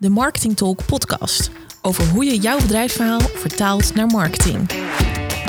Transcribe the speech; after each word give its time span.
de 0.00 0.08
Marketing 0.08 0.56
Talk 0.56 0.84
podcast 0.86 1.50
over 1.82 2.08
hoe 2.08 2.24
je 2.24 2.38
jouw 2.38 2.60
bedrijfsverhaal 2.60 3.20
vertaalt 3.20 3.94
naar 3.94 4.06
marketing. 4.06 4.70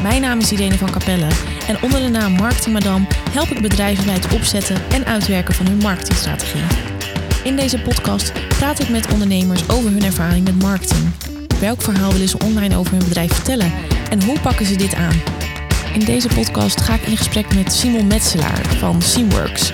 Mijn 0.02 0.22
naam 0.22 0.40
is 0.40 0.52
Irene 0.52 0.78
van 0.78 0.92
Capelle 0.92 1.28
en 1.68 1.82
onder 1.82 2.00
de 2.00 2.08
naam 2.08 2.32
Marketing 2.32 2.74
Madame 2.74 3.06
help 3.32 3.48
ik 3.48 3.62
bedrijven 3.62 4.06
bij 4.06 4.14
het 4.14 4.34
opzetten 4.34 4.82
en 4.92 5.06
uitwerken 5.06 5.54
van 5.54 5.66
hun 5.66 5.78
marketingstrategie. 5.78 6.62
In 7.44 7.56
deze 7.56 7.82
podcast 7.82 8.32
praat 8.48 8.80
ik 8.80 8.90
met 8.90 9.12
ondernemers 9.12 9.70
over 9.70 9.92
hun 9.92 10.04
ervaring 10.04 10.46
met 10.46 10.62
marketing. 10.62 11.10
Welk 11.60 11.82
verhaal 11.82 12.12
willen 12.12 12.30
ze 12.30 12.40
online 12.44 12.78
over 12.78 12.92
hun 12.92 13.04
bedrijf 13.04 13.34
vertellen 13.34 13.72
en 14.10 14.24
hoe 14.24 14.40
pakken 14.40 14.66
ze 14.66 14.76
dit 14.76 14.94
aan? 14.94 15.22
In 15.94 16.06
deze 16.06 16.28
podcast 16.28 16.82
ga 16.82 16.94
ik 16.94 17.02
in 17.02 17.18
gesprek 17.18 17.56
met 17.56 17.74
Simon 17.74 18.08
Metselaar 18.08 18.66
van 18.66 19.02
Seamworks. 19.02 19.74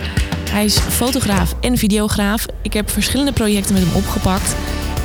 Hij 0.55 0.65
is 0.65 0.79
fotograaf 0.79 1.55
en 1.61 1.77
videograaf. 1.77 2.45
Ik 2.61 2.73
heb 2.73 2.89
verschillende 2.89 3.31
projecten 3.31 3.73
met 3.73 3.83
hem 3.83 3.95
opgepakt. 3.95 4.55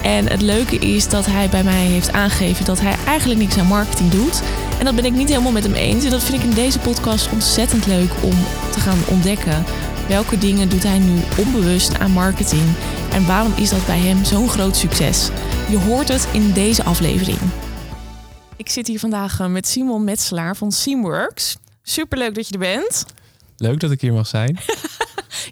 En 0.03 0.27
het 0.27 0.43
leuke 0.43 0.77
is 0.77 1.09
dat 1.09 1.27
hij 1.27 1.49
bij 1.49 1.65
mij 1.65 1.87
heeft 1.87 2.13
aangegeven 2.13 2.65
dat 2.65 2.81
hij 2.81 2.97
eigenlijk 3.07 3.41
niks 3.41 3.59
aan 3.59 3.67
marketing 3.67 4.11
doet. 4.11 4.43
En 4.79 4.85
dat 4.85 4.95
ben 4.95 5.05
ik 5.05 5.13
niet 5.13 5.29
helemaal 5.29 5.53
met 5.53 5.63
hem 5.63 5.75
eens. 5.75 6.05
En 6.05 6.11
dat 6.11 6.23
vind 6.23 6.43
ik 6.43 6.49
in 6.49 6.55
deze 6.55 6.79
podcast 6.79 7.33
ontzettend 7.33 7.87
leuk 7.87 8.11
om 8.23 8.35
te 8.73 8.81
gaan 8.81 8.99
ontdekken. 9.09 9.65
Welke 10.09 10.39
dingen 10.39 10.69
doet 10.69 10.83
hij 10.83 10.99
nu 10.99 11.21
onbewust 11.39 11.99
aan 11.99 12.11
marketing? 12.11 12.75
En 13.13 13.27
waarom 13.27 13.53
is 13.57 13.71
dat 13.71 13.87
bij 13.87 13.99
hem 13.99 14.25
zo'n 14.25 14.49
groot 14.49 14.77
succes? 14.77 15.29
Je 15.71 15.79
hoort 15.79 16.09
het 16.09 16.29
in 16.33 16.53
deze 16.53 16.85
aflevering. 16.85 17.39
Ik 18.57 18.69
zit 18.69 18.87
hier 18.87 18.99
vandaag 18.99 19.41
eh, 19.41 19.47
met 19.47 19.69
Simon 19.69 20.05
Metselaar 20.05 20.57
van 20.57 20.73
Seamworks. 20.73 21.57
Superleuk 21.83 22.35
dat 22.35 22.49
je 22.49 22.53
er 22.53 22.59
bent. 22.59 23.07
Leuk 23.57 23.81
dat 23.81 23.91
ik 23.91 24.01
hier 24.01 24.13
mag 24.13 24.27
zijn. 24.27 24.59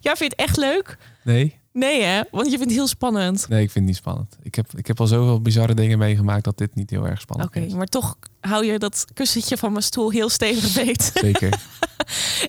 Ja, 0.01 0.17
vind 0.17 0.19
je 0.19 0.25
het 0.25 0.49
echt 0.49 0.57
leuk? 0.57 0.99
Nee, 1.25 1.57
Nee 1.73 2.03
hè? 2.03 2.21
Want 2.31 2.45
je 2.45 2.51
vindt 2.51 2.65
het 2.65 2.73
heel 2.75 2.87
spannend. 2.87 3.49
nee, 3.49 3.63
ik 3.63 3.71
vind 3.71 3.75
het 3.75 3.85
niet 3.85 3.97
spannend. 3.97 4.37
Ik 4.43 4.55
heb, 4.55 4.67
ik 4.77 4.87
heb 4.87 5.01
al 5.01 5.07
zoveel 5.07 5.41
bizarre 5.43 5.75
dingen 5.75 5.99
meegemaakt 5.99 6.45
dat 6.45 6.59
dit 6.59 6.75
niet 6.75 6.91
heel 6.91 7.07
erg 7.07 7.21
spannend 7.21 7.49
Oké, 7.49 7.61
is. 7.61 7.73
maar 7.73 7.87
toch 7.87 8.17
hou 8.41 8.65
je 8.65 8.79
dat 8.79 9.05
kussentje 9.15 9.57
van 9.57 9.73
mijn 9.73 9.85
stoel 9.85 10.11
heel 10.11 10.29
stevig 10.29 10.73
beet. 10.75 11.11
Zeker. 11.15 11.49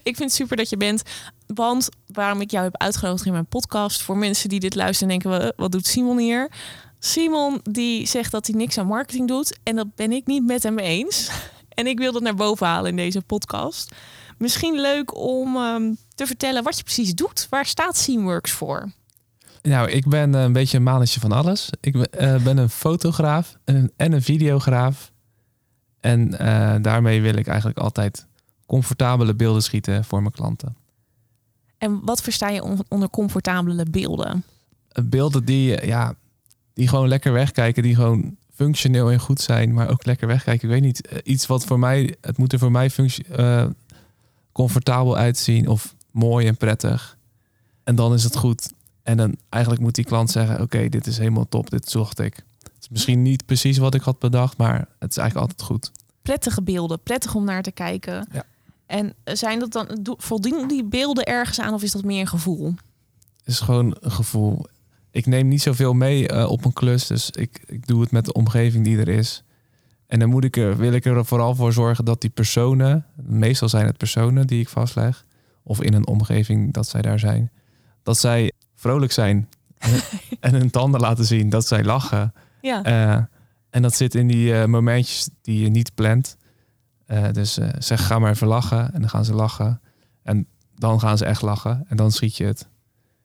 ik 0.10 0.16
vind 0.16 0.20
het 0.20 0.34
super 0.34 0.58
dat 0.58 0.70
je 0.70 0.78
bent. 0.78 1.02
Want 1.48 1.90
waarom 2.08 2.42
ik 2.42 2.52
jou 2.52 2.64
heb 2.64 2.78
uitgenodigd 2.78 3.26
in 3.26 3.32
mijn 3.32 3.46
podcast... 3.46 4.02
voor 4.02 4.18
mensen 4.18 4.50
die 4.50 4.60
dit 4.60 4.76
luisteren 4.76 5.14
en 5.14 5.20
denken... 5.20 5.40
"Wa- 5.42 5.54
wat 5.56 5.72
doet 5.72 5.88
Simon 5.88 6.18
hier? 6.18 6.52
Simon 7.00 7.60
die 7.64 8.08
zegt 8.08 8.32
dat 8.32 8.48
hij 8.48 8.56
niks 8.56 8.78
aan 8.78 8.88
marketing 8.88 9.28
doet. 9.28 9.58
En 9.64 9.76
dat 9.76 9.96
ben 9.96 10.12
ik 10.12 10.26
niet 10.26 10.46
met 10.46 10.64
hem 10.64 10.80
eens. 10.80 11.30
En 11.70 11.88
ik 11.88 11.98
wil 11.98 12.12
dat 12.12 12.22
naar 12.22 12.36
boven 12.36 12.68
halen 12.68 12.90
in 12.90 12.96
deze 12.96 13.22
podcast. 13.22 13.92
Misschien 14.40 14.82
leuk 14.82 15.18
om 15.18 15.56
ehm, 15.56 15.94
te 16.16 16.26
vertellen 16.28 16.64
wat 16.64 16.78
je 16.78 16.84
precies 16.84 17.16
doet. 17.16 17.48
Waar 17.50 17.66
staat 17.66 17.98
Seamworks 17.98 18.52
voor? 18.52 18.92
nou, 19.62 19.90
ik 19.90 20.08
ben 20.08 20.36
eh, 20.36 20.42
een 20.44 20.54
beetje 20.54 20.78
een 20.78 20.84
mannetje 20.84 21.20
van 21.20 21.32
alles. 21.32 21.70
Ik 21.82 21.94
ben, 21.94 22.12
eh, 22.12 22.44
ben 22.44 22.58
een 22.58 22.70
fotograaf 22.70 23.58
en 23.64 23.76
een, 23.76 23.92
en 23.96 24.12
een 24.12 24.22
videograaf. 24.22 25.12
En 26.00 26.40
eh, 26.40 26.76
daarmee 26.82 27.22
wil 27.22 27.36
ik 27.36 27.48
eigenlijk 27.48 27.80
altijd 27.80 28.26
comfortabele 28.66 29.36
beelden 29.36 29.64
schieten 29.64 30.06
voor 30.06 30.22
mijn 30.22 30.34
klanten. 30.34 30.76
En 31.78 32.02
wat 32.04 32.22
versta 32.22 32.50
je 32.50 32.64
on- 32.64 32.86
onder 32.88 33.10
comfortabele 33.10 33.86
beelden? 33.92 34.44
Beelden 35.04 35.46
die, 35.46 35.86
ja, 35.86 36.16
die 36.74 36.88
gewoon 36.88 37.08
lekker 37.08 37.34
wegkijken, 37.34 37.84
die 37.84 37.96
gewoon 37.96 38.36
functioneel 38.54 39.12
en 39.12 39.20
goed 39.20 39.42
zijn, 39.42 39.74
maar 39.74 39.90
ook 39.90 40.06
lekker 40.06 40.28
wegkijken. 40.28 40.68
Ik 40.68 40.74
weet 40.74 40.84
niet, 40.84 41.22
iets 41.24 41.46
wat 41.48 41.66
voor 41.66 41.80
mij, 41.80 42.16
het 42.22 42.38
moet 42.38 42.54
er 42.54 42.60
voor 42.60 42.72
mij 42.72 42.90
functie, 42.90 43.26
comfortabel 44.52 45.18
uitzien 45.18 45.68
of 45.68 45.96
mooi 46.12 46.48
en 46.48 46.58
prettig. 46.58 47.18
En 47.84 47.96
dan 47.96 48.14
is 48.14 48.24
het 48.24 48.36
goed. 48.36 48.72
En 49.04 49.18
dan 49.18 49.36
eigenlijk 49.50 49.84
moet 49.84 49.96
die 49.96 50.06
klant 50.06 50.32
zeggen, 50.32 50.62
oké, 50.62 50.90
dit 50.90 51.08
is 51.08 51.18
helemaal 51.18 51.48
top, 51.48 51.70
dit 51.70 51.90
zocht 51.90 52.20
ik. 52.20 52.36
Het 52.64 52.72
is 52.82 52.90
misschien 52.90 53.22
niet 53.22 53.46
precies 53.46 53.78
wat 53.78 53.94
ik 53.96 54.02
had 54.02 54.20
bedacht, 54.20 54.58
maar 54.58 54.88
het 55.00 55.10
is 55.12 55.18
eigenlijk 55.18 55.50
altijd 55.52 55.68
goed. 55.70 55.92
Prettige 56.22 56.62
beelden, 56.62 57.00
prettig 57.04 57.36
om 57.36 57.44
naar 57.44 57.62
te 57.62 57.72
kijken. 57.72 58.28
Ja. 58.32 58.44
En 58.86 59.14
zijn 59.24 59.60
dat 59.60 59.72
dan, 59.72 60.00
do- 60.02 60.16
voldoen 60.18 60.68
die 60.68 60.84
beelden 60.84 61.24
ergens 61.24 61.60
aan 61.60 61.74
of 61.74 61.84
is 61.84 61.92
dat 61.92 62.04
meer 62.04 62.20
een 62.22 62.28
gevoel? 62.28 62.74
Het 63.38 63.48
is 63.48 63.60
gewoon 63.60 63.98
een 64.00 64.12
gevoel. 64.12 64.66
Ik 65.12 65.26
neem 65.26 65.48
niet 65.48 65.62
zoveel 65.62 65.94
mee 65.94 66.28
eh, 66.28 66.50
op 66.50 66.66
een 66.66 66.74
klus, 66.74 67.08
dus 67.08 67.30
ik, 67.32 67.64
ik 67.66 67.88
doe 67.88 68.02
het 68.02 68.12
met 68.12 68.26
de 68.26 68.34
omgeving 68.34 68.84
die 68.84 68.98
er 68.98 69.08
is. 69.08 69.44
En 70.10 70.20
dan 70.20 70.30
moet 70.30 70.44
ik 70.44 70.58
er, 70.58 70.78
wil 70.78 70.94
ik 70.94 71.06
er 71.06 71.26
vooral 71.26 71.56
voor 71.56 71.74
zorgen 71.74 72.06
dat 72.06 72.22
die 72.22 72.30
personen, 72.30 73.06
meestal 73.16 73.70
zijn 73.70 73.86
het 73.86 73.98
personen 73.98 74.48
die 74.48 74.60
ik 74.60 74.70
vastleg, 74.70 75.26
of 75.64 75.82
in 75.82 75.94
een 75.94 76.08
omgeving 76.08 76.74
dat 76.74 76.88
zij 76.88 77.02
daar 77.02 77.20
zijn, 77.20 77.52
dat 78.04 78.18
zij 78.18 78.52
vrolijk 78.76 79.12
zijn 79.12 79.50
en, 80.40 80.54
hun 80.54 80.70
tanden 80.70 81.02
laten 81.02 81.26
zien, 81.26 81.50
dat 81.50 81.68
zij 81.68 81.84
lachen. 81.84 82.34
Ja. 82.62 82.84
Eh, 82.84 83.24
en 83.70 83.82
dat 83.82 83.96
zit 83.96 84.16
in 84.16 84.28
die 84.28 84.54
eh, 84.54 84.66
momentjes 84.66 85.30
die 85.42 85.60
je 85.60 85.70
niet 85.70 85.96
plant. 85.96 86.38
Eh, 87.06 87.32
dus 87.32 87.60
zeg, 87.78 88.06
ga 88.06 88.20
maar 88.20 88.32
even 88.32 88.48
lachen. 88.48 88.94
En 88.94 89.00
dan 89.00 89.10
gaan 89.10 89.26
ze 89.26 89.34
lachen. 89.34 89.82
En 90.24 90.48
dan 90.76 91.00
gaan 91.00 91.18
ze 91.18 91.26
echt 91.26 91.42
lachen. 91.42 91.86
En 91.88 91.98
dan 91.98 92.12
schiet 92.12 92.38
je 92.38 92.46
het. 92.46 92.68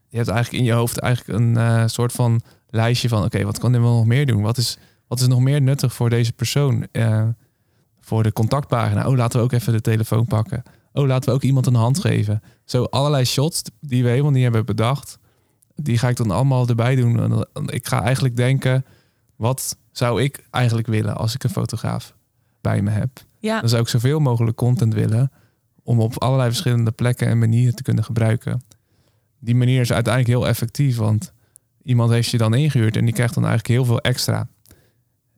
Je 0.08 0.16
hebt 0.16 0.28
eigenlijk 0.28 0.62
in 0.62 0.68
je 0.68 0.76
hoofd 0.76 0.98
eigenlijk 0.98 1.38
een 1.38 1.90
soort 1.90 2.12
van 2.12 2.40
lijstje 2.68 3.08
van... 3.08 3.24
oké, 3.24 3.44
wat 3.44 3.58
kan 3.58 3.74
ik 3.74 3.80
wel 3.80 3.96
nog 3.96 4.06
meer 4.06 4.26
doen? 4.26 4.42
Wat 4.42 4.56
is, 4.56 4.78
wat 5.06 5.20
is 5.20 5.26
nog 5.26 5.40
meer 5.40 5.60
nuttig 5.60 5.94
voor 5.94 6.10
deze 6.10 6.32
persoon? 6.32 6.86
Eh, 6.92 7.28
voor 8.00 8.22
de 8.22 8.32
contactpagina. 8.32 9.08
Oh, 9.08 9.16
laten 9.16 9.38
we 9.38 9.44
ook 9.44 9.52
even 9.52 9.72
de 9.72 9.80
telefoon 9.80 10.26
pakken. 10.26 10.62
Oh, 10.92 11.06
laten 11.06 11.28
we 11.28 11.34
ook 11.34 11.42
iemand 11.42 11.66
een 11.66 11.74
hand 11.74 11.98
geven. 11.98 12.42
Zo 12.64 12.84
allerlei 12.84 13.24
shots 13.24 13.62
die 13.80 14.02
we 14.02 14.08
helemaal 14.08 14.30
niet 14.30 14.42
hebben 14.42 14.66
bedacht. 14.66 15.18
Die 15.74 15.98
ga 15.98 16.08
ik 16.08 16.16
dan 16.16 16.30
allemaal 16.30 16.68
erbij 16.68 16.94
doen. 16.94 17.44
Ik 17.66 17.86
ga 17.86 18.02
eigenlijk 18.02 18.36
denken... 18.36 18.84
wat 19.36 19.76
zou 19.92 20.22
ik 20.22 20.46
eigenlijk 20.50 20.86
willen 20.86 21.16
als 21.16 21.34
ik 21.34 21.44
een 21.44 21.50
fotograaf 21.50 22.14
bij 22.60 22.82
me 22.82 22.90
heb? 22.90 23.10
ja. 23.44 23.60
Dan 23.60 23.68
zou 23.68 23.82
ik 23.82 23.88
zoveel 23.88 24.20
mogelijk 24.20 24.56
content 24.56 24.94
willen 24.94 25.32
om 25.82 26.00
op 26.00 26.22
allerlei 26.22 26.48
verschillende 26.48 26.90
plekken 26.90 27.26
en 27.26 27.38
manieren 27.38 27.74
te 27.74 27.82
kunnen 27.82 28.04
gebruiken. 28.04 28.62
Die 29.38 29.54
manier 29.54 29.80
is 29.80 29.92
uiteindelijk 29.92 30.38
heel 30.38 30.48
effectief, 30.48 30.96
want 30.96 31.32
iemand 31.82 32.10
heeft 32.10 32.30
je 32.30 32.38
dan 32.38 32.54
ingehuurd 32.54 32.96
en 32.96 33.04
die 33.04 33.14
krijgt 33.14 33.34
dan 33.34 33.44
eigenlijk 33.44 33.74
heel 33.74 33.84
veel 33.84 34.00
extra. 34.00 34.48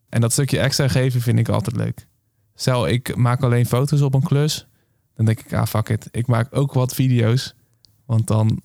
En 0.09 0.21
dat 0.21 0.33
stukje 0.33 0.59
extra 0.59 0.89
geven 0.89 1.21
vind 1.21 1.39
ik 1.39 1.49
altijd 1.49 1.77
leuk. 1.77 2.07
Stel, 2.55 2.89
ik 2.89 3.17
maak 3.17 3.43
alleen 3.43 3.67
foto's 3.67 4.01
op 4.01 4.15
een 4.15 4.23
klus, 4.23 4.67
dan 5.15 5.25
denk 5.25 5.41
ik, 5.41 5.53
ah 5.53 5.67
fuck 5.67 5.89
it, 5.89 6.09
ik 6.11 6.27
maak 6.27 6.57
ook 6.57 6.73
wat 6.73 6.95
video's, 6.95 7.55
want 8.05 8.27
dan, 8.27 8.63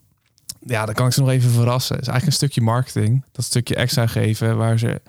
ja, 0.66 0.86
dan 0.86 0.96
kan 0.96 1.08
ik 1.08 1.14
ze 1.14 1.20
nog 1.20 1.30
even 1.30 1.50
verrassen. 1.50 1.96
Het 1.96 2.06
is 2.06 2.12
eigenlijk 2.12 2.26
een 2.26 2.48
stukje 2.48 2.72
marketing, 2.72 3.24
dat 3.32 3.46
stukje 3.46 3.76
extra 3.76 4.08
geven 4.08 4.58
waar 4.58 4.80
ze 4.80 5.02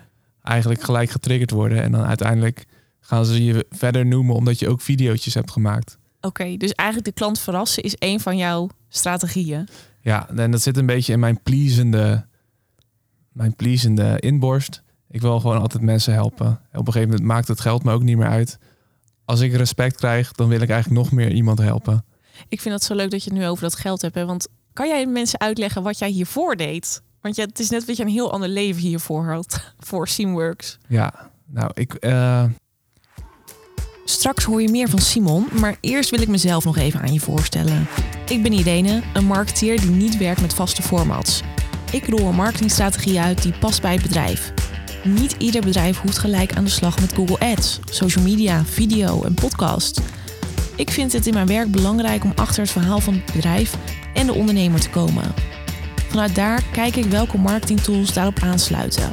eigenlijk 0.42 0.82
gelijk 0.82 1.10
getriggerd 1.10 1.50
worden 1.50 1.82
en 1.82 1.92
dan 1.92 2.04
uiteindelijk 2.04 2.66
gaan 3.00 3.24
ze 3.24 3.44
je 3.44 3.66
verder 3.70 4.06
noemen 4.06 4.34
omdat 4.34 4.58
je 4.58 4.68
ook 4.68 4.80
video's 4.80 5.34
hebt 5.34 5.50
gemaakt. 5.50 5.98
Oké, 6.20 6.56
dus 6.56 6.72
eigenlijk 6.72 7.08
de 7.08 7.20
klant 7.20 7.38
verrassen 7.38 7.82
is 7.82 7.94
een 7.98 8.20
van 8.20 8.36
jouw 8.36 8.68
strategieën. 8.88 9.68
Ja, 10.00 10.28
en 10.28 10.50
dat 10.50 10.62
zit 10.62 10.76
een 10.76 10.86
beetje 10.86 11.12
in 11.12 11.20
mijn 11.20 11.42
pleasende, 11.42 12.26
mijn 13.32 13.56
pleasende 13.56 14.20
inborst. 14.20 14.81
Ik 15.12 15.20
wil 15.20 15.40
gewoon 15.40 15.60
altijd 15.60 15.82
mensen 15.82 16.12
helpen. 16.12 16.60
Op 16.72 16.86
een 16.86 16.92
gegeven 16.92 17.08
moment 17.08 17.26
maakt 17.26 17.48
het 17.48 17.60
geld 17.60 17.84
me 17.84 17.92
ook 17.92 18.02
niet 18.02 18.16
meer 18.16 18.28
uit. 18.28 18.58
Als 19.24 19.40
ik 19.40 19.54
respect 19.54 19.96
krijg, 19.96 20.32
dan 20.32 20.48
wil 20.48 20.60
ik 20.60 20.70
eigenlijk 20.70 21.02
nog 21.02 21.12
meer 21.12 21.32
iemand 21.32 21.58
helpen. 21.58 22.04
Ik 22.48 22.60
vind 22.60 22.74
het 22.74 22.84
zo 22.84 22.94
leuk 22.94 23.10
dat 23.10 23.24
je 23.24 23.30
het 23.30 23.38
nu 23.38 23.46
over 23.46 23.62
dat 23.62 23.74
geld 23.74 24.02
hebt. 24.02 24.14
Hè? 24.14 24.26
Want 24.26 24.48
kan 24.72 24.88
jij 24.88 25.06
mensen 25.06 25.40
uitleggen 25.40 25.82
wat 25.82 25.98
jij 25.98 26.10
hiervoor 26.10 26.56
deed? 26.56 27.02
Want 27.20 27.36
ja, 27.36 27.44
het 27.44 27.58
is 27.58 27.70
net 27.70 27.86
dat 27.86 27.96
je 27.96 28.02
een 28.02 28.08
heel 28.08 28.32
ander 28.32 28.48
leven 28.48 28.82
hiervoor 28.82 29.24
had. 29.24 29.72
Voor 29.78 30.08
Seamworks. 30.08 30.78
Ja, 30.88 31.30
nou, 31.46 31.70
ik, 31.74 31.94
eh, 31.94 32.44
Straks 34.04 34.44
hoor 34.44 34.62
je 34.62 34.70
meer 34.70 34.88
van 34.88 34.98
Simon, 34.98 35.48
maar 35.60 35.76
eerst 35.80 36.10
wil 36.10 36.20
ik 36.20 36.28
mezelf 36.28 36.64
nog 36.64 36.76
even 36.76 37.00
aan 37.00 37.12
je 37.12 37.20
voorstellen. 37.20 37.88
Ik 38.28 38.42
ben 38.42 38.52
Irene, 38.52 39.02
een 39.14 39.24
marketeer 39.24 39.80
die 39.80 39.90
niet 39.90 40.16
werkt 40.16 40.40
met 40.40 40.54
vaste 40.54 40.82
formats. 40.82 41.42
Ik 41.92 42.06
rol 42.06 42.28
een 42.28 42.34
marketingstrategie 42.34 43.20
uit 43.20 43.42
die 43.42 43.58
past 43.58 43.82
bij 43.82 43.92
het 43.92 44.02
bedrijf. 44.02 44.52
Niet 45.04 45.34
ieder 45.38 45.60
bedrijf 45.60 46.00
hoeft 46.00 46.18
gelijk 46.18 46.56
aan 46.56 46.64
de 46.64 46.70
slag 46.70 47.00
met 47.00 47.12
Google 47.12 47.38
Ads, 47.38 47.80
social 47.90 48.24
media, 48.24 48.64
video 48.64 49.22
en 49.22 49.34
podcast. 49.34 50.00
Ik 50.76 50.90
vind 50.90 51.12
het 51.12 51.26
in 51.26 51.34
mijn 51.34 51.46
werk 51.46 51.70
belangrijk 51.70 52.24
om 52.24 52.32
achter 52.34 52.62
het 52.62 52.70
verhaal 52.70 53.00
van 53.00 53.14
het 53.14 53.32
bedrijf 53.32 53.76
en 54.14 54.26
de 54.26 54.34
ondernemer 54.34 54.80
te 54.80 54.90
komen. 54.90 55.34
Vanuit 56.08 56.34
daar 56.34 56.62
kijk 56.72 56.96
ik 56.96 57.04
welke 57.04 57.38
marketingtools 57.38 58.12
daarop 58.12 58.38
aansluiten. 58.38 59.10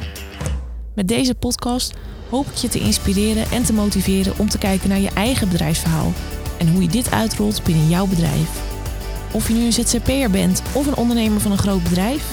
Met 0.94 1.08
deze 1.08 1.34
podcast 1.34 1.94
hoop 2.28 2.46
ik 2.46 2.54
je 2.54 2.68
te 2.68 2.80
inspireren 2.80 3.50
en 3.50 3.62
te 3.62 3.72
motiveren 3.72 4.38
om 4.38 4.48
te 4.48 4.58
kijken 4.58 4.88
naar 4.88 5.00
je 5.00 5.10
eigen 5.14 5.48
bedrijfsverhaal 5.48 6.12
en 6.58 6.68
hoe 6.72 6.82
je 6.82 6.88
dit 6.88 7.10
uitrolt 7.10 7.62
binnen 7.64 7.88
jouw 7.88 8.06
bedrijf. 8.06 8.62
Of 9.32 9.48
je 9.48 9.54
nu 9.54 9.64
een 9.64 9.72
ZZP'er 9.72 10.30
bent 10.30 10.62
of 10.72 10.86
een 10.86 10.96
ondernemer 10.96 11.40
van 11.40 11.52
een 11.52 11.58
groot 11.58 11.82
bedrijf, 11.82 12.24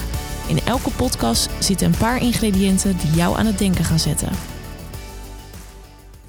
in 0.48 0.60
elke 0.60 0.90
podcast 0.90 1.50
zitten 1.64 1.86
een 1.86 1.98
paar 1.98 2.22
ingrediënten 2.22 2.96
die 2.96 3.10
jou 3.10 3.38
aan 3.38 3.46
het 3.46 3.58
denken 3.58 3.84
gaan 3.84 3.98
zetten. 3.98 4.28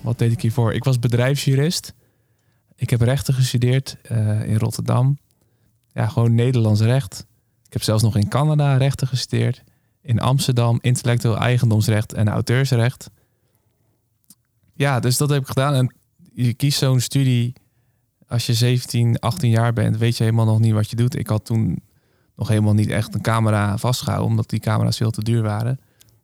wat 0.02 0.18
deed 0.18 0.32
ik 0.32 0.42
hiervoor? 0.42 0.74
Ik 0.74 0.84
was 0.84 1.00
bedrijfsjurist. 1.00 1.94
Ik 2.76 2.90
heb 2.90 3.02
rechten 3.02 3.34
gestudeerd 3.34 3.98
eh, 4.02 4.44
in 4.44 4.58
Rotterdam. 4.58 5.18
Ja, 5.94 6.08
gewoon 6.08 6.36
Nederlands 6.36 6.82
recht. 6.82 7.26
Ik 7.66 7.74
heb 7.74 7.84
zelfs 7.84 8.04
nog 8.04 8.16
in 8.16 8.28
Canada 8.28 8.78
rechten 8.78 9.08
gestudeerd. 9.08 9.64
in 10.02 10.20
Amsterdam, 10.20 10.78
intellectueel 10.82 11.38
eigendomsrecht 11.38 12.14
en 12.14 12.28
auteursrecht. 12.28 13.10
Ja, 14.74 15.00
dus 15.00 15.18
dat 15.18 15.30
heb 15.30 15.42
ik 15.42 15.48
gedaan. 15.48 15.74
En 15.74 15.96
je 16.34 16.54
kiest 16.54 16.78
zo'n 16.78 17.00
studie 17.00 17.54
als 18.28 18.46
je 18.46 18.54
17, 18.54 19.20
18 19.20 19.50
jaar 19.50 19.74
bent, 19.74 19.98
weet 19.98 20.18
je 20.18 20.24
helemaal 20.24 20.46
nog 20.46 20.60
niet 20.60 20.74
wat 20.74 20.90
je 20.90 20.96
doet. 20.96 21.16
Ik 21.16 21.28
had 21.28 21.46
toen 21.46 21.82
nog 22.40 22.48
helemaal 22.48 22.74
niet 22.74 22.90
echt 22.90 23.14
een 23.14 23.22
camera 23.22 23.78
vastgehouden, 23.78 24.30
omdat 24.30 24.50
die 24.50 24.60
camera's 24.60 24.98
veel 24.98 25.12
te 25.12 25.24
duur 25.24 25.42
waren. 25.42 25.80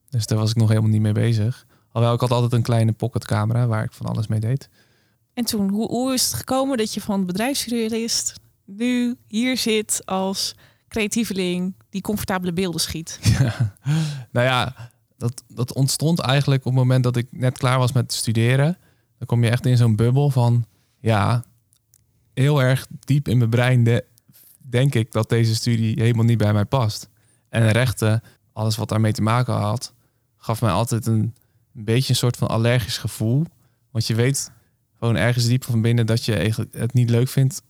Dus 0.09 0.25
daar 0.25 0.37
was 0.37 0.49
ik 0.49 0.55
nog 0.55 0.69
helemaal 0.69 0.89
niet 0.89 1.01
mee 1.01 1.11
bezig. 1.11 1.65
Alhoewel 1.91 2.13
ik 2.13 2.21
had 2.21 2.31
altijd 2.31 2.53
een 2.53 2.61
kleine 2.61 2.91
pocketcamera 2.91 3.67
waar 3.67 3.83
ik 3.83 3.91
van 3.91 4.05
alles 4.05 4.27
mee 4.27 4.39
deed. 4.39 4.69
En 5.33 5.45
toen, 5.45 5.69
hoe, 5.69 5.87
hoe 5.87 6.13
is 6.13 6.23
het 6.23 6.33
gekomen 6.33 6.77
dat 6.77 6.93
je 6.93 7.01
van 7.01 7.25
bedrijfsjurist 7.25 8.33
nu 8.65 9.17
hier 9.27 9.57
zit 9.57 10.01
als 10.05 10.55
creatieveling 10.87 11.75
die 11.89 12.01
comfortabele 12.01 12.53
beelden 12.53 12.81
schiet? 12.81 13.19
Ja. 13.39 13.75
Nou 14.31 14.47
ja, 14.47 14.75
dat, 15.17 15.43
dat 15.47 15.73
ontstond 15.73 16.19
eigenlijk 16.19 16.65
op 16.65 16.71
het 16.71 16.81
moment 16.81 17.03
dat 17.03 17.15
ik 17.15 17.27
net 17.31 17.57
klaar 17.57 17.79
was 17.79 17.91
met 17.91 18.13
studeren. 18.13 18.77
Dan 19.17 19.27
kom 19.27 19.43
je 19.43 19.49
echt 19.49 19.65
in 19.65 19.77
zo'n 19.77 19.95
bubbel 19.95 20.29
van, 20.29 20.65
ja, 20.99 21.43
heel 22.33 22.61
erg 22.61 22.87
diep 22.99 23.27
in 23.27 23.37
mijn 23.37 23.49
brein 23.49 23.83
de, 23.83 24.05
denk 24.69 24.95
ik 24.95 25.11
dat 25.11 25.29
deze 25.29 25.55
studie 25.55 26.01
helemaal 26.01 26.25
niet 26.25 26.37
bij 26.37 26.53
mij 26.53 26.65
past. 26.65 27.09
En 27.49 27.71
rechten, 27.71 28.21
alles 28.53 28.75
wat 28.75 28.89
daarmee 28.89 29.11
te 29.11 29.21
maken 29.21 29.53
had, 29.53 29.93
gaf 30.37 30.61
mij 30.61 30.71
altijd 30.71 31.05
een, 31.05 31.35
een 31.75 31.83
beetje 31.83 32.09
een 32.09 32.15
soort 32.15 32.37
van 32.37 32.47
allergisch 32.47 32.97
gevoel. 32.97 33.45
Want 33.91 34.07
je 34.07 34.15
weet 34.15 34.51
gewoon 34.99 35.15
ergens 35.15 35.45
diep 35.45 35.63
van 35.63 35.81
binnen 35.81 36.05
dat 36.05 36.25
je 36.25 36.35
eigenlijk 36.35 36.73
het 36.73 36.93
niet 36.93 37.09
leuk 37.09 37.27
vindt 37.27 37.61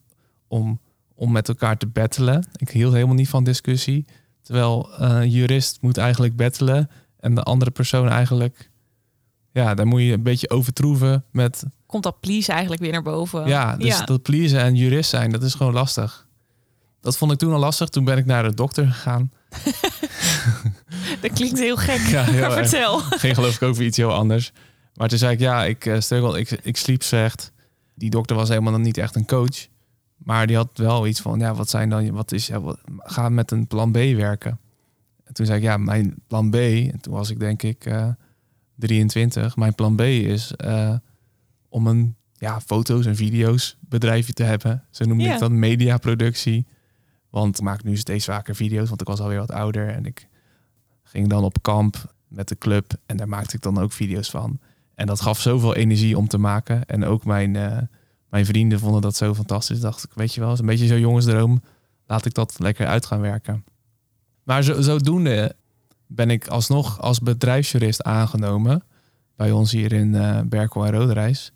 om, 0.47 0.79
om 1.15 1.31
met 1.31 1.47
elkaar 1.47 1.77
te 1.77 1.87
battelen. 1.87 2.47
Ik 2.55 2.69
hield 2.69 2.93
helemaal 2.93 3.15
niet 3.15 3.29
van 3.29 3.43
discussie. 3.43 4.05
Terwijl 4.41 4.93
eh, 4.93 5.09
een 5.09 5.29
jurist 5.29 5.77
moet 5.81 5.97
eigenlijk 5.97 6.35
battelen 6.35 6.89
en 7.19 7.35
de 7.35 7.43
andere 7.43 7.71
persoon 7.71 8.09
eigenlijk, 8.09 8.69
ja, 9.51 9.73
daar 9.73 9.87
moet 9.87 10.01
je 10.01 10.13
een 10.13 10.23
beetje 10.23 10.49
overtroeven 10.49 11.25
met. 11.31 11.63
Komt 11.85 12.03
dat 12.03 12.19
please 12.19 12.51
eigenlijk 12.51 12.81
weer 12.81 12.91
naar 12.91 13.01
boven? 13.01 13.47
Ja, 13.47 13.77
dus 13.77 14.05
dat 14.05 14.21
pleasen 14.21 14.59
en 14.59 14.75
jurist 14.75 15.09
zijn, 15.09 15.31
dat 15.31 15.43
is 15.43 15.53
gewoon 15.53 15.73
lastig. 15.73 16.24
Dat 17.05 17.17
vond 17.17 17.31
ik 17.31 17.37
toen 17.37 17.53
al 17.53 17.59
lastig. 17.59 17.89
Toen 17.89 18.03
ben 18.03 18.17
ik 18.17 18.25
naar 18.25 18.43
de 18.43 18.53
dokter 18.53 18.87
gegaan. 18.87 19.31
dat 21.21 21.33
klinkt 21.33 21.59
heel 21.59 21.77
gek. 21.77 21.99
Ja, 21.99 22.23
heel 22.23 22.51
Vertel. 22.51 22.99
Ging 22.99 23.35
geloof 23.35 23.55
ik 23.55 23.61
over 23.61 23.83
iets 23.83 23.97
heel 23.97 24.13
anders. 24.13 24.51
Maar 24.95 25.07
toen 25.07 25.17
zei 25.17 25.33
ik, 25.33 25.39
ja, 25.39 25.65
ik 25.65 25.85
uh, 25.85 25.99
struggle, 25.99 26.39
ik, 26.39 26.51
ik 26.51 26.77
sliep 26.77 27.03
slecht. 27.03 27.51
Die 27.93 28.09
dokter 28.09 28.35
was 28.35 28.49
helemaal 28.49 28.77
niet 28.77 28.97
echt 28.97 29.15
een 29.15 29.25
coach. 29.25 29.67
Maar 30.17 30.47
die 30.47 30.55
had 30.55 30.69
wel 30.73 31.07
iets 31.07 31.21
van, 31.21 31.39
ja, 31.39 31.53
wat 31.53 31.69
zijn 31.69 31.89
dan, 31.89 32.11
wat 32.11 32.31
is, 32.31 32.47
ja, 32.47 32.61
wat, 32.61 32.79
ga 32.97 33.29
met 33.29 33.51
een 33.51 33.67
plan 33.67 33.91
B 33.91 33.95
werken. 33.95 34.59
En 35.23 35.33
toen 35.33 35.45
zei 35.45 35.57
ik, 35.57 35.63
ja, 35.63 35.77
mijn 35.77 36.15
plan 36.27 36.49
B, 36.49 36.55
en 36.55 36.99
toen 37.01 37.13
was 37.13 37.29
ik 37.29 37.39
denk 37.39 37.63
ik 37.63 37.85
uh, 37.85 38.07
23. 38.75 39.55
Mijn 39.55 39.75
plan 39.75 39.95
B 39.95 40.01
is 40.01 40.53
uh, 40.65 40.95
om 41.69 41.87
een 41.87 42.15
ja, 42.33 42.61
foto's 42.61 43.05
en 43.05 43.15
video's 43.15 43.77
bedrijfje 43.79 44.33
te 44.33 44.43
hebben. 44.43 44.83
Zo 44.89 45.05
noemde 45.05 45.23
yeah. 45.23 45.35
ik 45.35 45.39
dat, 45.39 45.51
mediaproductie. 45.51 46.65
Want 47.35 47.57
ik 47.57 47.63
maak 47.63 47.83
nu 47.83 47.97
steeds 47.97 48.25
vaker 48.25 48.55
video's, 48.55 48.87
want 48.87 49.01
ik 49.01 49.07
was 49.07 49.19
alweer 49.19 49.39
wat 49.39 49.51
ouder. 49.51 49.89
En 49.89 50.05
ik 50.05 50.27
ging 51.03 51.29
dan 51.29 51.43
op 51.43 51.61
kamp 51.61 52.13
met 52.27 52.47
de 52.47 52.57
club 52.57 52.93
en 53.05 53.17
daar 53.17 53.27
maakte 53.27 53.55
ik 53.55 53.61
dan 53.61 53.77
ook 53.77 53.91
video's 53.91 54.29
van. 54.29 54.59
En 54.93 55.05
dat 55.05 55.21
gaf 55.21 55.39
zoveel 55.39 55.75
energie 55.75 56.17
om 56.17 56.27
te 56.27 56.37
maken. 56.37 56.85
En 56.85 57.05
ook 57.05 57.25
mijn, 57.25 57.55
uh, 57.55 57.77
mijn 58.29 58.45
vrienden 58.45 58.79
vonden 58.79 59.01
dat 59.01 59.15
zo 59.15 59.33
fantastisch. 59.33 59.79
Dacht 59.79 60.03
ik, 60.03 60.09
weet 60.13 60.33
je 60.33 60.39
wel, 60.41 60.51
is 60.51 60.59
een 60.59 60.65
beetje 60.65 60.87
zo'n 60.87 60.99
jongensdroom. 60.99 61.61
Laat 62.05 62.25
ik 62.25 62.33
dat 62.33 62.59
lekker 62.59 62.87
uit 62.87 63.05
gaan 63.05 63.21
werken. 63.21 63.63
Maar 64.43 64.63
zo, 64.63 64.81
zodoende 64.81 65.55
ben 66.07 66.29
ik 66.29 66.47
alsnog 66.47 67.01
als 67.01 67.19
bedrijfsjurist 67.19 68.03
aangenomen. 68.03 68.83
Bij 69.35 69.51
ons 69.51 69.71
hier 69.71 69.93
in 69.93 70.13
uh, 70.13 70.39
Berkel 70.41 70.85
en 70.85 70.91
Roderijs. 70.91 71.51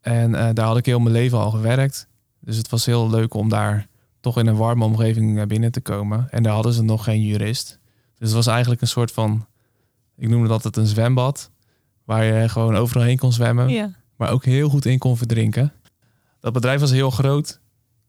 En 0.00 0.30
uh, 0.30 0.48
daar 0.52 0.66
had 0.66 0.76
ik 0.76 0.86
heel 0.86 1.00
mijn 1.00 1.14
leven 1.14 1.38
al 1.38 1.50
gewerkt. 1.50 2.08
Dus 2.40 2.56
het 2.56 2.68
was 2.68 2.86
heel 2.86 3.10
leuk 3.10 3.34
om 3.34 3.48
daar 3.48 3.88
toch 4.20 4.38
in 4.38 4.46
een 4.46 4.56
warme 4.56 4.84
omgeving 4.84 5.46
binnen 5.46 5.72
te 5.72 5.80
komen. 5.80 6.30
En 6.30 6.42
daar 6.42 6.52
hadden 6.52 6.72
ze 6.72 6.82
nog 6.82 7.04
geen 7.04 7.22
jurist. 7.22 7.78
Dus 8.18 8.28
het 8.28 8.36
was 8.36 8.46
eigenlijk 8.46 8.80
een 8.80 8.88
soort 8.88 9.12
van, 9.12 9.46
ik 10.16 10.28
noemde 10.28 10.48
dat 10.48 10.64
het 10.64 10.76
een 10.76 10.86
zwembad. 10.86 11.50
Waar 12.04 12.24
je 12.24 12.48
gewoon 12.48 12.76
overal 12.76 13.02
heen 13.02 13.18
kon 13.18 13.32
zwemmen. 13.32 13.68
Ja. 13.68 13.94
Maar 14.16 14.30
ook 14.30 14.44
heel 14.44 14.68
goed 14.68 14.84
in 14.84 14.98
kon 14.98 15.16
verdrinken. 15.16 15.72
Dat 16.40 16.52
bedrijf 16.52 16.80
was 16.80 16.90
heel 16.90 17.10
groot. 17.10 17.60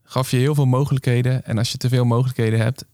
Gaf 0.02 0.30
je 0.30 0.36
heel 0.36 0.54
veel 0.54 0.66
mogelijkheden. 0.66 1.44
En 1.44 1.58
als 1.58 1.72
je 1.72 1.78
te 1.78 1.88
veel 1.88 2.04
mogelijkheden 2.04 2.58
hebt 2.58 2.84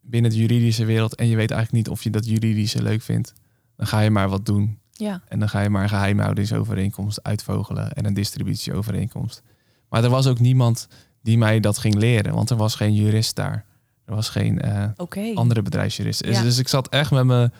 binnen 0.00 0.30
de 0.30 0.36
juridische 0.36 0.84
wereld. 0.84 1.14
En 1.14 1.26
je 1.26 1.36
weet 1.36 1.50
eigenlijk 1.50 1.84
niet 1.84 1.94
of 1.96 2.02
je 2.02 2.10
dat 2.10 2.26
juridische 2.26 2.82
leuk 2.82 3.02
vindt. 3.02 3.32
Dan 3.76 3.86
ga 3.86 4.00
je 4.00 4.10
maar 4.10 4.28
wat 4.28 4.46
doen. 4.46 4.78
Ja. 4.92 5.22
En 5.28 5.38
dan 5.38 5.48
ga 5.48 5.60
je 5.60 5.70
maar 5.70 5.82
een 5.82 5.88
geheimhoudingsovereenkomst 5.88 7.22
uitvogelen. 7.22 7.92
En 7.92 8.04
een 8.04 8.14
distributieovereenkomst. 8.14 9.42
Maar 9.88 10.04
er 10.04 10.10
was 10.10 10.26
ook 10.26 10.38
niemand 10.38 10.88
die 11.24 11.38
mij 11.38 11.60
dat 11.60 11.78
ging 11.78 11.94
leren. 11.94 12.34
Want 12.34 12.50
er 12.50 12.56
was 12.56 12.74
geen 12.74 12.94
jurist 12.94 13.36
daar. 13.36 13.64
Er 14.04 14.14
was 14.14 14.28
geen 14.28 14.60
uh, 14.64 14.84
okay. 14.96 15.34
andere 15.34 15.62
bedrijfsjurist. 15.62 16.24
Ja. 16.24 16.42
Dus 16.42 16.58
ik 16.58 16.68
zat 16.68 16.88
echt 16.88 17.10
met 17.10 17.24
mijn 17.24 17.52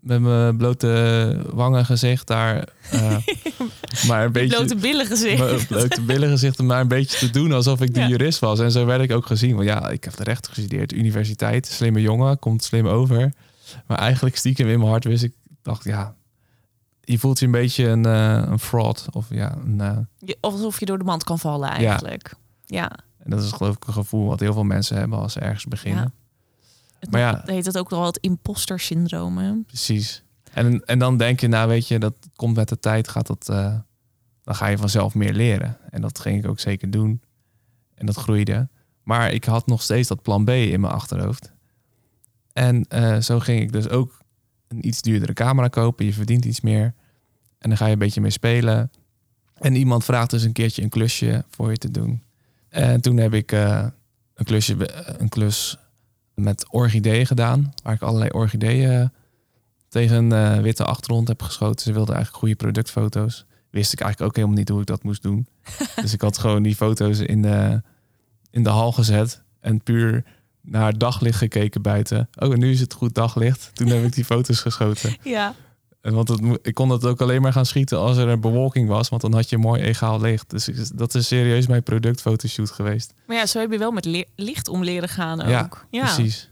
met 0.00 0.20
mijn 0.20 0.56
blote 0.56 1.40
wangen 1.52 1.84
gezicht 1.84 2.26
daar. 2.26 2.68
Uh, 2.94 3.16
maar 4.08 4.24
een 4.24 4.32
beetje. 4.32 4.56
Blote 4.56 4.76
billen 4.76 5.06
gezicht. 5.06 5.68
Blote 5.68 6.02
billen 6.02 6.28
gezicht, 6.28 6.62
maar 6.62 6.80
een 6.80 6.88
beetje 6.88 7.18
te 7.18 7.30
doen 7.30 7.52
alsof 7.52 7.80
ik 7.80 7.94
de 7.94 8.00
ja. 8.00 8.08
jurist 8.08 8.38
was. 8.38 8.60
En 8.60 8.70
zo 8.70 8.84
werd 8.84 9.02
ik 9.02 9.12
ook 9.12 9.26
gezien. 9.26 9.54
Want 9.54 9.66
ja, 9.66 9.88
ik 9.88 10.04
heb 10.04 10.16
de 10.16 10.24
recht 10.24 10.48
gestudeerd, 10.48 10.92
universiteit, 10.92 11.66
slimme 11.66 12.00
jongen, 12.00 12.38
komt 12.38 12.64
slim 12.64 12.86
over. 12.86 13.32
Maar 13.86 13.98
eigenlijk 13.98 14.36
stiekem 14.36 14.68
in 14.68 14.78
mijn 14.78 14.90
hart 14.90 15.04
wist 15.04 15.22
ik, 15.22 15.32
dacht 15.62 15.84
ja, 15.84 16.14
je 17.00 17.18
voelt 17.18 17.38
je 17.38 17.46
een 17.46 17.52
beetje 17.52 17.88
een, 17.88 18.06
uh, 18.06 18.42
een 18.46 18.58
fraud. 18.58 19.06
Of 19.12 19.26
ja, 19.30 19.56
een, 19.64 19.78
uh, 20.24 20.34
alsof 20.40 20.80
je 20.80 20.86
door 20.86 20.98
de 20.98 21.04
mand 21.04 21.24
kan 21.24 21.38
vallen 21.38 21.68
eigenlijk. 21.68 22.28
Ja. 22.30 22.45
Ja. 22.66 22.90
En 23.18 23.30
dat 23.30 23.42
is 23.42 23.52
geloof 23.52 23.76
ik 23.76 23.86
een 23.86 23.92
gevoel 23.92 24.26
wat 24.26 24.40
heel 24.40 24.52
veel 24.52 24.64
mensen 24.64 24.96
hebben 24.96 25.18
als 25.18 25.32
ze 25.32 25.40
ergens 25.40 25.64
beginnen. 25.64 26.14
Ja. 27.00 27.08
Maar 27.10 27.20
ja, 27.20 27.42
heet 27.44 27.66
het 27.66 27.78
ook 27.78 27.90
wel 27.90 28.04
het 28.04 28.16
imposter 28.16 28.80
syndroom. 28.80 29.38
Hè? 29.38 29.52
Precies. 29.66 30.22
En, 30.52 30.84
en 30.84 30.98
dan 30.98 31.16
denk 31.16 31.40
je, 31.40 31.48
nou 31.48 31.68
weet 31.68 31.88
je, 31.88 31.98
dat 31.98 32.14
komt 32.36 32.56
met 32.56 32.68
de 32.68 32.78
tijd, 32.78 33.08
gaat 33.08 33.26
dat, 33.26 33.48
uh, 33.50 33.74
dan 34.42 34.54
ga 34.54 34.66
je 34.66 34.78
vanzelf 34.78 35.14
meer 35.14 35.32
leren. 35.32 35.78
En 35.90 36.00
dat 36.00 36.18
ging 36.18 36.44
ik 36.44 36.50
ook 36.50 36.60
zeker 36.60 36.90
doen. 36.90 37.20
En 37.94 38.06
dat 38.06 38.16
groeide. 38.16 38.68
Maar 39.02 39.32
ik 39.32 39.44
had 39.44 39.66
nog 39.66 39.82
steeds 39.82 40.08
dat 40.08 40.22
plan 40.22 40.44
B 40.44 40.48
in 40.48 40.80
mijn 40.80 40.92
achterhoofd. 40.92 41.52
En 42.52 42.86
uh, 42.88 43.20
zo 43.20 43.38
ging 43.38 43.60
ik 43.60 43.72
dus 43.72 43.88
ook 43.88 44.18
een 44.68 44.86
iets 44.86 45.02
duurdere 45.02 45.32
camera 45.32 45.68
kopen. 45.68 46.04
Je 46.04 46.12
verdient 46.12 46.44
iets 46.44 46.60
meer. 46.60 46.94
En 47.58 47.68
dan 47.68 47.76
ga 47.76 47.86
je 47.86 47.92
een 47.92 47.98
beetje 47.98 48.20
mee 48.20 48.30
spelen. 48.30 48.90
En 49.54 49.74
iemand 49.74 50.04
vraagt 50.04 50.30
dus 50.30 50.42
een 50.42 50.52
keertje 50.52 50.82
een 50.82 50.88
klusje 50.88 51.44
voor 51.50 51.70
je 51.70 51.76
te 51.76 51.90
doen. 51.90 52.22
En 52.68 53.00
toen 53.00 53.16
heb 53.16 53.34
ik 53.34 53.52
uh, 53.52 53.86
een 54.34 54.44
klusje, 54.44 54.76
een 55.18 55.28
klus 55.28 55.76
met 56.34 56.66
orchideeën 56.70 57.26
gedaan. 57.26 57.72
Waar 57.82 57.94
ik 57.94 58.02
allerlei 58.02 58.30
orchideeën 58.30 59.10
tegen 59.88 60.16
een 60.16 60.56
uh, 60.56 60.62
witte 60.62 60.84
achtergrond 60.84 61.28
heb 61.28 61.42
geschoten. 61.42 61.84
Ze 61.84 61.92
wilden 61.92 62.14
eigenlijk 62.14 62.44
goede 62.44 62.56
productfoto's. 62.64 63.44
Wist 63.70 63.92
ik 63.92 64.00
eigenlijk 64.00 64.30
ook 64.30 64.36
helemaal 64.36 64.58
niet 64.58 64.68
hoe 64.68 64.80
ik 64.80 64.86
dat 64.86 65.02
moest 65.02 65.22
doen. 65.22 65.46
dus 66.02 66.12
ik 66.12 66.20
had 66.20 66.38
gewoon 66.38 66.62
die 66.62 66.76
foto's 66.76 67.18
in 67.18 67.42
de, 67.42 67.82
in 68.50 68.62
de 68.62 68.68
hal 68.68 68.92
gezet. 68.92 69.42
En 69.60 69.82
puur 69.82 70.24
naar 70.60 70.98
daglicht 70.98 71.38
gekeken 71.38 71.82
buiten. 71.82 72.28
Oh, 72.38 72.52
en 72.52 72.58
nu 72.58 72.70
is 72.70 72.80
het 72.80 72.92
goed 72.92 73.14
daglicht. 73.14 73.70
Toen 73.72 73.88
heb 73.88 74.04
ik 74.04 74.14
die 74.14 74.24
foto's 74.24 74.60
geschoten. 74.60 75.16
Ja. 75.22 75.54
En 76.06 76.14
want 76.14 76.28
het, 76.28 76.58
ik 76.62 76.74
kon 76.74 76.90
het 76.90 77.04
ook 77.04 77.20
alleen 77.20 77.42
maar 77.42 77.52
gaan 77.52 77.66
schieten 77.66 77.98
als 77.98 78.16
er 78.16 78.28
een 78.28 78.40
bewolking 78.40 78.88
was. 78.88 79.08
Want 79.08 79.22
dan 79.22 79.34
had 79.34 79.50
je 79.50 79.58
mooi 79.58 79.82
egaal 79.82 80.20
licht. 80.20 80.50
Dus 80.50 80.90
dat 80.94 81.14
is 81.14 81.26
serieus 81.26 81.66
mijn 81.66 81.82
productfotoshoot 81.82 82.70
geweest. 82.70 83.12
Maar 83.26 83.36
ja, 83.36 83.46
zo 83.46 83.58
heb 83.58 83.72
je 83.72 83.78
wel 83.78 83.90
met 83.90 84.26
licht 84.34 84.68
om 84.68 84.84
leren 84.84 85.08
gaan 85.08 85.40
ook. 85.40 85.48
Ja, 85.48 85.70
ja, 85.90 86.14
precies. 86.14 86.50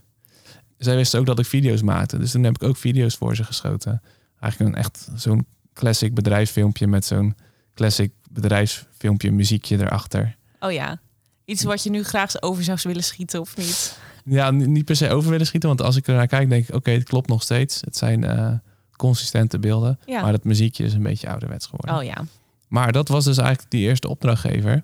Zij 0.77 0.95
wisten 0.95 1.19
ook 1.19 1.25
dat 1.25 1.39
ik 1.39 1.45
video's 1.45 1.81
maakte. 1.81 2.17
Dus 2.17 2.31
toen 2.31 2.43
heb 2.43 2.55
ik 2.55 2.63
ook 2.63 2.77
video's 2.77 3.15
voor 3.15 3.35
ze 3.35 3.43
geschoten. 3.43 4.01
Eigenlijk 4.39 4.73
een 4.73 4.79
echt 4.79 5.07
zo'n 5.15 5.45
classic 5.73 6.13
bedrijfsfilmpje 6.13 6.87
met 6.87 7.05
zo'n 7.05 7.35
classic 7.73 8.11
bedrijfsfilmpje 8.31 9.31
muziekje 9.31 9.77
erachter. 9.77 10.35
Oh 10.59 10.71
ja. 10.71 10.99
Iets 11.45 11.63
wat 11.63 11.83
je 11.83 11.89
nu 11.89 12.03
graag 12.03 12.41
over 12.41 12.63
zou 12.63 12.79
willen 12.83 13.03
schieten 13.03 13.39
of 13.39 13.57
niet? 13.57 13.97
Ja, 14.25 14.51
niet 14.51 14.85
per 14.85 14.95
se 14.95 15.09
over 15.09 15.29
willen 15.29 15.45
schieten. 15.45 15.69
Want 15.69 15.81
als 15.81 15.95
ik 15.95 16.07
ernaar 16.07 16.27
kijk, 16.27 16.49
denk 16.49 16.61
ik, 16.63 16.67
oké, 16.67 16.77
okay, 16.77 16.93
het 16.93 17.03
klopt 17.03 17.27
nog 17.27 17.41
steeds. 17.41 17.81
Het 17.81 17.97
zijn... 17.97 18.23
Uh, 18.23 18.53
consistente 18.95 19.59
beelden. 19.59 19.99
Ja. 20.05 20.21
Maar 20.21 20.33
het 20.33 20.43
muziekje 20.43 20.83
is 20.83 20.93
een 20.93 21.03
beetje 21.03 21.29
ouderwets 21.29 21.65
geworden. 21.65 21.95
Oh 21.95 22.03
ja. 22.03 22.25
Maar 22.67 22.91
dat 22.91 23.07
was 23.07 23.25
dus 23.25 23.37
eigenlijk 23.37 23.71
die 23.71 23.87
eerste 23.87 24.09
opdrachtgever. 24.09 24.83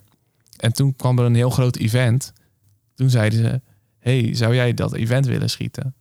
En 0.57 0.73
toen 0.73 0.95
kwam 0.95 1.19
er 1.19 1.25
een 1.25 1.35
heel 1.35 1.49
groot 1.49 1.75
event. 1.75 2.33
Toen 2.95 3.09
zeiden 3.09 3.39
ze: 3.39 3.61
Hey, 3.99 4.35
zou 4.35 4.55
jij 4.55 4.73
dat 4.73 4.93
event 4.93 5.25
willen 5.25 5.49
schieten? 5.49 5.93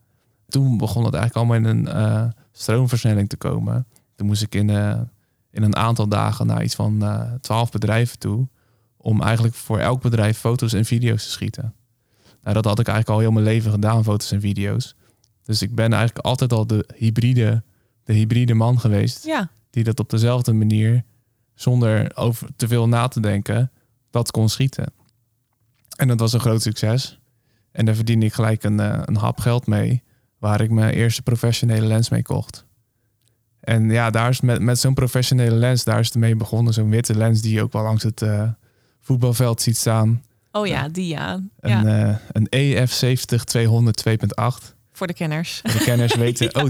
Toen 0.47 0.77
begon 0.77 1.05
het 1.05 1.13
eigenlijk 1.13 1.35
allemaal 1.35 1.71
in 1.71 1.77
een 1.77 1.95
uh, 1.95 2.27
stroomversnelling 2.51 3.29
te 3.29 3.37
komen. 3.37 3.85
Toen 4.15 4.27
moest 4.27 4.41
ik 4.41 4.55
in, 4.55 4.69
uh, 4.69 4.99
in 5.51 5.63
een 5.63 5.75
aantal 5.75 6.07
dagen 6.07 6.47
naar 6.47 6.63
iets 6.63 6.75
van 6.75 7.03
uh, 7.03 7.33
twaalf 7.41 7.71
bedrijven 7.71 8.19
toe. 8.19 8.47
Om 8.97 9.21
eigenlijk 9.21 9.55
voor 9.55 9.79
elk 9.79 10.01
bedrijf 10.01 10.37
foto's 10.37 10.73
en 10.73 10.85
video's 10.85 11.23
te 11.23 11.29
schieten. 11.29 11.73
Nou, 12.41 12.55
dat 12.55 12.65
had 12.65 12.79
ik 12.79 12.87
eigenlijk 12.87 13.17
al 13.17 13.23
heel 13.23 13.31
mijn 13.31 13.45
leven 13.45 13.71
gedaan, 13.71 14.03
foto's 14.03 14.31
en 14.31 14.41
video's. 14.41 14.95
Dus 15.43 15.61
ik 15.61 15.75
ben 15.75 15.93
eigenlijk 15.93 16.25
altijd 16.25 16.53
al 16.53 16.67
de 16.67 16.85
hybride, 16.95 17.63
de 18.03 18.13
hybride 18.13 18.53
man 18.53 18.79
geweest. 18.79 19.25
Ja, 19.25 19.49
Die 19.69 19.83
dat 19.83 19.99
op 19.99 20.09
dezelfde 20.09 20.53
manier, 20.53 21.03
zonder 21.53 22.15
over 22.15 22.47
te 22.55 22.67
veel 22.67 22.87
na 22.87 23.07
te 23.07 23.19
denken, 23.19 23.71
dat 24.09 24.31
kon 24.31 24.49
schieten. 24.49 24.93
En 25.95 26.07
dat 26.07 26.19
was 26.19 26.33
een 26.33 26.39
groot 26.39 26.61
succes. 26.61 27.19
En 27.71 27.85
daar 27.85 27.95
verdiende 27.95 28.25
ik 28.25 28.33
gelijk 28.33 28.63
een, 28.63 28.79
eh, 28.79 29.01
een 29.05 29.15
hap 29.15 29.39
geld 29.39 29.67
mee. 29.67 30.03
Waar 30.39 30.61
ik 30.61 30.69
mijn 30.69 30.93
eerste 30.93 31.21
professionele 31.21 31.85
lens 31.85 32.09
mee 32.09 32.21
kocht. 32.21 32.65
En 33.59 33.89
ja, 33.89 34.09
daar 34.09 34.29
is 34.29 34.41
met, 34.41 34.61
met 34.61 34.79
zo'n 34.79 34.93
professionele 34.93 35.55
lens, 35.55 35.83
daar 35.83 35.99
is 35.99 36.07
het 36.07 36.15
mee 36.15 36.35
begonnen. 36.35 36.73
Zo'n 36.73 36.89
witte 36.89 37.15
lens 37.15 37.41
die 37.41 37.53
je 37.53 37.61
ook 37.61 37.73
wel 37.73 37.83
langs 37.83 38.03
het 38.03 38.21
eh, 38.21 38.49
voetbalveld 38.99 39.61
ziet 39.61 39.77
staan. 39.77 40.23
oh 40.51 40.67
ja, 40.67 40.89
die 40.89 41.07
ja. 41.07 41.33
Een, 41.59 41.85
ja. 41.87 42.09
eh, 42.09 42.17
een 42.31 42.47
EF70 42.87 43.43
200 43.43 44.03
2.8. 44.09 44.75
voor 44.91 45.07
de 45.07 45.13
kenners. 45.13 45.59
De 45.63 45.83
kenners 45.83 46.15
weten, 46.25 46.55
oh 46.55 46.69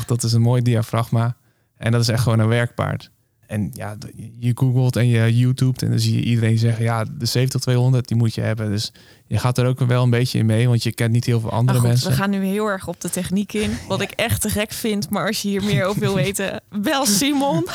2.8, 0.00 0.06
dat 0.06 0.22
is 0.22 0.32
een 0.32 0.40
mooi 0.40 0.62
diafragma. 0.62 1.36
En 1.76 1.92
dat 1.92 2.00
is 2.00 2.08
echt 2.08 2.22
gewoon 2.22 2.38
een 2.38 2.48
werkpaard. 2.48 3.10
En 3.52 3.70
ja, 3.72 3.96
je 4.38 4.52
googelt 4.54 4.96
en 4.96 5.08
je 5.08 5.38
YouTubet 5.38 5.82
en 5.82 5.90
dan 5.90 5.98
zie 5.98 6.14
je 6.14 6.22
iedereen 6.22 6.58
zeggen, 6.58 6.84
ja, 6.84 7.04
de 7.04 7.48
70-200, 7.96 8.00
die 8.00 8.16
moet 8.16 8.34
je 8.34 8.40
hebben. 8.40 8.70
Dus 8.70 8.92
je 9.26 9.38
gaat 9.38 9.58
er 9.58 9.66
ook 9.66 9.78
wel 9.78 10.02
een 10.02 10.10
beetje 10.10 10.38
in 10.38 10.46
mee, 10.46 10.68
want 10.68 10.82
je 10.82 10.92
kent 10.92 11.12
niet 11.12 11.24
heel 11.24 11.40
veel 11.40 11.50
andere 11.50 11.78
goed, 11.78 11.88
mensen. 11.88 12.10
we 12.10 12.16
gaan 12.16 12.30
nu 12.30 12.44
heel 12.44 12.66
erg 12.66 12.88
op 12.88 13.00
de 13.00 13.10
techniek 13.10 13.52
in. 13.52 13.78
Wat 13.88 14.00
ik 14.00 14.10
echt 14.10 14.40
te 14.40 14.50
gek 14.50 14.72
vind. 14.72 15.10
Maar 15.10 15.26
als 15.26 15.42
je 15.42 15.48
hier 15.48 15.64
meer 15.64 15.84
over 15.84 16.00
wil 16.00 16.14
weten, 16.14 16.60
bel 16.82 17.06
Simon. 17.06 17.66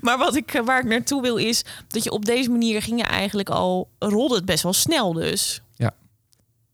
Maar 0.00 0.18
wat 0.18 0.36
ik, 0.36 0.62
waar 0.64 0.80
ik 0.80 0.86
naartoe 0.86 1.22
wil 1.22 1.36
is 1.36 1.64
dat 1.88 2.04
je 2.04 2.10
op 2.10 2.24
deze 2.24 2.50
manier 2.50 2.82
ging 2.82 3.00
je 3.00 3.06
eigenlijk 3.06 3.48
al 3.48 3.88
rolde 3.98 4.34
het 4.34 4.44
best 4.44 4.62
wel 4.62 4.72
snel 4.72 5.12
dus. 5.12 5.62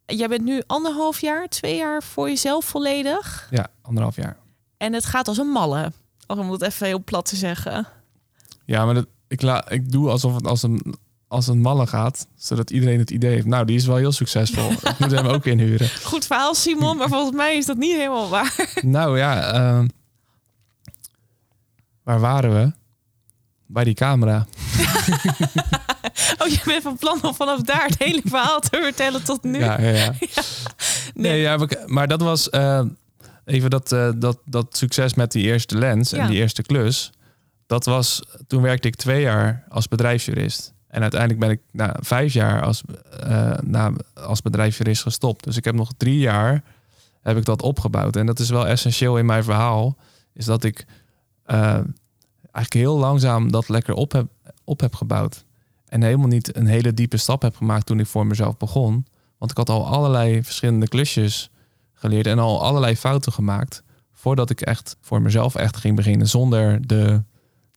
Jij 0.07 0.29
bent 0.29 0.45
nu 0.45 0.63
anderhalf 0.67 1.21
jaar, 1.21 1.49
twee 1.49 1.77
jaar 1.77 2.03
voor 2.03 2.29
jezelf 2.29 2.65
volledig. 2.65 3.49
Ja, 3.51 3.67
anderhalf 3.83 4.17
jaar. 4.17 4.37
En 4.77 4.93
het 4.93 5.05
gaat 5.05 5.29
als 5.29 5.39
een 5.39 5.51
malle. 5.51 5.93
Om 6.27 6.51
het 6.51 6.63
even 6.63 6.87
heel 6.87 7.05
plat 7.05 7.25
te 7.25 7.37
zeggen. 7.37 7.87
Ja, 8.65 8.85
maar 8.85 8.95
dat, 8.95 9.07
ik, 9.29 9.43
la, 9.43 9.69
ik 9.69 9.93
doe 9.93 10.11
alsof 10.11 10.35
het 10.35 10.47
als 10.47 10.63
een, 10.63 10.95
als 11.29 11.47
een 11.47 11.61
malle 11.61 11.87
gaat, 11.87 12.27
zodat 12.37 12.71
iedereen 12.71 12.99
het 12.99 13.11
idee 13.11 13.31
heeft, 13.31 13.47
nou, 13.47 13.65
die 13.65 13.77
is 13.77 13.87
wel 13.87 13.97
heel 13.97 14.13
succesvol. 14.13 14.71
ik 14.91 14.99
moet 14.99 15.11
hem 15.11 15.27
ook 15.27 15.45
inhuren. 15.47 15.89
Goed 16.03 16.27
verhaal, 16.27 16.55
Simon. 16.55 16.97
Maar 16.97 17.09
volgens 17.09 17.37
mij 17.37 17.57
is 17.57 17.67
dat 17.67 17.77
niet 17.77 17.97
helemaal 17.97 18.29
waar. 18.29 18.55
Nou 18.83 19.19
ja, 19.19 19.53
ehm, 19.53 19.89
waar 22.03 22.21
waren 22.21 22.55
we? 22.55 22.73
Bij 23.67 23.85
die 23.85 23.95
camera. 23.95 24.47
Oh, 26.43 26.49
je 26.49 26.61
bent 26.65 26.83
van 26.83 26.97
plan 26.97 27.19
om 27.23 27.35
vanaf 27.35 27.61
daar 27.61 27.85
het 27.87 27.99
hele 27.99 28.21
verhaal 28.25 28.61
te 28.61 28.81
vertellen 28.83 29.25
tot 29.25 29.43
nu. 29.43 29.59
Ja, 29.59 29.81
ja, 29.81 29.91
ja. 29.93 30.13
Nee. 31.15 31.41
Ja, 31.41 31.59
maar- 31.87 32.09
dat 32.09 32.21
was 32.21 32.51
eh, 32.51 32.83
even 33.45 33.71
dat, 33.71 33.93
eh, 33.93 34.11
dat, 34.17 34.39
dat 34.45 34.77
succes 34.77 35.15
met 35.15 35.33
die 35.33 35.45
eerste 35.45 35.79
lens 35.79 36.13
en 36.13 36.27
die 36.27 36.39
eerste 36.39 36.63
klus. 36.63 37.11
Dat 37.67 37.85
was, 37.85 38.23
toen 38.47 38.63
werkte 38.63 38.89
ik 38.89 38.95
twee 38.97 39.21
jaar 39.21 39.65
als 39.69 39.89
bedrijfsjurist. 39.89 40.73
En 40.89 41.03
uiteindelijk 41.03 41.41
ben 41.41 41.51
ik 41.51 41.61
na 41.71 41.97
vijf 42.01 42.33
jaar 42.33 42.63
als, 42.63 42.83
eh, 43.21 43.53
na, 43.63 43.93
als 44.15 44.43
bedrijfsjurist 44.43 45.03
gestopt. 45.03 45.45
Dus 45.45 45.57
ik 45.57 45.65
heb 45.65 45.75
nog 45.75 45.91
drie 45.97 46.19
jaar 46.19 46.63
heb 47.23 47.37
ik 47.37 47.45
dat 47.45 47.63
opgebouwd. 47.63 48.17
En 48.17 48.27
dat 48.27 48.39
is 48.39 48.51
wel 48.51 48.67
essentieel 48.67 49.19
in 49.19 49.27
mijn 49.27 49.45
verhaal. 49.45 49.97
Is 50.35 50.45
dat 50.45 50.65
ik 50.65 50.85
eigenlijk 51.45 52.73
heel 52.73 52.99
langzaam 52.99 53.51
dat 53.53 53.69
lekker 53.69 53.95
op 53.95 54.13
heb, 54.13 54.27
op 54.65 54.81
heb 54.81 54.95
gebouwd. 54.95 55.45
En 55.93 56.03
helemaal 56.03 56.29
niet 56.29 56.57
een 56.57 56.67
hele 56.67 56.95
diepe 56.95 57.17
stap 57.17 57.43
heb 57.43 57.57
gemaakt 57.57 57.87
toen 57.87 58.01
ik 58.01 58.07
voor 58.07 58.27
mezelf 58.27 58.57
begon. 58.57 59.07
Want 59.39 59.51
ik 59.51 59.57
had 59.57 59.69
al 59.69 59.87
allerlei 59.87 60.45
verschillende 60.45 60.89
klusjes 60.89 61.51
geleerd 61.93 62.27
en 62.27 62.39
al 62.39 62.63
allerlei 62.63 62.97
fouten 62.97 63.33
gemaakt. 63.33 63.83
Voordat 64.13 64.51
ik 64.51 64.61
echt 64.61 64.97
voor 65.01 65.23
mezelf 65.23 65.55
echt 65.55 65.77
ging 65.77 65.97
beginnen. 65.97 66.29
Zonder 66.29 66.87
de, 66.87 67.23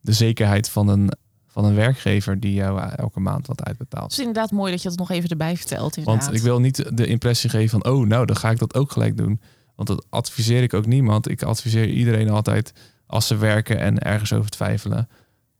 de 0.01 0.13
zekerheid 0.13 0.69
van 0.69 0.88
een, 0.88 1.12
van 1.48 1.65
een 1.65 1.75
werkgever 1.75 2.39
die 2.39 2.53
jou 2.53 2.89
elke 2.95 3.19
maand 3.19 3.48
wat 3.48 3.60
Het 3.60 3.67
uitbetaalt. 3.67 4.12
is 4.12 4.19
inderdaad 4.19 4.51
mooi 4.51 4.72
dat 4.72 4.81
je 4.81 4.89
dat 4.89 4.98
nog 4.98 5.12
even 5.12 5.29
erbij 5.29 5.57
vertelt. 5.57 5.98
Inderdaad. 5.98 6.24
Want 6.24 6.38
ik 6.38 6.43
wil 6.43 6.60
niet 6.60 6.98
de 6.98 7.07
impressie 7.07 7.50
geven 7.50 7.81
van, 7.81 7.93
oh, 7.93 8.07
nou, 8.07 8.25
dan 8.25 8.36
ga 8.36 8.50
ik 8.50 8.60
dat 8.60 8.75
ook 8.75 8.91
gelijk 8.91 9.17
doen. 9.17 9.41
Want 9.75 9.88
dat 9.88 10.05
adviseer 10.10 10.63
ik 10.63 10.74
ook 10.74 10.86
niemand. 10.86 11.29
Ik 11.29 11.43
adviseer 11.43 11.89
iedereen 11.89 12.29
altijd 12.29 12.74
als 13.07 13.27
ze 13.27 13.38
werken 13.38 13.79
en 13.79 14.00
ergens 14.00 14.34
over 14.34 14.50
twijfelen. 14.50 15.10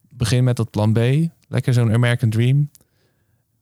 Begin 0.09 0.43
met 0.43 0.55
dat 0.55 0.69
plan 0.69 0.93
B. 0.93 1.00
Lekker 1.47 1.73
zo'n 1.73 1.93
American 1.93 2.29
Dream. 2.29 2.69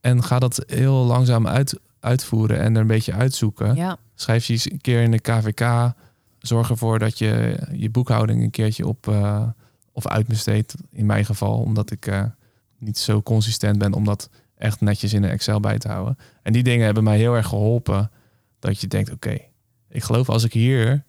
En 0.01 0.23
ga 0.23 0.39
dat 0.39 0.63
heel 0.67 0.93
langzaam 0.93 1.47
uit, 1.47 1.79
uitvoeren 1.99 2.59
en 2.59 2.75
er 2.75 2.81
een 2.81 2.87
beetje 2.87 3.13
uitzoeken. 3.13 3.75
Ja, 3.75 3.97
Schrijf 4.15 4.45
je 4.45 4.53
eens 4.53 4.71
een 4.71 4.81
keer 4.81 5.01
in 5.01 5.11
de 5.11 5.19
KVK. 5.19 5.93
Zorg 6.39 6.69
ervoor 6.69 6.99
dat 6.99 7.17
je 7.17 7.57
je 7.71 7.89
boekhouding 7.89 8.41
een 8.43 8.49
keertje 8.51 8.87
op 8.87 9.07
eh, 9.07 9.47
of 9.91 10.07
uitbesteedt. 10.07 10.75
In 10.91 11.05
mijn 11.05 11.25
geval, 11.25 11.57
omdat 11.57 11.91
ik 11.91 12.05
eh, 12.07 12.23
niet 12.77 12.97
zo 12.97 13.21
consistent 13.21 13.77
ben 13.77 13.93
om 13.93 14.03
dat 14.05 14.29
echt 14.57 14.81
netjes 14.81 15.13
in 15.13 15.23
een 15.23 15.29
Excel 15.29 15.59
bij 15.59 15.77
te 15.77 15.87
houden. 15.87 16.17
En 16.41 16.53
die 16.53 16.63
dingen 16.63 16.85
hebben 16.85 17.03
mij 17.03 17.17
heel 17.17 17.35
erg 17.35 17.47
geholpen. 17.47 18.11
Dat 18.59 18.81
je 18.81 18.87
denkt, 18.87 19.11
oké, 19.11 19.37
ik 19.89 20.03
geloof 20.03 20.29
als 20.29 20.43
ik 20.43 20.53
hier 20.53 21.03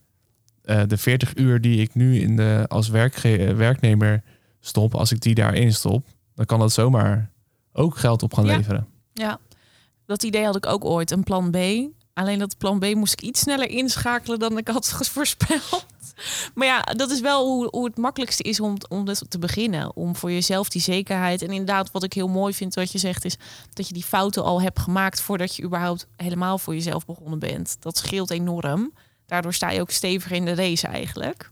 eh, 0.62 0.82
de 0.86 0.96
40 0.96 1.36
uur 1.36 1.60
die 1.60 1.80
ik 1.80 1.94
nu 1.94 2.20
in 2.20 2.36
de, 2.36 2.64
als 2.68 2.88
werkge- 2.88 3.54
werknemer 3.54 4.22
stop, 4.60 4.94
als 4.94 5.12
ik 5.12 5.20
die 5.20 5.34
daarin 5.34 5.72
stop, 5.72 6.06
dan 6.34 6.44
kan 6.46 6.58
dat 6.58 6.72
zomaar 6.72 7.30
ook 7.72 7.96
geld 7.96 8.22
op 8.22 8.34
gaan 8.34 8.44
Ja. 8.44 8.56
leveren. 8.56 8.86
ja, 9.12 9.38
dat 10.06 10.22
idee 10.22 10.44
had 10.44 10.56
ik 10.56 10.66
ook 10.66 10.84
ooit, 10.84 11.10
een 11.10 11.22
plan 11.22 11.50
B. 11.50 11.56
Alleen 12.14 12.38
dat 12.38 12.58
plan 12.58 12.78
B 12.78 12.94
moest 12.94 13.12
ik 13.12 13.22
iets 13.22 13.40
sneller 13.40 13.68
inschakelen 13.68 14.38
dan 14.38 14.58
ik 14.58 14.68
had 14.68 14.88
voorspeld. 15.12 15.86
Maar 16.54 16.66
ja, 16.66 16.80
dat 16.80 17.10
is 17.10 17.20
wel 17.20 17.46
hoe, 17.46 17.68
hoe 17.70 17.84
het 17.84 17.96
makkelijkste 17.96 18.42
is 18.42 18.60
om, 18.60 18.76
om 18.88 19.04
dat 19.04 19.24
te 19.30 19.38
beginnen. 19.38 19.96
Om 19.96 20.16
voor 20.16 20.32
jezelf 20.32 20.68
die 20.68 20.82
zekerheid. 20.82 21.42
En 21.42 21.48
inderdaad, 21.50 21.90
wat 21.90 22.02
ik 22.02 22.12
heel 22.12 22.28
mooi 22.28 22.54
vind 22.54 22.74
wat 22.74 22.92
je 22.92 22.98
zegt, 22.98 23.24
is 23.24 23.36
dat 23.72 23.88
je 23.88 23.94
die 23.94 24.04
fouten 24.04 24.44
al 24.44 24.60
hebt 24.62 24.78
gemaakt 24.78 25.20
voordat 25.20 25.56
je 25.56 25.62
überhaupt 25.62 26.06
helemaal 26.16 26.58
voor 26.58 26.74
jezelf 26.74 27.04
begonnen 27.06 27.38
bent. 27.38 27.76
Dat 27.80 27.96
scheelt 27.96 28.30
enorm. 28.30 28.92
Daardoor 29.26 29.54
sta 29.54 29.70
je 29.70 29.80
ook 29.80 29.90
steviger 29.90 30.36
in 30.36 30.44
de 30.44 30.54
race 30.54 30.86
eigenlijk. 30.86 31.50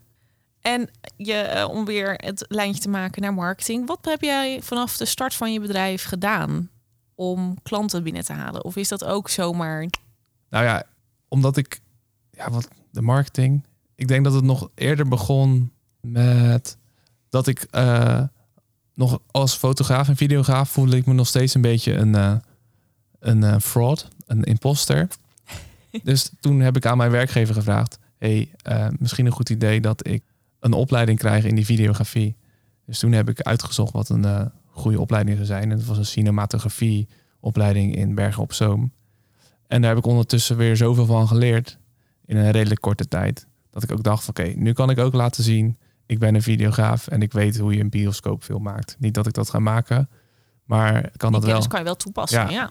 En 0.62 0.90
je, 1.16 1.34
eh, 1.34 1.68
om 1.68 1.84
weer 1.84 2.14
het 2.14 2.44
lijntje 2.48 2.82
te 2.82 2.88
maken 2.88 3.22
naar 3.22 3.34
marketing. 3.34 3.86
Wat 3.86 3.98
heb 4.04 4.22
jij 4.22 4.62
vanaf 4.62 4.96
de 4.96 5.04
start 5.04 5.34
van 5.34 5.52
je 5.52 5.60
bedrijf 5.60 6.04
gedaan 6.04 6.70
om 7.14 7.56
klanten 7.62 8.02
binnen 8.02 8.24
te 8.24 8.32
halen? 8.32 8.64
Of 8.64 8.76
is 8.76 8.88
dat 8.88 9.04
ook 9.04 9.28
zomaar... 9.28 9.86
Nou 10.50 10.64
ja, 10.64 10.84
omdat 11.28 11.56
ik, 11.56 11.80
ja, 12.30 12.50
wat 12.50 12.68
de 12.90 13.02
marketing. 13.02 13.64
Ik 13.94 14.08
denk 14.08 14.24
dat 14.24 14.32
het 14.32 14.44
nog 14.44 14.70
eerder 14.74 15.08
begon 15.08 15.72
met 16.00 16.76
dat 17.28 17.46
ik 17.46 17.66
eh, 17.70 18.22
nog 18.94 19.18
als 19.30 19.54
fotograaf 19.56 20.08
en 20.08 20.16
videograaf 20.16 20.70
voelde 20.70 20.96
ik 20.96 21.06
me 21.06 21.12
nog 21.12 21.26
steeds 21.26 21.54
een 21.54 21.60
beetje 21.60 21.94
een, 21.94 22.14
eh, 22.14 22.34
een 23.18 23.60
fraud, 23.60 24.08
een 24.26 24.42
imposter. 24.42 25.08
dus 26.02 26.30
toen 26.40 26.60
heb 26.60 26.76
ik 26.76 26.86
aan 26.86 26.96
mijn 26.96 27.10
werkgever 27.10 27.54
gevraagd: 27.54 27.98
hey, 28.18 28.54
misschien 28.98 29.26
een 29.26 29.32
goed 29.32 29.50
idee 29.50 29.80
dat 29.80 30.06
ik 30.06 30.22
een 30.62 30.72
opleiding 30.72 31.18
krijg 31.18 31.44
in 31.44 31.54
die 31.54 31.64
videografie. 31.64 32.36
Dus 32.86 32.98
toen 32.98 33.12
heb 33.12 33.28
ik 33.28 33.40
uitgezocht 33.40 33.92
wat 33.92 34.08
een 34.08 34.24
eh, 34.24 34.44
goede 34.66 35.00
opleiding 35.00 35.36
zou 35.36 35.48
zijn. 35.48 35.70
En 35.70 35.76
dat 35.76 35.86
was 35.86 35.98
een 35.98 36.06
cinematografie 36.06 37.08
opleiding 37.40 37.96
in 37.96 38.14
Bergen 38.14 38.42
op 38.42 38.52
Zoom. 38.52 38.92
En 39.66 39.80
daar 39.80 39.90
heb 39.90 39.98
ik 39.98 40.06
ondertussen 40.06 40.56
weer 40.56 40.76
zoveel 40.76 41.06
van 41.06 41.28
geleerd 41.28 41.78
in 42.24 42.36
een 42.36 42.50
redelijk 42.50 42.80
korte 42.80 43.08
tijd. 43.08 43.46
Dat 43.70 43.82
ik 43.82 43.92
ook 43.92 44.02
dacht, 44.02 44.28
oké, 44.28 44.42
nu 44.42 44.72
kan 44.72 44.90
ik 44.90 44.98
ook 44.98 45.12
laten 45.12 45.44
zien, 45.44 45.78
ik 46.06 46.18
ben 46.18 46.34
een 46.34 46.42
videograaf 46.42 47.08
en 47.08 47.22
ik 47.22 47.32
weet 47.32 47.58
hoe 47.58 47.74
je 47.74 47.80
een 47.80 47.90
bioscoopfilm 47.90 48.62
maakt. 48.62 48.96
Niet 48.98 49.14
dat 49.14 49.26
ik 49.26 49.32
dat 49.32 49.50
ga 49.50 49.58
maken, 49.58 50.08
maar 50.64 51.10
kan 51.16 51.32
dat 51.32 51.40
wel. 51.40 51.50
kennis 51.50 51.68
kan 51.68 51.78
je 51.78 51.84
wel 51.84 51.96
toepassen, 51.96 52.40
Ja. 52.40 52.50
ja. 52.50 52.70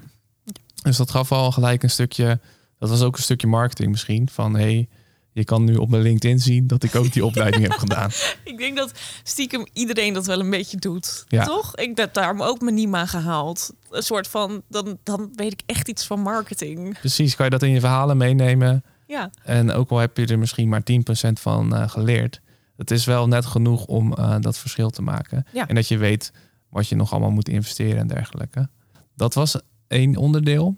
Dus 0.84 0.98
dat 0.98 1.12
gaf 1.12 1.32
al 1.32 1.52
gelijk 1.52 1.84
een 1.84 1.90
stukje, 1.90 2.40
dat 2.78 2.90
was 2.90 3.02
ook 3.02 3.18
een 3.18 3.24
stukje 3.24 3.48
marketing 3.48 3.92
misschien, 3.92 4.30
van 4.30 4.56
hey, 4.56 4.90
je 5.34 5.44
kan 5.44 5.64
nu 5.64 5.76
op 5.76 5.90
mijn 5.90 6.02
LinkedIn 6.02 6.40
zien 6.40 6.68
dat 6.68 6.84
ik 6.84 6.96
ook 6.96 7.14
die 7.14 7.26
opleiding 7.26 7.64
heb 7.64 7.72
gedaan. 7.72 8.10
Ik 8.44 8.58
denk 8.58 8.78
dat 8.78 8.92
stiekem 9.24 9.66
iedereen 9.74 10.14
dat 10.14 10.26
wel 10.26 10.40
een 10.40 10.50
beetje 10.50 10.78
doet. 10.78 11.26
Ja. 11.28 11.44
Toch? 11.44 11.76
Ik 11.76 11.98
heb 11.98 12.14
daarom 12.14 12.42
ook 12.42 12.62
mijn 12.62 12.76
Nima 12.76 13.06
gehaald. 13.06 13.74
Een 13.90 14.04
soort 14.04 14.28
van, 14.28 14.62
dan, 14.70 14.98
dan 15.04 15.32
weet 15.36 15.52
ik 15.52 15.62
echt 15.66 15.88
iets 15.88 16.06
van 16.06 16.20
marketing. 16.20 17.00
Precies, 17.00 17.36
kan 17.36 17.46
je 17.46 17.52
dat 17.52 17.64
in 17.64 17.72
je 17.72 17.80
verhalen 17.80 18.18
meenemen. 18.18 18.84
Ja, 19.08 19.30
En 19.44 19.72
ook 19.72 19.90
al 19.90 19.98
heb 19.98 20.18
je 20.18 20.26
er 20.26 20.40
misschien 20.40 20.70
maar 20.70 20.82
10% 20.82 20.94
van 21.34 21.76
eh, 21.76 21.90
geleerd. 21.90 22.42
Het 22.78 22.92
is 22.92 23.06
wel 23.06 23.28
net 23.28 23.46
genoeg 23.46 23.86
om 23.86 24.14
eh, 24.14 24.36
dat 24.40 24.58
verschil 24.58 24.90
te 24.90 25.02
maken. 25.02 25.46
Ja. 25.54 25.68
En 25.68 25.76
dat 25.76 25.88
je 25.88 25.98
weet 25.98 26.32
wat 26.70 26.88
je 26.88 26.96
nog 26.96 27.12
allemaal 27.12 27.32
moet 27.32 27.50
investeren 27.50 27.98
en 27.98 28.08
dergelijke. 28.08 28.70
Dat 29.16 29.34
was 29.34 29.56
één 29.88 30.16
onderdeel. 30.16 30.78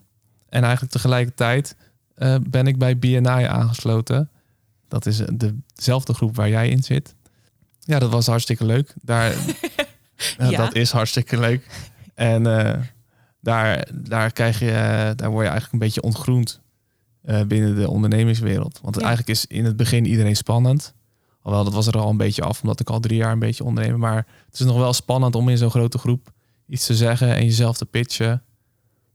En 0.49 0.61
eigenlijk 0.63 0.93
tegelijkertijd 0.93 1.75
eh, 2.15 2.35
ben 2.49 2.67
ik 2.67 2.77
bij 2.77 2.99
BNI 2.99 3.43
aangesloten. 3.45 4.29
Dat 4.93 5.05
is 5.05 5.17
de- 5.17 5.57
dezelfde 5.75 6.13
groep 6.13 6.35
waar 6.35 6.49
jij 6.49 6.69
in 6.69 6.83
zit. 6.83 7.15
Ja, 7.79 7.99
dat 7.99 8.11
was 8.11 8.25
hartstikke 8.27 8.65
leuk. 8.65 8.93
Daar, 9.01 9.31
eh, 10.37 10.49
Ja. 10.49 10.57
Dat 10.57 10.75
is 10.75 10.91
hartstikke 10.91 11.39
leuk. 11.39 11.67
En 12.13 12.47
eh, 12.59 12.79
daar, 13.39 13.87
daar, 13.93 14.31
krijg 14.31 14.59
je, 14.59 14.71
eh, 14.71 15.11
daar 15.15 15.29
word 15.29 15.43
je 15.45 15.51
eigenlijk 15.51 15.71
een 15.73 15.79
beetje 15.79 16.01
ontgroend 16.01 16.61
binnen 17.47 17.75
de 17.75 17.89
ondernemingswereld. 17.89 18.79
Want 18.81 18.95
Ja. 18.95 19.01
eigenlijk 19.01 19.29
is 19.29 19.45
in 19.45 19.65
het 19.65 19.75
begin 19.75 20.05
iedereen 20.05 20.35
spannend. 20.35 20.93
Alhoewel, 21.41 21.63
dat 21.63 21.73
was 21.73 21.87
er 21.87 21.97
al 21.99 22.09
een 22.09 22.17
beetje 22.17 22.41
af, 22.43 22.61
omdat 22.61 22.79
ik 22.79 22.89
al 22.89 22.99
drie 22.99 23.17
jaar 23.17 23.31
een 23.31 23.39
beetje 23.39 23.63
ondernemer. 23.63 23.99
Maar 23.99 24.27
het 24.45 24.59
is 24.59 24.65
nog 24.65 24.77
wel 24.77 24.93
spannend 24.93 25.35
om 25.35 25.49
in 25.49 25.57
zo'n 25.57 25.69
grote 25.69 25.97
groep 25.97 26.31
iets 26.67 26.85
te 26.85 26.95
zeggen 26.95 27.35
en 27.35 27.45
jezelf 27.45 27.77
te 27.77 27.85
pitchen. 27.85 28.41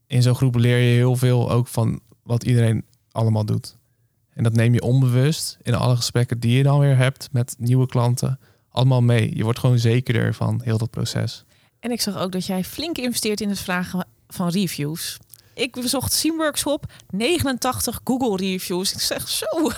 In 0.07 0.23
zo'n 0.23 0.35
groep 0.35 0.55
leer 0.55 0.79
je 0.79 0.95
heel 0.95 1.17
veel 1.17 1.51
ook 1.51 1.67
van 1.67 2.01
wat 2.23 2.45
iedereen 2.45 2.85
allemaal 3.13 3.45
doet. 3.45 3.77
En 4.39 4.45
dat 4.45 4.53
neem 4.53 4.75
je 4.75 4.83
onbewust 4.83 5.59
in 5.63 5.75
alle 5.75 5.97
gesprekken 5.97 6.39
die 6.39 6.57
je 6.57 6.63
dan 6.63 6.79
weer 6.79 6.97
hebt 6.97 7.29
met 7.33 7.55
nieuwe 7.59 7.87
klanten 7.87 8.39
allemaal 8.71 9.01
mee. 9.01 9.37
Je 9.37 9.43
wordt 9.43 9.59
gewoon 9.59 9.79
zekerder 9.79 10.35
van 10.35 10.61
heel 10.65 10.79
dat 10.79 10.91
proces. 10.91 11.45
En 11.81 11.91
ik 11.91 12.01
zag 12.01 12.17
ook 12.17 12.33
dat 12.33 12.47
jij 12.47 12.65
flink 12.65 12.99
investeert 12.99 13.41
in 13.41 13.49
het 13.49 13.59
vragen 13.59 14.07
van 14.29 14.49
reviews. 14.49 15.17
Ik 15.55 15.73
bezocht 15.73 16.13
Seamworks 16.13 16.65
op 16.65 16.93
89 17.11 18.01
Google 18.05 18.47
reviews. 18.47 18.93
Ik 18.93 19.01
zeg 19.01 19.29
zo. 19.29 19.71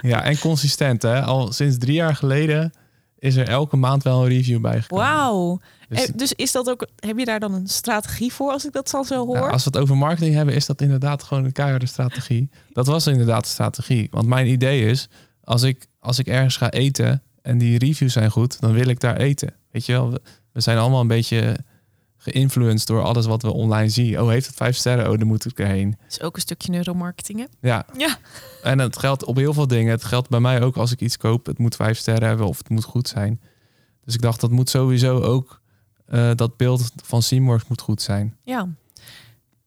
Ja, 0.00 0.22
en 0.22 0.38
consistent 0.38 1.02
hè. 1.02 1.22
Al 1.22 1.52
sinds 1.52 1.78
drie 1.78 1.94
jaar 1.94 2.16
geleden 2.16 2.72
is 3.24 3.36
er 3.36 3.48
elke 3.48 3.76
maand 3.76 4.02
wel 4.02 4.22
een 4.22 4.28
review 4.28 4.60
bijgekomen. 4.60 5.04
Wauw. 5.04 5.60
Dus, 5.88 6.06
Eh, 6.06 6.12
Dus 6.16 6.32
is 6.32 6.52
dat 6.52 6.68
ook, 6.70 6.86
heb 6.96 7.18
je 7.18 7.24
daar 7.24 7.40
dan 7.40 7.54
een 7.54 7.66
strategie 7.66 8.32
voor 8.32 8.50
als 8.52 8.64
ik 8.66 8.72
dat 8.72 8.90
dan 8.90 9.04
zo 9.04 9.26
hoor? 9.26 9.34
nou, 9.36 9.50
als 9.50 9.64
we 9.64 9.70
het 9.72 9.80
over 9.80 9.96
marketing 9.96 10.34
hebben, 10.34 10.54
is 10.54 10.66
dat 10.66 10.80
inderdaad 10.80 11.22
gewoon 11.22 11.44
een 11.44 11.52
keiharde 11.52 11.86
strategie. 11.86 12.50
Dat 12.72 12.86
was 12.86 13.06
inderdaad 13.06 13.42
de 13.44 13.50
strategie. 13.50 14.08
Want 14.10 14.26
mijn 14.26 14.46
idee 14.46 14.84
is, 14.86 15.08
als 15.44 15.62
ik, 15.62 15.86
als 16.00 16.18
ik 16.18 16.26
ergens 16.26 16.56
ga 16.56 16.70
eten 16.70 17.22
en 17.42 17.58
die 17.58 17.78
reviews 17.78 18.12
zijn 18.12 18.30
goed, 18.30 18.60
dan 18.60 18.72
wil 18.72 18.88
ik 18.88 19.00
daar 19.00 19.16
eten. 19.16 19.54
Weet 19.70 19.86
je 19.86 19.92
wel, 19.92 20.10
we, 20.10 20.20
we 20.52 20.60
zijn 20.60 20.78
allemaal 20.78 21.00
een 21.00 21.06
beetje 21.06 21.56
geïnfluenced 22.24 22.86
door 22.86 23.02
alles 23.02 23.26
wat 23.26 23.42
we 23.42 23.52
online 23.52 23.88
zien. 23.88 24.20
Oh, 24.20 24.28
heeft 24.28 24.46
het 24.46 24.56
vijf 24.56 24.76
sterren? 24.76 25.10
Oh, 25.10 25.18
dan 25.18 25.26
moet 25.26 25.44
ik 25.44 25.58
erheen. 25.58 25.96
is 26.08 26.20
ook 26.20 26.34
een 26.34 26.40
stukje 26.40 26.70
neuromarketing, 26.70 27.38
hè? 27.38 27.44
Ja. 27.68 27.86
Ja. 27.96 28.16
En 28.62 28.78
het 28.78 28.98
geldt 28.98 29.24
op 29.24 29.36
heel 29.36 29.52
veel 29.52 29.66
dingen. 29.66 29.90
Het 29.90 30.04
geldt 30.04 30.28
bij 30.28 30.40
mij 30.40 30.62
ook 30.62 30.76
als 30.76 30.92
ik 30.92 31.00
iets 31.00 31.16
koop. 31.16 31.46
Het 31.46 31.58
moet 31.58 31.76
vijf 31.76 31.98
sterren 31.98 32.28
hebben 32.28 32.46
of 32.46 32.58
het 32.58 32.68
moet 32.68 32.84
goed 32.84 33.08
zijn. 33.08 33.40
Dus 34.04 34.14
ik 34.14 34.20
dacht, 34.22 34.40
dat 34.40 34.50
moet 34.50 34.70
sowieso 34.70 35.20
ook... 35.20 35.60
eh, 36.06 36.30
dat 36.34 36.56
beeld 36.56 36.92
van 37.04 37.22
Seamworks 37.22 37.68
moet 37.68 37.80
goed 37.80 38.02
zijn. 38.02 38.36
Ja. 38.44 38.68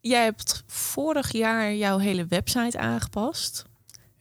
Jij 0.01 0.23
hebt 0.23 0.63
vorig 0.67 1.31
jaar 1.31 1.73
jouw 1.75 1.97
hele 1.97 2.25
website 2.25 2.77
aangepast. 2.79 3.65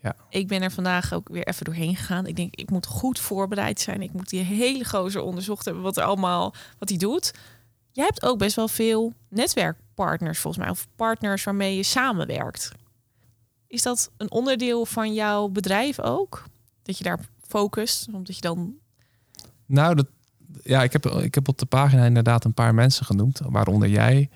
Ja. 0.02 0.16
Ik 0.30 0.48
ben 0.48 0.62
er 0.62 0.70
vandaag 0.70 1.12
ook 1.12 1.28
weer 1.28 1.46
even 1.46 1.64
doorheen 1.64 1.96
gegaan. 1.96 2.26
Ik 2.26 2.36
denk, 2.36 2.54
ik 2.54 2.70
moet 2.70 2.86
goed 2.86 3.18
voorbereid 3.18 3.80
zijn. 3.80 4.02
Ik 4.02 4.12
moet 4.12 4.28
die 4.28 4.42
hele 4.42 4.84
gozer 4.84 5.20
onderzocht 5.22 5.64
hebben 5.64 5.82
wat 5.82 5.96
er 5.96 6.04
allemaal 6.04 6.54
wat 6.78 6.88
hij 6.88 6.98
doet. 6.98 7.32
Jij 7.96 8.04
hebt 8.04 8.22
ook 8.22 8.38
best 8.38 8.56
wel 8.56 8.68
veel 8.68 9.12
netwerkpartners 9.28 10.38
volgens 10.38 10.62
mij, 10.64 10.72
of 10.72 10.86
partners 10.96 11.44
waarmee 11.44 11.76
je 11.76 11.82
samenwerkt. 11.82 12.72
Is 13.66 13.82
dat 13.82 14.10
een 14.16 14.30
onderdeel 14.30 14.86
van 14.86 15.14
jouw 15.14 15.48
bedrijf 15.48 16.00
ook? 16.00 16.44
Dat 16.82 16.98
je 16.98 17.04
daar 17.04 17.18
focust, 17.48 18.06
omdat 18.12 18.34
je 18.34 18.40
dan 18.40 18.74
Nou, 19.66 19.94
dat, 19.94 20.06
ja, 20.62 20.82
ik 20.82 20.92
heb, 20.92 21.06
ik 21.06 21.34
heb 21.34 21.48
op 21.48 21.58
de 21.58 21.66
pagina 21.66 22.04
inderdaad 22.04 22.44
een 22.44 22.54
paar 22.54 22.74
mensen 22.74 23.06
genoemd. 23.06 23.40
Waaronder 23.44 23.88
jij. 23.88 24.30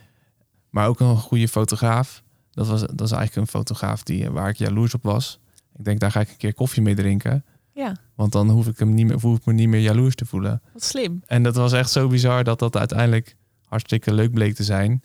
Maar 0.70 0.88
ook 0.88 1.00
een 1.00 1.16
goede 1.16 1.48
fotograaf. 1.48 2.22
Dat 2.50 2.66
was, 2.66 2.80
dat 2.80 3.00
is 3.00 3.12
eigenlijk 3.12 3.36
een 3.36 3.58
fotograaf 3.58 4.02
die, 4.02 4.30
waar 4.30 4.48
ik 4.48 4.56
jaloers 4.56 4.94
op 4.94 5.02
was. 5.02 5.38
Ik 5.76 5.84
denk, 5.84 6.00
daar 6.00 6.10
ga 6.10 6.20
ik 6.20 6.28
een 6.30 6.36
keer 6.36 6.54
koffie 6.54 6.82
mee 6.82 6.94
drinken. 6.94 7.44
ja, 7.72 7.96
Want 8.14 8.32
dan 8.32 8.50
hoef 8.50 8.66
ik, 8.66 8.78
hem 8.78 8.94
niet 8.94 9.06
meer, 9.06 9.20
hoef 9.20 9.36
ik 9.38 9.44
me 9.44 9.52
niet 9.52 9.68
meer 9.68 9.80
jaloers 9.80 10.14
te 10.14 10.26
voelen. 10.26 10.62
wat 10.72 10.84
slim. 10.84 11.22
En 11.26 11.42
dat 11.42 11.54
was 11.54 11.72
echt 11.72 11.90
zo 11.90 12.08
bizar 12.08 12.44
dat 12.44 12.58
dat 12.58 12.76
uiteindelijk 12.76 13.38
hartstikke 13.70 14.14
leuk 14.14 14.32
bleek 14.32 14.54
te 14.54 14.64
zijn. 14.64 15.02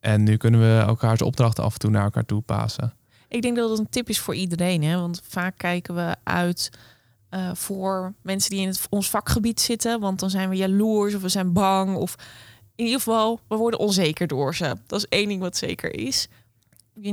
En 0.00 0.22
nu 0.22 0.36
kunnen 0.36 0.60
we 0.60 0.84
elkaars 0.86 1.22
opdrachten 1.22 1.64
af 1.64 1.72
en 1.72 1.78
toe 1.78 1.90
naar 1.90 2.04
elkaar 2.04 2.24
toe 2.24 2.40
passen. 2.40 2.92
Ik 3.28 3.42
denk 3.42 3.56
dat 3.56 3.70
het 3.70 3.78
een 3.78 3.88
tip 3.88 4.08
is 4.08 4.20
voor 4.20 4.34
iedereen. 4.34 4.82
Hè? 4.82 5.00
Want 5.00 5.22
vaak 5.28 5.58
kijken 5.58 5.94
we 5.94 6.16
uit 6.22 6.70
eh, 7.28 7.50
voor 7.54 8.14
mensen 8.22 8.50
die 8.50 8.60
in 8.60 8.68
het, 8.68 8.86
ons 8.90 9.10
vakgebied 9.10 9.60
zitten. 9.60 10.00
Want 10.00 10.20
dan 10.20 10.30
zijn 10.30 10.48
we 10.48 10.56
jaloers 10.56 11.14
of 11.14 11.22
we 11.22 11.28
zijn 11.28 11.52
bang. 11.52 11.96
Of 11.96 12.14
in 12.74 12.84
ieder 12.84 13.00
geval, 13.00 13.40
we 13.48 13.56
worden 13.56 13.80
onzeker 13.80 14.26
door 14.26 14.54
ze. 14.54 14.76
Dat 14.86 14.98
is 14.98 15.08
één 15.08 15.28
ding 15.28 15.40
wat 15.40 15.56
zeker 15.56 15.94
is. 15.94 16.28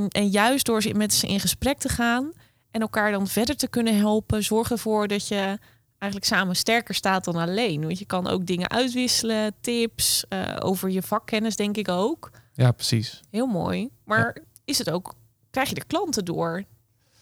En- 0.08 0.28
juist 0.28 0.66
door 0.66 0.82
met 0.92 1.12
ze 1.12 1.26
in 1.26 1.40
gesprek 1.40 1.78
te 1.78 1.88
gaan 1.88 2.32
en 2.70 2.80
elkaar 2.80 3.12
dan 3.12 3.26
verder 3.26 3.56
te 3.56 3.68
kunnen 3.68 3.96
helpen, 3.96 4.42
zorg 4.42 4.70
ervoor 4.70 5.08
dat 5.08 5.28
je 5.28 5.58
eigenlijk 6.02 6.24
samen 6.32 6.56
sterker 6.56 6.94
staat 6.94 7.24
dan 7.24 7.36
alleen. 7.36 7.80
Want 7.84 7.98
je 7.98 8.04
kan 8.04 8.26
ook 8.26 8.46
dingen 8.46 8.70
uitwisselen, 8.70 9.54
tips 9.60 10.24
eh, 10.28 10.56
over 10.58 10.90
je 10.90 11.02
vakkennis, 11.02 11.56
denk 11.56 11.76
ik 11.76 11.88
ook. 11.88 12.30
Ja, 12.52 12.72
precies. 12.72 13.20
Heel 13.30 13.46
mooi. 13.46 13.88
Maar 14.04 14.36
is 14.64 14.78
het 14.78 14.90
ook, 14.90 15.14
krijg 15.50 15.68
je 15.68 15.74
er 15.74 15.86
klanten 15.86 16.24
door? 16.24 16.64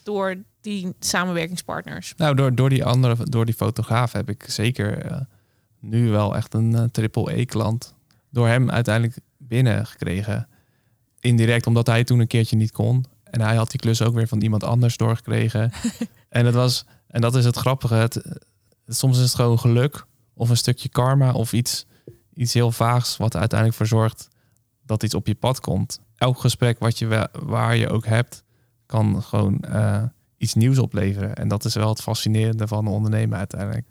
Door 0.02 0.36
die 0.60 0.94
samenwerkingspartners? 0.98 2.14
Nou, 2.16 2.34
door, 2.34 2.54
door 2.54 2.68
die 2.68 2.84
andere, 2.84 3.16
door 3.24 3.44
die 3.44 3.54
fotograaf 3.54 4.12
heb 4.12 4.28
ik 4.28 4.44
zeker 4.48 4.98
eh, 5.04 5.20
nu 5.78 6.10
wel 6.10 6.36
echt 6.36 6.54
een 6.54 6.74
eh, 6.74 6.84
triple 6.84 7.38
E 7.38 7.44
klant. 7.44 7.94
Door 8.30 8.46
hem 8.46 8.70
uiteindelijk 8.70 9.16
binnen 9.36 9.86
gekregen. 9.86 10.48
Indirect, 11.20 11.66
omdat 11.66 11.86
hij 11.86 12.04
toen 12.04 12.20
een 12.20 12.26
keertje 12.26 12.56
niet 12.56 12.72
kon. 12.72 13.04
En 13.24 13.40
hij 13.40 13.56
had 13.56 13.70
die 13.70 13.80
klus 13.80 14.02
ook 14.02 14.14
weer 14.14 14.28
van 14.28 14.40
iemand 14.40 14.64
anders 14.64 14.96
doorgekregen. 14.96 15.72
en 16.28 16.46
het 16.46 16.54
was, 16.54 16.84
en 17.06 17.20
dat 17.20 17.34
is 17.36 17.44
het 17.44 17.56
grappige. 17.56 17.94
Het- 17.94 18.48
soms 18.94 19.16
is 19.16 19.22
het 19.22 19.35
gewoon 19.35 19.59
geluk 19.59 20.05
of 20.35 20.48
een 20.48 20.57
stukje 20.57 20.88
karma 20.88 21.33
of 21.33 21.53
iets, 21.53 21.87
iets 22.35 22.55
heel 22.55 22.72
vaags 22.72 23.16
wat 23.16 23.35
er 23.35 23.40
uiteindelijk 23.40 23.79
voor 23.79 23.87
zorgt 23.87 24.29
dat 24.85 25.03
iets 25.03 25.14
op 25.14 25.26
je 25.26 25.35
pad 25.35 25.61
komt. 25.61 26.00
Elk 26.16 26.38
gesprek 26.38 26.79
wat 26.79 26.98
je 26.98 27.29
waar 27.33 27.76
je 27.76 27.88
ook 27.88 28.07
hebt, 28.07 28.44
kan 28.87 29.22
gewoon 29.22 29.61
eh, 29.61 30.03
iets 30.37 30.55
nieuws 30.55 30.79
opleveren. 30.79 31.35
En 31.35 31.48
dat 31.48 31.64
is 31.64 31.74
wel 31.74 31.88
het 31.88 32.03
fascinerende 32.03 32.66
van 32.66 32.87
een 32.87 32.92
ondernemen 32.92 33.38
uiteindelijk. 33.38 33.87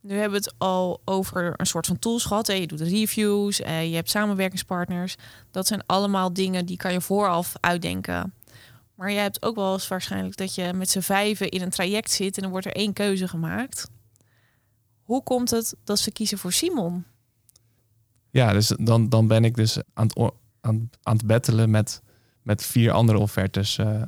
Nu 0.00 0.12
hebben 0.14 0.40
we 0.40 0.44
het 0.44 0.54
al 0.58 1.00
over 1.04 1.54
een 1.56 1.66
soort 1.66 1.86
van 1.86 1.98
tools 1.98 2.24
gehad. 2.24 2.46
Je 2.46 2.66
doet 2.66 2.80
reviews, 2.80 3.60
eh, 3.60 3.88
je 3.88 3.94
hebt 3.94 4.10
samenwerkingspartners. 4.10 5.16
Dat 5.50 5.66
zijn 5.66 5.82
allemaal 5.86 6.32
dingen 6.32 6.66
die 6.66 6.76
kan 6.76 6.92
je 6.92 7.00
vooraf 7.00 7.52
uitdenken. 7.60 8.34
Maar 8.94 9.12
jij 9.12 9.22
hebt 9.22 9.42
ook 9.42 9.54
wel 9.54 9.72
eens 9.72 9.88
waarschijnlijk 9.88 10.36
dat 10.36 10.54
je 10.54 10.72
met 10.72 10.90
z'n 10.90 11.00
vijven 11.00 11.48
in 11.48 11.62
een 11.62 11.70
traject 11.70 12.10
zit 12.10 12.36
en 12.36 12.42
dan 12.42 12.50
wordt 12.50 12.66
er 12.66 12.76
één 12.76 12.92
keuze 12.92 13.28
gemaakt. 13.28 13.90
Hoe 15.04 15.22
komt 15.22 15.50
het 15.50 15.74
dat 15.84 15.98
ze 15.98 16.10
kiezen 16.10 16.38
voor 16.38 16.52
Simon? 16.52 17.04
Ja, 18.30 18.52
dus 18.52 18.72
dan, 18.78 19.08
dan 19.08 19.26
ben 19.26 19.44
ik 19.44 19.54
dus 19.54 19.78
aan 19.94 20.06
het, 20.06 20.32
aan, 20.60 20.90
het 21.02 21.26
battelen 21.26 21.70
met, 21.70 22.02
met 22.42 22.64
vier 22.64 22.92
andere 22.92 23.18
offertes. 23.18 23.78
eh. 23.78 24.02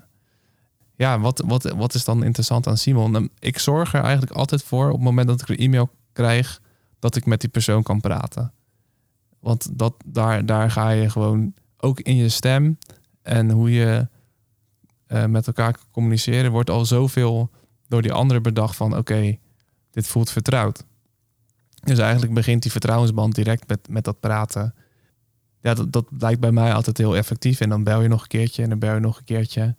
ja, 0.96 1.20
wat, 1.20 1.42
wat, 1.46 1.62
wat 1.62 1.94
is 1.94 2.04
dan 2.04 2.24
interessant 2.24 2.66
aan 2.66 2.78
Simon? 2.78 3.10
Nou, 3.10 3.28
Ik 3.38 3.58
zorg 3.58 3.94
er 3.94 4.02
eigenlijk 4.02 4.32
altijd 4.32 4.62
voor 4.62 4.86
op 4.86 4.92
het 4.94 5.02
moment 5.02 5.28
dat 5.28 5.40
ik 5.40 5.48
een 5.48 5.56
e-mail 5.56 5.90
krijg, 6.12 6.60
dat 6.98 7.16
ik 7.16 7.26
met 7.26 7.40
die 7.40 7.50
persoon 7.50 7.82
kan 7.82 8.00
praten. 8.00 8.52
Want 9.40 9.78
dat, 9.78 9.94
daar, 10.06 10.46
daar 10.46 10.70
ga 10.70 10.90
je 10.90 11.10
gewoon 11.10 11.54
ook 11.76 12.00
in 12.00 12.16
je 12.16 12.28
stem 12.28 12.78
en 13.22 13.50
hoe 13.50 13.70
je 13.70 14.08
eh, 15.06 15.24
met 15.24 15.46
elkaar 15.46 15.76
communiceren, 15.90 16.50
wordt 16.50 16.70
al 16.70 16.84
zoveel 16.84 17.50
door 17.88 18.02
die 18.02 18.12
andere 18.12 18.40
bedacht 18.40 18.76
van 18.76 18.96
oké, 18.96 19.38
dit 19.96 20.06
voelt 20.06 20.30
vertrouwd. 20.30 20.84
Dus 21.82 21.98
eigenlijk 21.98 22.34
begint 22.34 22.62
die 22.62 22.70
vertrouwensband 22.70 23.34
direct 23.34 23.68
met, 23.68 23.88
met 23.88 24.04
dat 24.04 24.20
praten. 24.20 24.74
Ja, 25.60 25.74
dat, 25.74 25.92
dat 25.92 26.06
lijkt 26.18 26.40
bij 26.40 26.52
mij 26.52 26.74
altijd 26.74 26.98
heel 26.98 27.16
effectief. 27.16 27.60
En 27.60 27.68
dan 27.68 27.84
bel 27.84 28.02
je 28.02 28.08
nog 28.08 28.22
een 28.22 28.28
keertje 28.28 28.62
en 28.62 28.68
dan 28.68 28.78
bel 28.78 28.94
je 28.94 29.00
nog 29.00 29.18
een 29.18 29.24
keertje. 29.24 29.74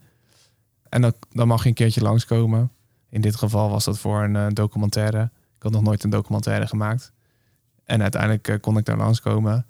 En 0.89 1.01
dan, 1.01 1.13
dan 1.29 1.47
mag 1.47 1.63
je 1.63 1.69
een 1.69 1.75
keertje 1.75 2.01
langskomen. 2.01 2.71
In 3.09 3.21
dit 3.21 3.35
geval 3.35 3.69
was 3.69 3.85
dat 3.85 3.99
voor 3.99 4.23
een 4.23 4.35
eh, 4.35 4.47
documentaire. 4.49 5.23
Ik 5.55 5.63
had 5.63 5.71
nog 5.71 5.81
nooit 5.81 6.03
een 6.03 6.09
documentaire 6.09 6.67
gemaakt. 6.67 7.11
En 7.83 8.01
uiteindelijk 8.01 8.47
eh, 8.47 8.59
kon 8.59 8.77
ik 8.77 8.85
daar 8.85 8.97
langskomen. 8.97 9.65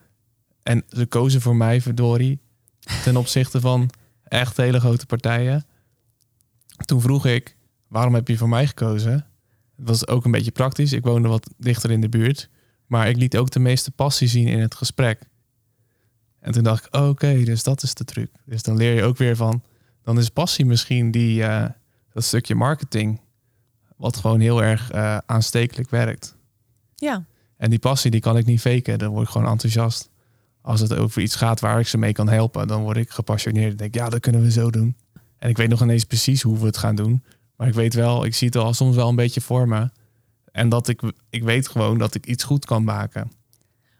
En 0.63 0.83
ze 0.89 1.05
kozen 1.05 1.41
voor 1.41 1.55
mij, 1.55 1.81
verdorie, 1.81 2.39
ten 3.03 3.17
opzichte 3.23 3.59
van 3.59 3.89
echt 4.23 4.57
hele 4.57 4.79
grote 4.79 5.05
partijen. 5.05 5.65
Toen 6.85 7.01
vroeg 7.01 7.25
ik, 7.25 7.55
waarom 7.87 8.13
heb 8.13 8.27
je 8.27 8.37
voor 8.37 8.49
mij 8.49 8.67
gekozen? 8.67 9.26
Het 9.77 9.87
was 9.87 10.07
ook 10.07 10.25
een 10.25 10.31
beetje 10.31 10.51
praktisch. 10.51 10.93
Ik 10.93 11.03
woonde 11.03 11.27
wat 11.27 11.49
dichter 11.57 11.91
in 11.91 12.01
de 12.01 12.09
buurt. 12.09 12.49
Maar 12.85 13.09
ik 13.09 13.15
liet 13.15 13.37
ook 13.37 13.49
de 13.49 13.59
meeste 13.59 13.91
passie 13.91 14.27
zien 14.27 14.47
in 14.47 14.59
het 14.59 14.75
gesprek. 14.75 15.19
En 16.39 16.51
toen 16.51 16.63
dacht 16.63 16.85
ik, 16.85 16.95
oké, 16.95 17.43
dus 17.43 17.63
dat 17.63 17.83
is 17.83 17.93
de 17.93 18.03
truc. 18.03 18.29
Dus 18.45 18.63
dan 18.63 18.77
leer 18.77 18.95
je 18.95 19.03
ook 19.03 19.17
weer 19.17 19.35
van, 19.35 19.63
dan 20.03 20.17
is 20.17 20.29
passie 20.29 20.65
misschien 20.65 21.11
die, 21.11 21.43
eh, 21.43 21.69
dat 22.13 22.23
stukje 22.23 22.55
marketing, 22.55 23.21
wat 23.97 24.17
gewoon 24.17 24.39
heel 24.39 24.63
erg 24.63 24.91
eh, 24.91 25.17
aanstekelijk 25.25 25.89
werkt. 25.89 26.35
Ja, 26.95 27.25
En 27.57 27.69
die 27.69 27.79
passie, 27.79 28.11
die 28.11 28.19
kan 28.19 28.37
ik 28.37 28.45
niet 28.45 28.61
faken. 28.61 28.99
Dan 28.99 29.09
word 29.11 29.25
ik 29.25 29.31
gewoon 29.31 29.47
enthousiast. 29.47 30.09
Als 30.61 30.79
het 30.79 30.93
over 30.93 31.21
iets 31.21 31.35
gaat 31.35 31.59
waar 31.59 31.79
ik 31.79 31.87
ze 31.87 31.97
mee 31.97 32.13
kan 32.13 32.29
helpen, 32.29 32.67
dan 32.67 32.81
word 32.81 32.97
ik 32.97 33.09
gepassioneerd. 33.09 33.71
Ik 33.71 33.77
denk, 33.77 33.95
ja, 33.95 34.09
dat 34.09 34.19
kunnen 34.19 34.41
we 34.41 34.51
zo 34.51 34.69
doen. 34.69 34.95
En 35.37 35.49
ik 35.49 35.57
weet 35.57 35.69
nog 35.69 35.81
ineens 35.81 36.03
precies 36.03 36.41
hoe 36.41 36.59
we 36.59 36.65
het 36.65 36.77
gaan 36.77 36.95
doen. 36.95 37.23
Maar 37.57 37.67
ik 37.67 37.73
weet 37.73 37.93
wel, 37.93 38.25
ik 38.25 38.35
zie 38.35 38.47
het 38.47 38.55
al 38.55 38.73
soms 38.73 38.95
wel 38.95 39.09
een 39.09 39.15
beetje 39.15 39.41
voor 39.41 39.67
me. 39.67 39.89
En 40.51 40.69
dat 40.69 40.87
ik, 40.87 41.01
ik 41.29 41.43
weet 41.43 41.67
gewoon 41.67 41.97
dat 41.97 42.15
ik 42.15 42.25
iets 42.25 42.43
goed 42.43 42.65
kan 42.65 42.83
maken. 42.83 43.31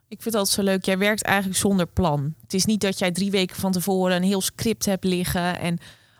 ik 0.07 0.21
vind 0.21 0.35
altijd 0.35 0.55
zo 0.55 0.63
leuk. 0.63 0.85
Jij 0.85 0.97
werkt 0.97 1.21
eigenlijk 1.21 1.59
zonder 1.59 1.87
plan. 1.87 2.33
Het 2.41 2.53
is 2.53 2.65
niet 2.65 2.81
dat 2.81 2.99
jij 2.99 3.11
drie 3.11 3.31
weken 3.31 3.55
van 3.55 3.71
tevoren 3.71 4.15
een 4.15 4.23
heel 4.23 4.41
script 4.41 4.85
hebt 4.85 5.03
liggen 5.03 5.59
en 5.59 5.77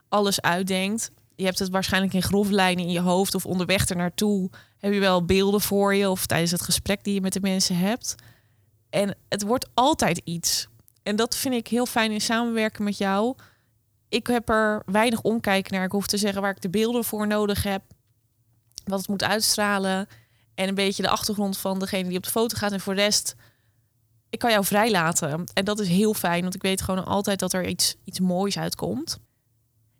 alles 0.10 0.41
uitdenkt. 0.41 1.12
Je 1.36 1.45
hebt 1.45 1.60
het 1.60 1.69
waarschijnlijk 1.69 2.13
in 2.13 2.21
grove 2.23 2.52
lijnen 2.52 2.86
in 2.86 2.91
je 2.91 3.00
hoofd 3.00 3.36
of 3.36 3.45
onderweg 3.45 3.89
er 3.89 3.95
naartoe. 3.95 4.50
Heb 4.78 4.93
je 4.93 5.00
wel 5.00 5.26
beelden 5.26 5.62
voor 5.62 5.95
je 5.95 6.10
of 6.10 6.26
tijdens 6.26 6.52
het 6.52 6.62
gesprek 6.62 7.04
die 7.04 7.13
je 7.13 7.21
met 7.21 7.34
de 7.34 7.39
mensen 7.41 7.78
hebt. 7.78 8.15
En 8.89 9.17
het 9.30 9.43
wordt 9.43 9.69
altijd 9.73 10.21
iets. 10.23 10.67
En 11.04 11.15
dat 11.15 11.36
vind 11.36 11.54
ik 11.54 11.67
heel 11.67 11.86
fijn 11.86 12.12
in 12.12 12.21
samenwerken 12.21 12.84
met 12.84 12.97
jou. 12.97 13.36
Ik 14.10 14.28
heb 14.28 14.50
er 14.50 14.82
weinig 14.86 15.22
omkijken 15.22 15.74
naar. 15.74 15.84
Ik 15.84 15.91
hoef 15.91 16.08
te 16.08 16.17
zeggen 16.17 16.41
waar 16.41 16.56
ik 16.56 16.62
de 16.62 16.70
beelden 16.70 17.04
voor 17.04 17.28
nodig 17.28 17.63
heb. 17.63 17.82
Wat 18.84 19.00
het 19.00 19.08
moet 19.08 19.24
uitstralen. 19.24 20.08
En 20.56 20.67
een 20.67 20.76
beetje 20.76 21.04
de 21.04 21.10
achtergrond 21.10 21.58
van 21.58 21.80
degene 21.80 22.08
die 22.08 22.17
op 22.17 22.24
de 22.24 22.30
foto 22.30 22.58
gaat. 22.58 22.72
En 22.72 22.80
voor 22.80 22.96
de 22.96 23.02
rest, 23.02 23.36
ik 24.30 24.39
kan 24.39 24.52
jou 24.52 24.65
vrijlaten. 24.65 25.43
En 25.54 25.65
dat 25.65 25.80
is 25.80 25.88
heel 25.88 26.13
fijn, 26.13 26.41
want 26.41 26.56
ik 26.56 26.62
weet 26.62 26.82
gewoon 26.82 27.06
altijd 27.06 27.39
dat 27.39 27.54
er 27.54 27.67
iets, 27.67 27.96
iets 28.04 28.20
moois 28.20 28.58
uitkomt. 28.58 29.20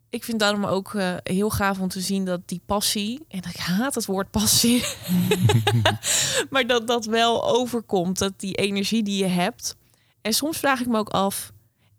Ik 0.10 0.24
vind 0.24 0.40
daarom 0.40 0.66
ook 0.66 0.94
uh, 0.94 1.16
heel 1.24 1.50
gaaf 1.50 1.80
om 1.80 1.88
te 1.88 2.02
zien 2.02 2.26
dat 2.26 2.42
die 2.46 2.62
passie, 2.66 3.26
en 3.28 3.38
ik 3.38 3.56
haat 3.56 3.96
het 3.96 4.06
woord 4.06 4.32
passie, 4.32 4.84
maar 6.50 6.68
dat 6.68 6.88
dat 6.88 7.06
wel 7.06 7.50
overkomt, 7.50 8.18
dat 8.18 8.40
die 8.40 8.56
energie 8.56 9.04
die 9.04 9.24
je 9.24 9.30
hebt. 9.30 9.76
En 10.22 10.34
soms 10.34 10.58
vraag 10.58 10.80
ik 10.80 10.88
me 10.88 10.98
ook 10.98 11.10
af, 11.10 11.52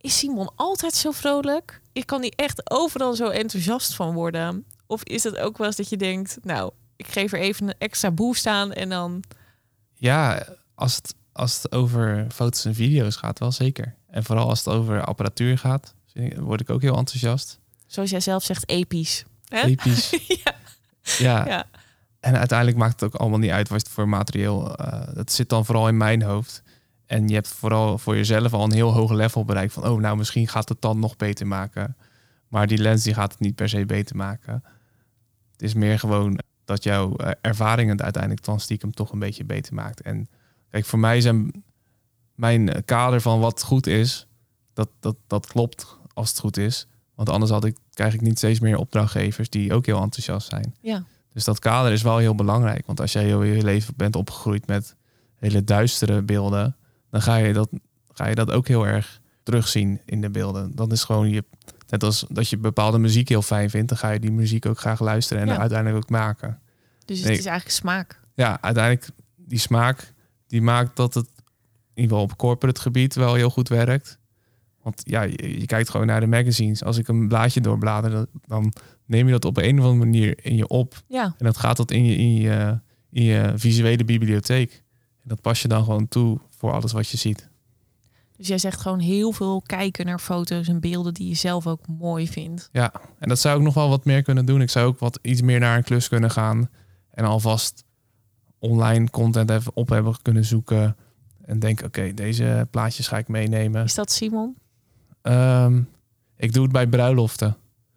is 0.09 0.18
Simon 0.18 0.51
altijd 0.55 0.94
zo 0.94 1.11
vrolijk? 1.11 1.81
Ik 1.92 2.07
kan 2.07 2.21
die 2.21 2.33
echt 2.37 2.71
overal 2.71 3.14
zo 3.14 3.29
enthousiast 3.29 3.94
van 3.94 4.14
worden. 4.14 4.64
Of 4.87 5.03
is 5.03 5.23
het 5.23 5.38
ook 5.38 5.59
wel 5.59 5.66
eens 5.66 5.77
dat 5.77 5.88
je 5.88 5.97
denkt, 5.97 6.38
nou, 6.42 6.73
ik 6.97 7.07
geef 7.07 7.33
er 7.33 7.38
even 7.38 7.68
een 7.68 7.75
extra 7.79 8.11
boost 8.11 8.47
aan 8.47 8.73
en 8.73 8.88
dan. 8.88 9.23
Ja, 9.94 10.47
als 10.75 10.97
het, 10.97 11.14
als 11.33 11.62
het 11.62 11.73
over 11.73 12.27
foto's 12.33 12.64
en 12.64 12.75
video's 12.75 13.16
gaat, 13.16 13.38
wel 13.38 13.53
zeker. 13.53 13.94
En 14.07 14.25
vooral 14.25 14.49
als 14.49 14.59
het 14.59 14.75
over 14.75 15.05
apparatuur 15.05 15.59
gaat, 15.59 15.94
word 16.37 16.61
ik 16.61 16.71
ook 16.71 16.83
heel 16.83 16.97
enthousiast. 16.97 17.59
Zoals 17.87 18.11
jij 18.11 18.21
zelf 18.21 18.44
zegt, 18.44 18.68
episch. 18.68 19.25
Hè? 19.49 19.62
Episch. 19.62 20.11
ja. 20.44 20.55
ja. 21.18 21.47
ja. 21.47 21.66
En 22.21 22.37
uiteindelijk 22.38 22.79
maakt 22.79 23.01
het 23.01 23.03
ook 23.03 23.21
allemaal 23.21 23.38
niet 23.38 23.51
uit 23.51 23.68
wat 23.68 23.81
het 23.81 23.88
voor 23.88 24.09
materieel. 24.09 24.81
Uh, 24.81 25.03
dat 25.14 25.33
zit 25.33 25.49
dan 25.49 25.64
vooral 25.64 25.88
in 25.88 25.97
mijn 25.97 26.23
hoofd. 26.23 26.62
En 27.09 27.29
je 27.29 27.35
hebt 27.35 27.49
vooral 27.49 27.99
voor 27.99 28.16
jezelf 28.16 28.53
al 28.53 28.64
een 28.64 28.73
heel 28.73 28.92
hoog 28.92 29.11
level 29.11 29.44
bereikt 29.44 29.73
van, 29.73 29.87
oh, 29.87 30.01
nou, 30.01 30.16
misschien 30.16 30.49
gaat 30.49 30.68
het 30.68 30.81
dan 30.81 30.99
nog 30.99 31.16
beter 31.16 31.47
maken. 31.47 31.97
Maar 32.49 32.66
die 32.66 32.79
lens 32.79 33.03
die 33.03 33.14
gaat 33.14 33.33
het 33.33 33.40
niet 33.40 33.55
per 33.55 33.68
se 33.68 33.87
beter 33.87 34.16
maken. 34.16 34.64
Het 35.53 35.62
is 35.62 35.75
meer 35.75 35.99
gewoon 35.99 36.38
dat 36.64 36.83
jouw 36.83 37.14
uh, 37.16 37.31
ervaring 37.40 37.90
het 37.90 38.03
uiteindelijk 38.03 38.44
dan 38.44 38.61
stiekem 38.61 38.92
toch 38.92 39.12
een 39.12 39.18
beetje 39.18 39.44
beter 39.44 39.75
maakt. 39.75 40.01
En 40.01 40.29
kijk, 40.71 40.85
voor 40.85 40.99
mij 40.99 41.21
zijn 41.21 41.64
mijn 42.35 42.85
kader 42.85 43.21
van 43.21 43.40
wat 43.40 43.62
goed 43.62 43.87
is, 43.87 44.27
dat, 44.73 44.88
dat, 45.01 45.16
dat 45.27 45.47
klopt 45.47 45.99
als 46.12 46.29
het 46.29 46.38
goed 46.38 46.57
is. 46.57 46.87
Want 47.14 47.29
anders 47.29 47.51
had 47.51 47.64
ik, 47.64 47.77
krijg 47.92 48.14
ik 48.14 48.21
niet 48.21 48.38
steeds 48.38 48.61
meer 48.61 48.77
opdrachtgevers 48.77 49.51
die 49.51 49.75
ook 49.75 49.87
heel 49.87 50.03
enthousiast 50.03 50.49
zijn. 50.49 50.75
Ja. 50.81 51.05
Dus 51.33 51.44
dat 51.44 51.59
kader 51.59 51.92
is 51.92 52.03
wel 52.03 52.18
heel 52.18 52.35
belangrijk. 52.35 52.87
Want 52.87 53.01
als 53.01 53.12
jij 53.12 53.25
heel 53.25 53.42
je 53.42 53.62
leven 53.62 53.94
bent 53.97 54.16
opgegroeid 54.16 54.66
met 54.66 54.97
hele 55.35 55.64
duistere 55.64 56.23
beelden, 56.23 56.77
dan 57.11 57.23
ga 57.23 57.37
je 57.37 57.53
dat, 57.53 57.68
ga 58.12 58.27
je 58.27 58.35
dat 58.35 58.51
ook 58.51 58.68
heel 58.68 58.87
erg 58.87 59.21
terugzien 59.42 60.01
in 60.05 60.21
de 60.21 60.31
beelden. 60.31 60.75
Dan 60.75 60.92
is 60.92 61.05
gewoon 61.05 61.31
je, 61.31 61.44
net 61.88 62.03
als 62.03 62.25
dat 62.29 62.49
je 62.49 62.59
bepaalde 62.59 62.99
muziek 62.99 63.29
heel 63.29 63.42
fijn 63.42 63.71
vindt, 63.71 63.88
dan 63.88 63.99
ga 63.99 64.11
je 64.11 64.21
die 64.21 64.33
muziek 64.33 64.66
ook 64.66 64.79
graag 64.79 65.01
luisteren 65.01 65.42
en 65.49 65.59
uiteindelijk 65.59 66.05
ook 66.05 66.11
maken. 66.11 66.61
Dus 67.05 67.18
het 67.18 67.29
is 67.29 67.47
eigenlijk 67.47 67.77
smaak. 67.77 68.21
Ja, 68.35 68.59
uiteindelijk 68.61 69.09
die 69.37 69.59
smaak 69.59 70.12
die 70.47 70.62
maakt 70.62 70.97
dat 70.97 71.14
het 71.14 71.27
in 71.94 72.03
ieder 72.03 72.16
geval 72.16 72.23
op 72.23 72.37
corporate 72.37 72.81
gebied 72.81 73.14
wel 73.14 73.35
heel 73.35 73.51
goed 73.51 73.68
werkt. 73.68 74.18
Want 74.83 75.03
ja, 75.05 75.23
je, 75.23 75.66
kijkt 75.66 75.90
gewoon 75.90 76.07
naar 76.07 76.21
de 76.21 76.27
magazines. 76.27 76.85
Als 76.85 76.99
ik 76.99 77.09
een 77.09 77.29
blaadje 77.29 77.61
doorblader, 77.61 78.27
dan 78.47 78.73
neem 79.07 79.27
je 79.27 79.33
dat 79.33 79.44
op 79.44 79.57
een 79.57 79.79
of 79.79 79.85
andere 79.85 80.05
manier 80.05 80.44
in 80.44 80.57
je 80.57 80.68
op. 80.68 81.03
Ja. 81.09 81.25
En 81.25 81.44
dat 81.44 81.57
gaat 81.57 81.77
dat 81.77 81.90
in 81.90 82.05
je, 82.05 82.16
in 82.16 82.35
je, 82.35 82.81
in 83.11 83.23
je 83.23 83.53
visuele 83.55 84.05
bibliotheek. 84.05 84.83
Dat 85.29 85.41
pas 85.41 85.62
je 85.62 85.69
dan 85.69 85.85
gewoon 85.85 86.09
toe 86.09 86.38
voor 86.49 86.73
alles 86.73 86.93
wat 86.93 87.09
je 87.09 87.17
ziet. 87.17 87.49
Dus 88.37 88.49
jij 88.49 88.59
zegt 88.59 88.81
gewoon 88.81 88.99
heel 88.99 89.33
veel 89.33 89.62
kijken 89.62 90.07
naar 90.07 90.19
foto's 90.19 90.69
en 90.69 90.81
beelden 90.81 91.14
die 91.14 91.29
je 91.29 91.35
zelf 91.35 91.67
ook 91.67 91.87
mooi 91.87 92.29
vindt. 92.29 92.69
Ja, 92.73 92.93
en 93.19 93.29
dat 93.29 93.38
zou 93.38 93.59
ik 93.59 93.64
nog 93.64 93.75
wel 93.75 93.88
wat 93.88 94.05
meer 94.05 94.23
kunnen 94.23 94.45
doen. 94.47 94.61
Ik 94.61 94.71
zou 94.71 94.87
ook 94.87 94.99
wat 94.99 95.19
iets 95.23 95.41
meer 95.41 95.61
naar 95.61 95.77
een 95.77 95.85
klus 95.85 96.09
kunnen 96.09 96.31
gaan. 96.31 96.71
En 97.11 97.25
alvast 97.25 97.85
online 98.59 99.11
content 99.11 99.51
even 99.51 99.73
op 99.75 99.88
hebben 99.88 100.17
kunnen 100.23 100.45
zoeken. 100.45 100.97
En 101.45 101.59
denk, 101.59 101.83
oké, 101.83 102.14
deze 102.14 102.67
plaatjes 102.71 103.09
ga 103.09 103.19
ik 103.19 103.29
meenemen. 103.29 103.85
Is 103.85 103.95
dat 103.95 104.12
Simon? 104.12 104.57
Ehm, 105.23 105.83
ik 106.37 106.53
doe 106.53 106.62
het 106.62 106.73
bij 106.73 106.87
bruiloften. 106.87 107.57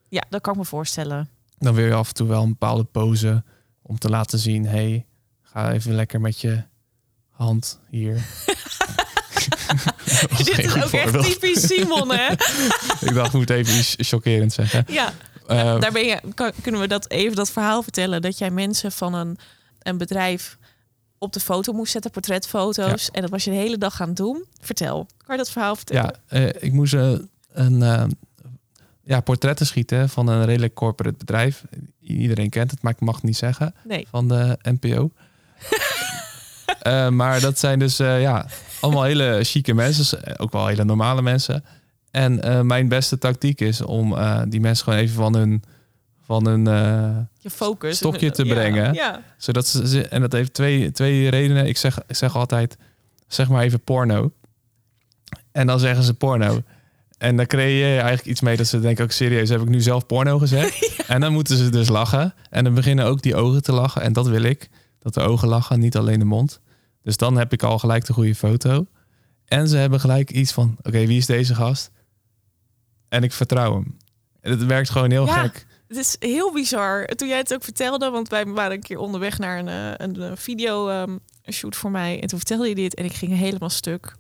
Ja, 0.10 0.24
dat 0.30 0.42
kan 0.42 0.54
ik 0.54 0.60
me 0.60 0.66
voorstellen. 0.66 1.30
Dan 1.58 1.74
wil 1.74 1.86
je 1.86 1.94
af 1.94 2.08
en 2.08 2.14
toe 2.14 2.28
wel 2.28 2.44
een 2.44 2.50
bepaalde 2.50 2.84
pose 2.84 3.44
om 3.82 3.98
te 3.98 4.10
laten 4.10 4.40
zien: 4.40 4.66
hey, 4.66 5.06
ga 5.42 5.72
even 5.72 5.94
lekker 5.94 6.22
met 6.22 6.42
je 6.42 6.64
hand 7.42 7.80
hier. 7.90 8.14
Dit 10.38 10.58
is 10.58 10.84
ook 10.84 10.92
echt 10.92 11.24
typisch 11.24 11.68
Simon, 11.68 12.12
hè? 12.12 12.32
ik 13.08 13.14
dacht, 13.14 13.28
ik 13.28 13.34
moet 13.34 13.50
even 13.50 13.78
iets 13.78 13.96
chockerend 13.98 14.54
zeggen. 14.54 14.84
Ja, 14.88 15.14
uh, 15.50 15.80
daar 15.80 15.92
ben 15.92 16.06
je, 16.06 16.20
kunnen 16.62 16.82
we 16.82 16.88
dat 16.88 17.10
even 17.10 17.36
dat 17.36 17.52
verhaal 17.52 17.84
vertellen 17.84 18.22
dat 18.22 18.38
jij 18.38 18.52
mensen 18.52 18.92
van 18.92 19.14
een, 19.14 19.38
een 19.80 19.98
bedrijf 19.98 20.58
op 21.18 21.34
de 21.34 21.40
foto 21.40 21.74
moest 21.74 21.92
zetten, 21.92 22.12
portretfoto's. 22.12 23.12
En 23.12 23.22
dat 23.22 23.30
was 23.30 23.44
je 23.44 23.50
de 23.50 23.58
hele 23.58 23.78
dag 23.78 23.96
gaan 23.96 24.14
doen. 24.14 24.46
Vertel, 24.62 25.08
kan 25.18 25.36
je 25.36 25.42
dat 25.44 25.52
verhaal 25.52 25.76
vertellen? 25.76 26.16
Ja, 26.30 26.40
uh, 26.40 26.50
ik 26.60 26.72
moest 26.72 26.94
uh, 26.94 27.14
een 27.52 27.82
ja, 29.04 29.22
portretten 29.22 29.66
schieten 29.66 30.10
van 30.10 30.28
een 30.28 30.46
redelijk 30.46 30.74
corporate 30.74 31.18
bedrijf. 31.18 31.64
Iedereen 32.00 32.50
kent 32.50 32.72
het, 32.72 32.82
maar 32.82 32.92
ik 32.92 33.00
mag 33.00 33.16
het 33.16 33.24
niet 33.24 33.38
zeggen. 33.38 33.76
Nee. 33.84 34.08
Van 34.10 34.28
de 34.28 34.58
NPO. 34.62 35.12
maar 37.10 37.40
dat 37.40 37.60
zijn 37.60 37.80
dus 37.80 37.98
ja, 37.98 38.46
allemaal 38.80 39.04
hele 39.04 39.40
chique 39.44 39.74
mensen, 39.74 40.40
ook 40.40 40.52
wel 40.52 40.68
hele 40.68 40.84
normale 40.84 41.22
mensen. 41.22 41.64
En 42.12 42.66
mijn 42.68 42.88
beste 42.88 43.18
tactiek 43.18 43.62
is 43.62 43.82
om 43.82 44.16
die 44.48 44.60
mensen 44.60 44.84
gewoon 44.84 45.00
even 45.00 45.16
van 45.16 45.36
hun 45.36 45.64
van 46.40 46.68
uh, 46.68 47.18
je 47.40 47.50
focus 47.50 47.98
stokje 47.98 48.32
te 48.32 48.46
brengen. 48.46 48.94
Ja, 48.94 49.22
Zodat 49.38 49.68
ze, 49.68 50.08
en 50.08 50.22
dat 50.22 50.32
heeft 50.32 50.54
twee, 50.54 50.92
twee 50.92 51.30
redenen. 51.30 51.68
Ik 51.68 51.78
zeg, 51.78 52.00
ik 52.08 52.16
zeg 52.16 52.36
altijd, 52.36 52.78
zeg 53.28 53.50
maar 53.50 53.64
even 53.64 53.82
porno. 53.82 54.32
En 55.52 55.68
dan 55.68 55.80
zeggen 55.80 56.04
ze 56.04 56.14
porno. 56.14 56.62
En 57.18 57.36
dan 57.36 57.46
creëer 57.46 57.88
je 57.88 58.00
eigenlijk 58.00 58.26
iets 58.26 58.42
mee 58.42 58.58
dat 58.58 58.68
ze 58.68 58.80
denken, 58.80 59.04
ook 59.04 59.12
serieus, 59.12 59.50
heb 59.50 59.62
ik 59.62 59.70
nu 59.70 59.82
zelf 59.82 60.06
porno 60.06 60.40
gezegd? 60.40 60.80
En 61.08 61.22
dan 61.22 61.34
moeten 61.34 61.58
ze 61.58 61.70
dus 61.70 61.90
lachen. 61.90 62.34
En 62.50 62.64
dan 62.64 62.74
beginnen 62.74 63.06
ook 63.06 63.22
die 63.22 63.36
ogen 63.36 63.64
te 63.64 63.72
lachen. 63.72 64.02
En 64.02 64.14
dat 64.14 64.28
wil 64.28 64.44
ik, 64.44 64.70
dat 65.00 65.14
de 65.14 65.22
ogen 65.22 65.48
lachen, 65.48 65.80
niet 65.80 65.98
alleen 65.98 66.20
de 66.20 66.26
mond. 66.26 66.60
Dus 67.04 67.18
dan 67.18 67.38
heb 67.38 67.54
ik 67.54 67.64
al 67.64 67.80
gelijk 67.80 68.06
de 68.06 68.14
goede 68.14 68.36
foto. 68.36 68.86
En 69.46 69.68
ze 69.68 69.78
hebben 69.78 70.00
gelijk 70.00 70.32
iets 70.32 70.52
van, 70.52 70.78
oké, 70.82 71.06
wie 71.06 71.18
is 71.18 71.26
deze 71.26 71.56
gast? 71.56 71.92
En 73.10 73.24
ik 73.24 73.34
vertrouw 73.34 73.74
hem. 73.74 73.98
Het 74.42 74.66
werkt 74.66 74.90
gewoon 74.90 75.12
heel 75.12 75.28
gek. 75.28 75.66
Het 75.88 75.98
is 75.98 76.16
heel 76.20 76.52
bizar. 76.54 77.06
Toen 77.06 77.28
jij 77.28 77.38
het 77.38 77.54
ook 77.54 77.64
vertelde, 77.64 78.10
want 78.10 78.30
wij 78.30 78.46
waren 78.46 78.72
een 78.72 78.82
keer 78.82 78.98
onderweg 78.98 79.38
naar 79.38 79.60
een, 79.60 79.68
eh, 79.68 79.94
een, 79.98 80.22
een 80.22 80.38
video 80.38 80.90
um, 80.90 81.20
shoot 81.52 81.76
voor 81.76 81.92
mij. 81.92 82.22
En 82.22 82.28
toen 82.28 82.38
vertelde 82.38 82.68
je 82.68 82.76
dit 82.76 82.94
en 82.94 83.06
ik 83.06 83.14
ging 83.14 83.38
helemaal 83.38 83.70
stuk. 83.70 84.16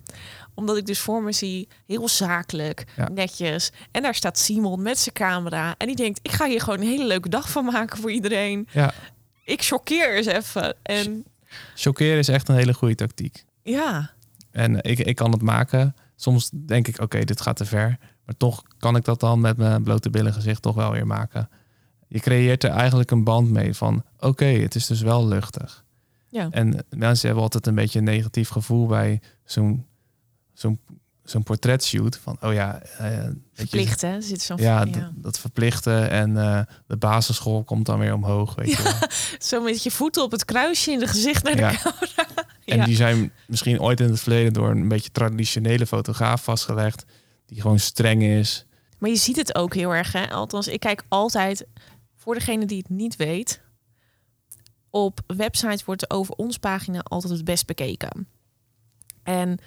Omdat 0.53 0.77
ik 0.77 0.85
dus 0.85 0.99
voor 0.99 1.23
me 1.23 1.31
zie, 1.31 1.67
heel 1.87 2.07
zakelijk, 2.07 2.83
netjes. 3.13 3.71
En 3.91 4.01
daar 4.01 4.15
staat 4.15 4.37
Simon 4.37 4.81
met 4.81 4.99
zijn 4.99 5.15
camera. 5.15 5.75
En 5.77 5.87
die 5.87 5.95
denkt, 5.95 6.19
ik 6.21 6.31
ga 6.31 6.47
hier 6.47 6.61
gewoon 6.61 6.79
een 6.79 6.87
hele 6.87 7.05
leuke 7.05 7.29
dag 7.29 7.49
van 7.49 7.65
maken 7.65 7.97
voor 7.97 8.11
iedereen. 8.11 8.67
Ja. 8.71 8.93
Ik 9.45 9.61
choqueer 9.61 10.15
eens 10.15 10.25
even. 10.25 10.75
En... 10.81 11.25
Choqueren 11.75 12.17
is 12.17 12.27
echt 12.27 12.49
een 12.49 12.55
hele 12.55 12.73
goede 12.73 12.95
tactiek. 12.95 13.45
Ja. 13.63 14.11
En 14.51 14.83
ik, 14.83 14.99
ik 14.99 15.15
kan 15.15 15.31
het 15.31 15.41
maken. 15.41 15.95
Soms 16.15 16.49
denk 16.53 16.87
ik, 16.87 17.01
oké, 17.01 17.23
dit 17.23 17.41
gaat 17.41 17.55
te 17.55 17.65
ver. 17.65 17.97
Maar 18.25 18.37
toch 18.37 18.63
kan 18.77 18.95
ik 18.95 19.05
dat 19.05 19.19
dan 19.19 19.39
met 19.39 19.57
mijn 19.57 19.83
blote 19.83 20.09
billen 20.09 20.33
gezicht 20.33 20.61
toch 20.61 20.75
wel 20.75 20.91
weer 20.91 21.07
maken 21.07 21.49
je 22.11 22.19
creëert 22.19 22.63
er 22.63 22.69
eigenlijk 22.69 23.11
een 23.11 23.23
band 23.23 23.49
mee 23.49 23.73
van 23.73 24.03
oké, 24.19 24.45
het 24.45 24.75
is 24.75 24.85
dus 24.85 25.01
wel 25.01 25.27
luchtig. 25.27 25.85
Ja. 26.29 26.47
En 26.49 26.85
mensen 26.89 27.25
hebben 27.25 27.43
altijd 27.43 27.67
een 27.67 27.75
beetje 27.75 27.99
een 27.99 28.05
negatief 28.05 28.49
gevoel 28.49 28.87
bij 28.87 29.21
zo'n 29.43 29.85
zo'n 30.53 30.79
zo'n 31.31 31.43
portretshoot 31.43 32.17
van 32.17 32.37
oh 32.41 32.53
ja, 32.53 32.81
uh, 33.01 33.27
verplicht 33.53 34.01
hè, 34.01 34.21
zit 34.21 34.41
zo'n 34.41 34.57
ja, 34.57 34.85
ja. 34.85 35.11
Dat, 35.15 35.39
verplichten 35.39 36.09
en 36.09 36.29
uh, 36.29 36.61
de 36.87 36.97
basisschool 36.97 37.63
komt 37.63 37.85
dan 37.85 37.99
weer 37.99 38.13
omhoog, 38.13 38.55
weet 38.55 38.69
ja, 38.69 38.77
je 38.83 39.09
Zo 39.49 39.61
met 39.61 39.83
je 39.83 39.91
voeten 39.91 40.23
op 40.23 40.31
het 40.31 40.45
kruisje 40.45 40.91
in 40.91 40.99
de 40.99 41.07
gezicht 41.07 41.43
naar 41.43 41.55
de 41.55 41.61
ja. 41.61 41.73
camera. 41.75 42.27
En 42.65 42.85
die 42.85 42.95
zijn 42.95 43.31
misschien 43.47 43.81
ooit 43.81 43.99
in 43.99 44.09
het 44.09 44.19
verleden 44.19 44.53
door 44.53 44.69
een 44.69 44.87
beetje 44.87 45.11
traditionele 45.11 45.85
fotograaf 45.85 46.43
vastgelegd, 46.43 47.05
die 47.45 47.61
gewoon 47.61 47.79
streng 47.79 48.23
is. 48.23 48.65
Maar 48.97 49.09
je 49.09 49.15
ziet 49.15 49.35
het 49.35 49.55
ook 49.55 49.73
heel 49.73 49.93
erg, 49.93 50.11
hè? 50.11 50.29
Althans, 50.29 50.67
ik 50.67 50.79
kijk 50.79 51.03
altijd 51.07 51.65
voor 52.15 52.33
degene 52.33 52.65
die 52.65 52.77
het 52.77 52.89
niet 52.89 53.15
weet, 53.15 53.61
op 54.89 55.19
websites 55.27 55.85
wordt 55.85 56.01
de 56.01 56.09
over 56.09 56.35
ons 56.35 56.57
pagina 56.57 56.99
altijd 56.99 57.33
het 57.33 57.45
best 57.45 57.65
bekeken. 57.65 58.27
En 59.23 59.59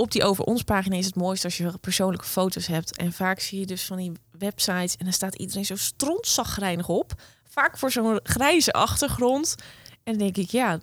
op 0.00 0.10
die 0.10 0.24
over 0.24 0.44
ons 0.44 0.62
pagina 0.62 0.96
is 0.96 1.06
het 1.06 1.14
mooiste 1.14 1.46
als 1.46 1.56
je 1.56 1.78
persoonlijke 1.80 2.26
foto's 2.26 2.66
hebt. 2.66 2.96
En 2.96 3.12
vaak 3.12 3.40
zie 3.40 3.58
je 3.58 3.66
dus 3.66 3.84
van 3.84 3.96
die 3.96 4.12
websites 4.38 4.96
en 4.96 5.04
dan 5.04 5.12
staat 5.12 5.34
iedereen 5.34 5.64
zo 5.64 5.76
strontzagrijnig 5.76 6.88
op. 6.88 7.12
Vaak 7.48 7.78
voor 7.78 7.90
zo'n 7.90 8.20
grijze 8.22 8.72
achtergrond. 8.72 9.54
En 10.02 10.12
dan 10.12 10.18
denk 10.18 10.36
ik, 10.36 10.50
ja, 10.50 10.80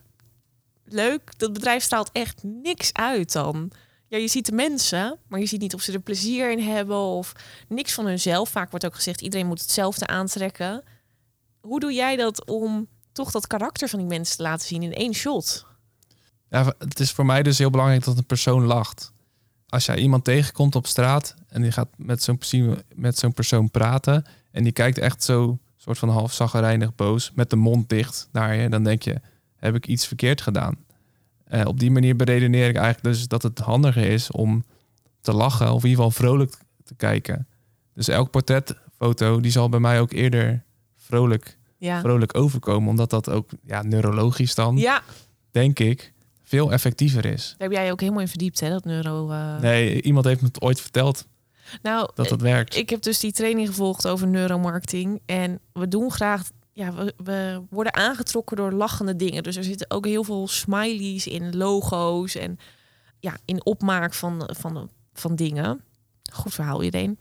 leuk. 0.86 1.40
Dat 1.40 1.54
bedrijf 1.54 1.84
straalt 1.84 2.10
echt 2.12 2.44
niks 2.44 2.94
uit 2.94 3.32
dan. 3.32 3.72
Ja, 4.08 4.18
je 4.18 4.28
ziet 4.28 4.46
de 4.46 4.52
mensen, 4.52 5.20
maar 5.28 5.40
je 5.40 5.46
ziet 5.46 5.62
niet 5.62 5.74
of 5.74 5.82
ze 5.82 5.94
er 5.94 6.00
plezier 6.00 6.52
in 6.52 6.60
hebben 6.60 7.00
of 7.00 7.34
niks 7.68 7.94
van 7.94 8.06
hunzelf. 8.06 8.50
Vaak 8.50 8.70
wordt 8.70 8.86
ook 8.86 8.96
gezegd, 8.96 9.22
iedereen 9.22 9.48
moet 9.48 9.62
hetzelfde 9.62 10.08
aantrekken. 10.08 10.84
Hoe 11.62 11.80
doe 11.80 11.94
jij 11.94 12.16
dat 12.16 12.46
om 12.46 12.88
toch 13.12 13.32
dat 13.32 13.48
karakter 13.48 13.90
van 13.90 14.00
die 14.00 14.08
mensen 14.08 14.38
te 14.38 14.44
laten 14.44 14.68
zien 14.68 14.84
in 14.84 14.94
één 14.94 15.14
shot? 15.14 15.66
Ja, 16.50 16.74
het 16.78 17.00
is 17.00 17.12
voor 17.12 17.26
mij 17.26 17.44
dus 17.44 17.58
heel 17.58 17.70
belangrijk 17.70 18.04
dat 18.04 18.18
een 18.18 18.26
persoon 18.26 18.64
lacht. 18.64 19.14
Als 19.70 19.86
jij 19.86 19.98
iemand 19.98 20.24
tegenkomt 20.24 20.76
op 20.76 20.88
straat 20.88 21.36
en 21.48 21.62
die 21.62 21.72
gaat 21.72 21.90
met 21.96 22.24
zo'n 22.24 22.38
persoon, 22.38 22.82
met 22.96 23.18
zo'n 23.18 23.34
persoon 23.34 23.72
praten 23.72 24.26
en 24.52 24.64
die 24.64 24.72
kijkt 24.72 24.98
echt 24.98 25.24
zo 25.24 25.60
soort 25.78 25.98
van 25.98 26.10
half 26.10 26.34
zaggerijnig 26.34 26.96
boos 26.96 27.32
met 27.36 27.50
de 27.50 27.56
mond 27.56 27.90
dicht 27.90 28.30
naar 28.32 28.56
je, 28.56 28.70
dan 28.70 28.84
denk 28.84 29.02
je, 29.02 29.22
heb 29.56 29.76
ik 29.76 29.88
iets 29.88 30.08
verkeerd 30.08 30.42
gedaan? 30.42 30.76
Uh, 31.52 31.66
op 31.66 31.80
die 31.80 31.92
manier 31.92 32.16
beredeneer 32.16 32.68
ik 32.68 32.76
eigenlijk 32.76 33.04
dus 33.04 33.28
dat 33.28 33.44
het 33.44 33.60
handiger 33.60 34.06
is 34.06 34.32
om 34.32 34.64
te 35.22 35.34
lachen 35.34 35.72
of 35.74 35.84
in 35.84 35.90
ieder 35.90 36.04
geval 36.04 36.26
vrolijk 36.26 36.58
te 36.84 36.96
kijken. 36.96 37.48
Dus 37.94 38.08
elk 38.08 38.32
portretfoto 38.32 39.40
die 39.40 39.52
zal 39.52 39.70
bij 39.70 39.80
mij 39.80 40.00
ook 40.00 40.12
eerder 40.12 40.64
vrolijk, 40.96 41.58
Ja, 41.78 42.00
vrolijk 42.00 42.38
overkomen, 42.38 42.90
omdat 42.90 43.10
dat 43.10 43.30
ook 43.30 43.50
ja, 43.64 43.82
neurologisch 43.82 44.56
dan, 44.56 44.78
ja 44.78 45.04
denk 45.52 45.80
ik, 45.80 46.14
veel 46.48 46.72
effectiever 46.72 47.26
is. 47.26 47.56
daar 47.58 47.68
heb 47.68 47.78
jij 47.78 47.92
ook 47.92 48.00
helemaal 48.00 48.22
in 48.22 48.28
verdiept, 48.28 48.60
hè, 48.60 48.70
dat 48.70 48.86
neuro... 48.86 49.30
eh. 49.32 49.60
Nee, 49.60 50.02
iemand 50.02 50.26
heeft 50.26 50.42
me 50.42 50.48
het 50.48 50.62
ooit 50.62 50.82
verteld 50.82 51.28
Nou, 51.82 52.10
dat 52.16 52.28
dat 52.30 52.42
werkt. 52.42 52.76
Ik 52.76 52.90
heb 52.90 53.02
dus 53.02 53.20
die 53.20 53.32
training 53.32 53.68
gevolgd 53.68 54.08
over 54.08 54.28
neuromarketing. 54.28 55.22
En 55.26 55.60
we 55.74 55.88
doen 55.88 56.12
graag. 56.12 56.50
Ja, 56.74 56.94
we, 56.94 57.14
we 57.24 57.62
worden 57.70 57.94
aangetrokken 57.94 58.58
door 58.58 58.72
lachende 58.72 59.16
dingen. 59.16 59.44
Dus 59.44 59.56
er 59.56 59.64
zitten 59.64 59.92
ook 59.92 60.06
heel 60.06 60.24
veel 60.24 60.48
smileys 60.48 61.28
in 61.28 61.58
logo's 61.58 62.36
en 62.36 62.58
ja, 63.20 63.38
in 63.46 63.66
opmaak 63.66 64.14
van, 64.14 64.50
van, 64.58 64.90
van 65.14 65.36
dingen. 65.36 65.82
Goed 66.34 66.54
verhaal, 66.54 66.84
iedereen. 66.84 67.18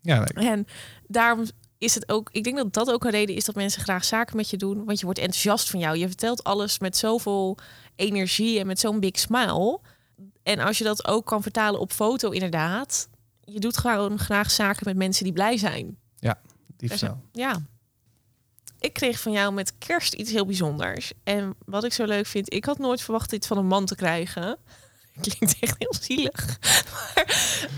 Ja, 0.00 0.26
nee, 0.34 0.48
En 0.50 0.66
daarom 1.06 1.44
is 1.82 1.94
het 1.94 2.08
ook. 2.08 2.28
Ik 2.32 2.44
denk 2.44 2.56
dat 2.56 2.72
dat 2.72 2.90
ook 2.90 3.04
een 3.04 3.10
reden 3.10 3.36
is 3.36 3.44
dat 3.44 3.54
mensen 3.54 3.82
graag 3.82 4.04
zaken 4.04 4.36
met 4.36 4.50
je 4.50 4.56
doen. 4.56 4.84
Want 4.84 4.98
je 4.98 5.04
wordt 5.04 5.20
enthousiast 5.20 5.70
van 5.70 5.80
jou. 5.80 5.96
Je 5.96 6.06
vertelt 6.06 6.44
alles 6.44 6.78
met 6.78 6.96
zoveel 6.96 7.58
energie 7.96 8.58
en 8.58 8.66
met 8.66 8.80
zo'n 8.80 9.00
big 9.00 9.18
smile. 9.18 9.80
En 10.42 10.58
als 10.58 10.78
je 10.78 10.84
dat 10.84 11.06
ook 11.06 11.26
kan 11.26 11.42
vertalen 11.42 11.80
op 11.80 11.92
foto, 11.92 12.30
inderdaad. 12.30 13.08
Je 13.40 13.60
doet 13.60 13.76
gewoon 13.76 14.18
graag 14.18 14.50
zaken 14.50 14.82
met 14.84 14.96
mensen 14.96 15.24
die 15.24 15.32
blij 15.32 15.56
zijn. 15.56 15.98
liefst 16.78 16.98
zo. 16.98 17.18
Ja. 17.32 17.62
Ik 18.78 18.92
kreeg 18.92 19.20
van 19.20 19.32
jou 19.32 19.52
met 19.52 19.78
kerst 19.78 20.14
iets 20.14 20.30
heel 20.30 20.46
bijzonders. 20.46 21.12
En 21.24 21.54
wat 21.64 21.84
ik 21.84 21.92
zo 21.92 22.04
leuk 22.04 22.26
vind, 22.26 22.54
ik 22.54 22.64
had 22.64 22.78
nooit 22.78 23.02
verwacht 23.02 23.30
dit 23.30 23.46
van 23.46 23.58
een 23.58 23.66
man 23.66 23.86
te 23.86 23.94
krijgen. 23.94 24.58
Klinkt 25.20 25.56
echt 25.60 25.76
heel 25.78 25.94
zielig. 26.00 26.58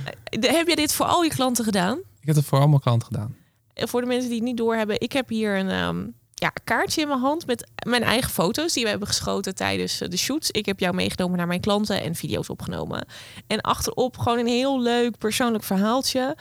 Maar 0.04 0.14
eh, 0.24 0.52
heb 0.52 0.68
je 0.68 0.76
dit 0.76 0.92
voor 0.92 1.06
al 1.06 1.22
je 1.22 1.30
klanten 1.30 1.64
gedaan? 1.64 1.98
Ik 1.98 2.26
heb 2.26 2.36
het 2.36 2.44
voor 2.44 2.58
allemaal 2.58 2.78
klanten 2.78 3.06
gedaan. 3.06 3.36
En 3.74 3.88
voor 3.88 4.00
de 4.00 4.06
mensen 4.06 4.28
die 4.28 4.38
het 4.38 4.46
niet 4.46 4.56
doorhebben, 4.56 5.00
ik 5.00 5.12
heb 5.12 5.28
hier 5.28 5.58
een 5.58 5.70
ehm, 5.70 6.06
ja, 6.34 6.52
kaartje 6.64 7.00
in 7.00 7.08
mijn 7.08 7.20
hand 7.20 7.46
met 7.46 7.70
mijn 7.86 8.02
eigen 8.02 8.30
foto's 8.30 8.72
die 8.72 8.82
we 8.82 8.90
hebben 8.90 9.08
geschoten 9.08 9.54
tijdens 9.54 10.00
eh, 10.00 10.08
de 10.08 10.16
shoots. 10.16 10.50
Ik 10.50 10.66
heb 10.66 10.80
jou 10.80 10.94
meegenomen 10.94 11.36
naar 11.36 11.46
mijn 11.46 11.60
klanten 11.60 12.02
en 12.02 12.14
video's 12.14 12.48
opgenomen. 12.48 13.06
En 13.46 13.60
achterop 13.60 14.18
gewoon 14.18 14.38
een 14.38 14.46
heel 14.46 14.80
leuk 14.80 15.18
persoonlijk 15.18 15.64
verhaaltje. 15.64 16.36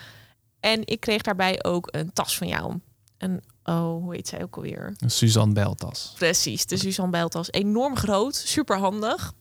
En 0.59 0.81
ik 0.85 0.99
kreeg 0.99 1.21
daarbij 1.21 1.63
ook 1.63 1.87
een 1.91 2.13
tas 2.13 2.37
van 2.37 2.47
jou. 2.47 2.79
Een, 3.17 3.41
oh, 3.63 4.03
hoe 4.03 4.15
heet 4.15 4.27
zij 4.27 4.43
ook 4.43 4.55
alweer? 4.55 4.93
Een 4.97 5.11
Suzanne 5.11 5.53
Beltas. 5.53 6.13
Precies, 6.17 6.65
de 6.65 6.77
Suzanne 6.77 7.11
Bijltas. 7.11 7.51
Enorm 7.51 7.95
groot, 7.95 8.35
super 8.35 8.77
handig. 8.77 9.33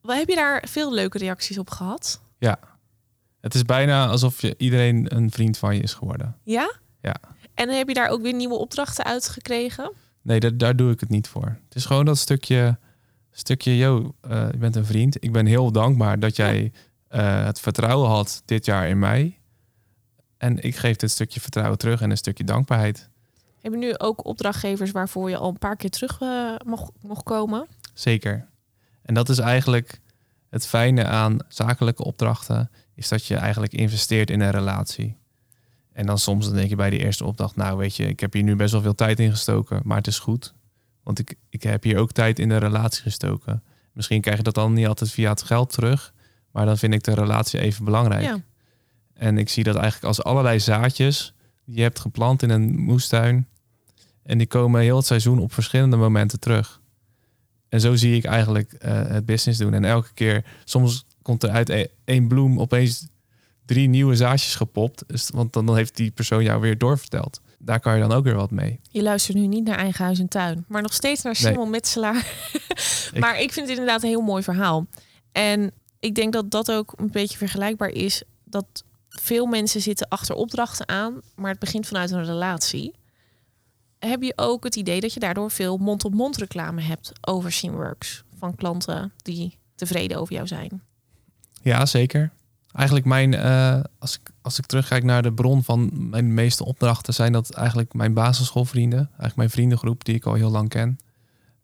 Wat 0.00 0.16
heb 0.16 0.28
je 0.28 0.34
daar 0.34 0.64
veel 0.68 0.92
leuke 0.92 1.18
reacties 1.18 1.58
op 1.58 1.70
gehad? 1.70 2.20
Ja. 2.38 2.58
Het 3.40 3.54
is 3.54 3.62
bijna 3.62 4.06
alsof 4.08 4.40
je 4.40 4.54
iedereen 4.58 5.16
een 5.16 5.30
vriend 5.30 5.58
van 5.58 5.74
je 5.76 5.82
is 5.82 5.94
geworden. 5.94 6.36
Ja? 6.42 6.74
Ja. 7.00 7.16
En 7.54 7.68
heb 7.68 7.88
je 7.88 7.94
daar 7.94 8.08
ook 8.08 8.22
weer 8.22 8.34
nieuwe 8.34 8.54
opdrachten 8.54 9.04
uit 9.04 9.28
gekregen? 9.28 9.92
Nee, 10.22 10.40
daar, 10.40 10.56
daar 10.56 10.76
doe 10.76 10.92
ik 10.92 11.00
het 11.00 11.08
niet 11.08 11.28
voor. 11.28 11.58
Het 11.64 11.74
is 11.74 11.84
gewoon 11.84 12.04
dat 12.04 12.18
stukje, 12.18 12.78
stukje 13.30 13.76
yo, 13.76 14.14
eh, 14.20 14.46
je 14.50 14.58
bent 14.58 14.76
een 14.76 14.84
vriend. 14.84 15.24
Ik 15.24 15.32
ben 15.32 15.46
heel 15.46 15.72
dankbaar 15.72 16.18
dat 16.18 16.36
jij 16.36 16.72
eh, 17.08 17.44
het 17.44 17.60
vertrouwen 17.60 18.08
had 18.08 18.42
dit 18.44 18.64
jaar 18.64 18.88
in 18.88 18.98
mij. 18.98 19.38
En 20.36 20.62
ik 20.62 20.76
geef 20.76 20.96
dit 20.96 21.10
stukje 21.10 21.40
vertrouwen 21.40 21.78
terug 21.78 22.00
en 22.00 22.10
een 22.10 22.16
stukje 22.16 22.44
dankbaarheid. 22.44 23.08
Heb 23.60 23.72
je 23.72 23.78
nu 23.78 23.98
ook 23.98 24.24
opdrachtgevers 24.24 24.90
waarvoor 24.90 25.30
je 25.30 25.36
al 25.36 25.48
een 25.48 25.58
paar 25.58 25.76
keer 25.76 25.90
terug 25.90 26.20
eh, 26.20 26.54
mocht, 26.64 26.90
mocht 27.00 27.22
komen? 27.22 27.66
Zeker. 27.94 28.48
En 29.02 29.14
dat 29.14 29.28
is 29.28 29.38
eigenlijk 29.38 30.00
het 30.50 30.66
fijne 30.66 31.04
aan 31.04 31.38
zakelijke 31.48 32.04
opdrachten, 32.04 32.70
is 32.94 33.08
dat 33.08 33.26
je 33.26 33.36
eigenlijk 33.36 33.72
investeert 33.72 34.30
in 34.30 34.40
een 34.40 34.50
relatie. 34.50 35.16
En 35.94 36.06
dan 36.06 36.18
soms 36.18 36.46
dan 36.46 36.54
denk 36.54 36.68
je 36.68 36.76
bij 36.76 36.90
die 36.90 37.04
eerste 37.04 37.24
opdracht, 37.24 37.56
nou 37.56 37.76
weet 37.76 37.96
je, 37.96 38.08
ik 38.08 38.20
heb 38.20 38.32
hier 38.32 38.42
nu 38.42 38.56
best 38.56 38.72
wel 38.72 38.82
veel 38.82 38.94
tijd 38.94 39.20
in 39.20 39.30
gestoken, 39.30 39.80
maar 39.84 39.96
het 39.96 40.06
is 40.06 40.18
goed. 40.18 40.54
Want 41.02 41.18
ik, 41.18 41.34
ik 41.48 41.62
heb 41.62 41.82
hier 41.82 41.98
ook 41.98 42.12
tijd 42.12 42.38
in 42.38 42.48
de 42.48 42.56
relatie 42.56 43.02
gestoken. 43.02 43.62
Misschien 43.92 44.20
krijg 44.20 44.36
je 44.36 44.42
dat 44.42 44.54
dan 44.54 44.72
niet 44.72 44.86
altijd 44.86 45.10
via 45.10 45.30
het 45.30 45.42
geld 45.42 45.72
terug, 45.72 46.12
maar 46.50 46.66
dan 46.66 46.78
vind 46.78 46.94
ik 46.94 47.02
de 47.02 47.14
relatie 47.14 47.60
even 47.60 47.84
belangrijk. 47.84 48.24
Ja. 48.24 48.38
En 49.14 49.38
ik 49.38 49.48
zie 49.48 49.64
dat 49.64 49.74
eigenlijk 49.74 50.04
als 50.04 50.22
allerlei 50.22 50.60
zaadjes 50.60 51.34
die 51.64 51.76
je 51.76 51.82
hebt 51.82 52.00
geplant 52.00 52.42
in 52.42 52.50
een 52.50 52.78
moestuin. 52.78 53.48
En 54.22 54.38
die 54.38 54.46
komen 54.46 54.80
heel 54.80 54.96
het 54.96 55.06
seizoen 55.06 55.38
op 55.38 55.52
verschillende 55.52 55.96
momenten 55.96 56.40
terug. 56.40 56.80
En 57.68 57.80
zo 57.80 57.94
zie 57.94 58.16
ik 58.16 58.24
eigenlijk 58.24 58.72
eh, 58.72 59.06
het 59.06 59.26
business 59.26 59.58
doen. 59.58 59.74
En 59.74 59.84
elke 59.84 60.12
keer, 60.14 60.44
soms 60.64 61.06
komt 61.22 61.42
er 61.42 61.50
uit 61.50 61.68
e- 61.68 61.86
één 62.04 62.28
bloem 62.28 62.60
opeens 62.60 63.08
drie 63.64 63.88
nieuwe 63.88 64.16
zaadjes 64.16 64.54
gepopt. 64.54 65.04
Want 65.34 65.52
dan, 65.52 65.66
dan 65.66 65.76
heeft 65.76 65.96
die 65.96 66.10
persoon 66.10 66.42
jou 66.42 66.60
weer 66.60 66.78
doorverteld. 66.78 67.40
Daar 67.58 67.80
kan 67.80 67.94
je 67.94 68.00
dan 68.00 68.12
ook 68.12 68.24
weer 68.24 68.34
wat 68.34 68.50
mee. 68.50 68.80
Je 68.90 69.02
luistert 69.02 69.36
nu 69.36 69.46
niet 69.46 69.64
naar 69.64 69.78
eigen 69.78 70.04
huis 70.04 70.18
en 70.18 70.28
tuin, 70.28 70.64
maar 70.68 70.82
nog 70.82 70.92
steeds 70.92 71.22
naar 71.22 71.36
Nee. 71.40 71.52
Simon 71.52 71.70
Metselaar. 71.70 72.26
maar 73.20 73.40
ik 73.40 73.52
vind 73.52 73.68
het 73.68 73.78
inderdaad 73.78 74.02
een 74.02 74.08
heel 74.08 74.20
mooi 74.20 74.42
verhaal. 74.42 74.86
En 75.32 75.72
ik 76.00 76.14
denk 76.14 76.32
dat 76.32 76.50
dat 76.50 76.72
ook 76.72 76.92
een 76.96 77.10
beetje 77.10 77.38
vergelijkbaar 77.38 77.88
is. 77.88 78.22
Dat 78.44 78.84
veel 79.08 79.46
mensen 79.46 79.80
zitten 79.80 80.08
achter 80.08 80.34
opdrachten 80.34 80.88
aan, 80.88 81.20
maar 81.34 81.50
het 81.50 81.58
begint 81.58 81.86
vanuit 81.86 82.10
een 82.10 82.24
relatie. 82.24 82.94
Heb 83.98 84.22
je 84.22 84.32
ook 84.36 84.64
het 84.64 84.76
idee 84.76 85.00
dat 85.00 85.12
je 85.14 85.20
daardoor 85.20 85.50
veel 85.50 85.76
mond-op-mond 85.76 86.36
reclame 86.36 86.80
hebt 86.82 87.12
over 87.20 87.52
Simworks? 87.52 88.22
Van 88.38 88.54
klanten 88.54 89.12
die 89.16 89.58
tevreden 89.74 90.18
over 90.18 90.34
jou 90.34 90.46
zijn. 90.46 90.82
Ja, 91.62 91.86
zeker. 91.86 92.32
Eigenlijk 92.74 93.06
mijn, 93.06 93.34
eh, 93.34 93.80
als, 93.98 94.14
ik, 94.14 94.30
als 94.42 94.58
ik 94.58 94.66
terugkijk 94.66 95.04
naar 95.04 95.22
de 95.22 95.32
bron 95.32 95.64
van 95.64 95.90
mijn 96.10 96.34
meeste 96.34 96.64
opdrachten, 96.64 97.14
zijn 97.14 97.32
dat 97.32 97.50
eigenlijk 97.50 97.94
mijn 97.94 98.14
basisschoolvrienden. 98.14 98.98
Eigenlijk 98.98 99.36
mijn 99.36 99.50
vriendengroep 99.50 100.04
die 100.04 100.14
ik 100.14 100.24
al 100.24 100.34
heel 100.34 100.50
lang 100.50 100.68
ken. 100.68 100.98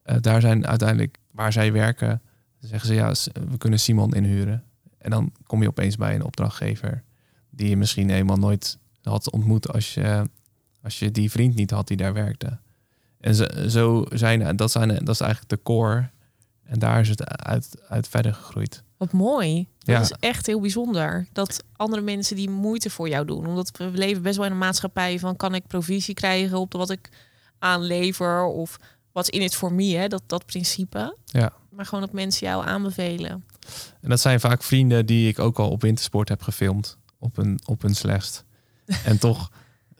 Eh, 0.02 0.16
daar 0.20 0.40
zijn 0.40 0.66
uiteindelijk 0.66 1.18
waar 1.30 1.52
zij 1.52 1.72
werken, 1.72 2.22
zeggen 2.60 2.88
ze 2.88 2.94
ja, 2.94 3.12
we 3.50 3.58
kunnen 3.58 3.80
Simon 3.80 4.14
inhuren. 4.14 4.64
En 4.98 5.10
dan 5.10 5.32
kom 5.46 5.62
je 5.62 5.68
opeens 5.68 5.96
bij 5.96 6.14
een 6.14 6.24
opdrachtgever 6.24 7.02
die 7.50 7.68
je 7.68 7.76
misschien 7.76 8.10
helemaal 8.10 8.36
nooit 8.36 8.78
had 9.02 9.30
ontmoet 9.30 9.72
als 9.72 9.94
je, 9.94 10.28
als 10.82 10.98
je 10.98 11.10
die 11.10 11.30
vriend 11.30 11.54
niet 11.54 11.70
had 11.70 11.88
die 11.88 11.96
daar 11.96 12.12
werkte. 12.12 12.58
En 13.20 13.34
zo, 13.34 13.44
zo 13.68 14.04
zijn, 14.08 14.56
dat, 14.56 14.70
zijn, 14.70 14.88
dat 14.88 15.14
is 15.14 15.20
eigenlijk 15.20 15.50
de 15.50 15.62
core. 15.62 16.10
En 16.64 16.78
daar 16.78 17.00
is 17.00 17.08
het 17.08 17.28
uit, 17.28 17.76
uit 17.88 18.08
verder 18.08 18.34
gegroeid. 18.34 18.82
Wat 18.96 19.12
mooi. 19.12 19.68
Dat 19.80 19.94
Ja. 19.96 20.00
is 20.00 20.10
echt 20.20 20.46
heel 20.46 20.60
bijzonder. 20.60 21.26
Dat 21.32 21.64
andere 21.76 22.02
mensen 22.02 22.36
die 22.36 22.50
moeite 22.50 22.90
voor 22.90 23.08
jou 23.08 23.24
doen. 23.26 23.46
Omdat 23.46 23.70
we 23.76 23.84
leven 23.92 24.22
best 24.22 24.36
wel 24.36 24.46
in 24.46 24.52
een 24.52 24.58
maatschappij 24.58 25.18
van... 25.18 25.36
kan 25.36 25.54
ik 25.54 25.66
provisie 25.66 26.14
krijgen 26.14 26.58
op 26.58 26.72
wat 26.72 26.90
ik 26.90 27.08
aanlever? 27.58 28.44
Of 28.44 28.76
wat 29.12 29.28
in 29.28 29.42
het 29.42 29.54
voor 29.54 29.72
me, 29.72 29.94
hè? 29.96 30.06
Dat, 30.08 30.22
dat 30.26 30.46
principe. 30.46 31.16
Ja. 31.24 31.52
Maar 31.70 31.84
gewoon 31.86 32.00
dat 32.04 32.12
mensen 32.12 32.46
jou 32.46 32.66
aanbevelen. 32.66 33.44
En 34.00 34.08
dat 34.10 34.20
zijn 34.20 34.40
vaak 34.40 34.62
vrienden 34.62 35.06
die 35.06 35.28
ik 35.28 35.38
ook 35.38 35.58
al 35.58 35.70
op 35.70 35.82
wintersport 35.82 36.28
heb 36.28 36.42
gefilmd. 36.42 36.98
Op 37.18 37.36
hun, 37.36 37.60
op 37.66 37.82
hun 37.82 37.94
slechtst. 37.94 38.44
en 39.04 39.18
toch, 39.18 39.50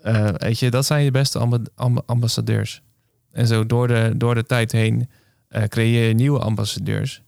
eh, 0.02 0.28
weet 0.36 0.58
je, 0.58 0.70
dat 0.70 0.86
zijn 0.86 1.04
je 1.04 1.10
beste 1.10 1.38
amba- 1.38 1.58
amba- 1.74 2.02
ambassadeurs. 2.06 2.82
En 3.30 3.46
zo 3.46 3.66
door 3.66 3.88
de, 3.88 4.12
door 4.16 4.34
de 4.34 4.44
tijd 4.44 4.72
heen 4.72 5.10
eh, 5.48 5.62
creëer 5.64 6.08
je 6.08 6.14
nieuwe 6.14 6.38
ambassadeurs. 6.38 7.22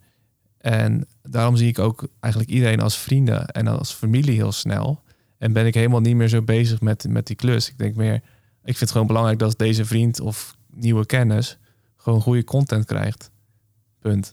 En 0.63 1.07
daarom 1.23 1.57
zie 1.57 1.69
ik 1.69 1.79
ook 1.79 2.09
eigenlijk 2.21 2.53
iedereen 2.53 2.81
als 2.81 2.99
vrienden 2.99 3.47
en 3.47 3.67
als 3.67 3.93
familie 3.93 4.35
heel 4.35 4.53
snel. 4.53 5.03
En 5.39 5.53
ben 5.53 5.67
ik 5.67 5.75
helemaal 5.75 6.01
niet 6.01 6.17
meer 6.17 6.29
zo 6.29 6.43
bezig 6.43 6.81
met, 6.81 7.09
met 7.09 7.27
die 7.27 7.37
klus. 7.37 7.69
Ik 7.69 7.79
denk 7.79 7.95
meer, 7.95 8.15
ik 8.15 8.23
vind 8.63 8.79
het 8.79 8.91
gewoon 8.91 9.07
belangrijk 9.07 9.39
dat 9.39 9.59
deze 9.59 9.85
vriend 9.85 10.21
of 10.21 10.57
nieuwe 10.71 11.07
kennis 11.07 11.59
gewoon 11.97 12.21
goede 12.21 12.45
content 12.45 12.85
krijgt. 12.85 13.31
Punt. 13.99 14.33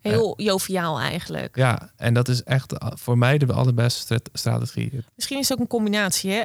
Heel 0.00 0.34
joviaal 0.36 1.00
eigenlijk. 1.00 1.56
Ja, 1.56 1.90
en 1.96 2.14
dat 2.14 2.28
is 2.28 2.42
echt 2.42 2.72
voor 2.78 3.18
mij 3.18 3.38
de 3.38 3.52
allerbeste 3.52 4.00
stra- 4.00 4.18
strategie. 4.32 5.04
Misschien 5.14 5.38
is 5.38 5.48
het 5.48 5.56
ook 5.56 5.62
een 5.62 5.70
combinatie. 5.70 6.30
Hè? 6.30 6.42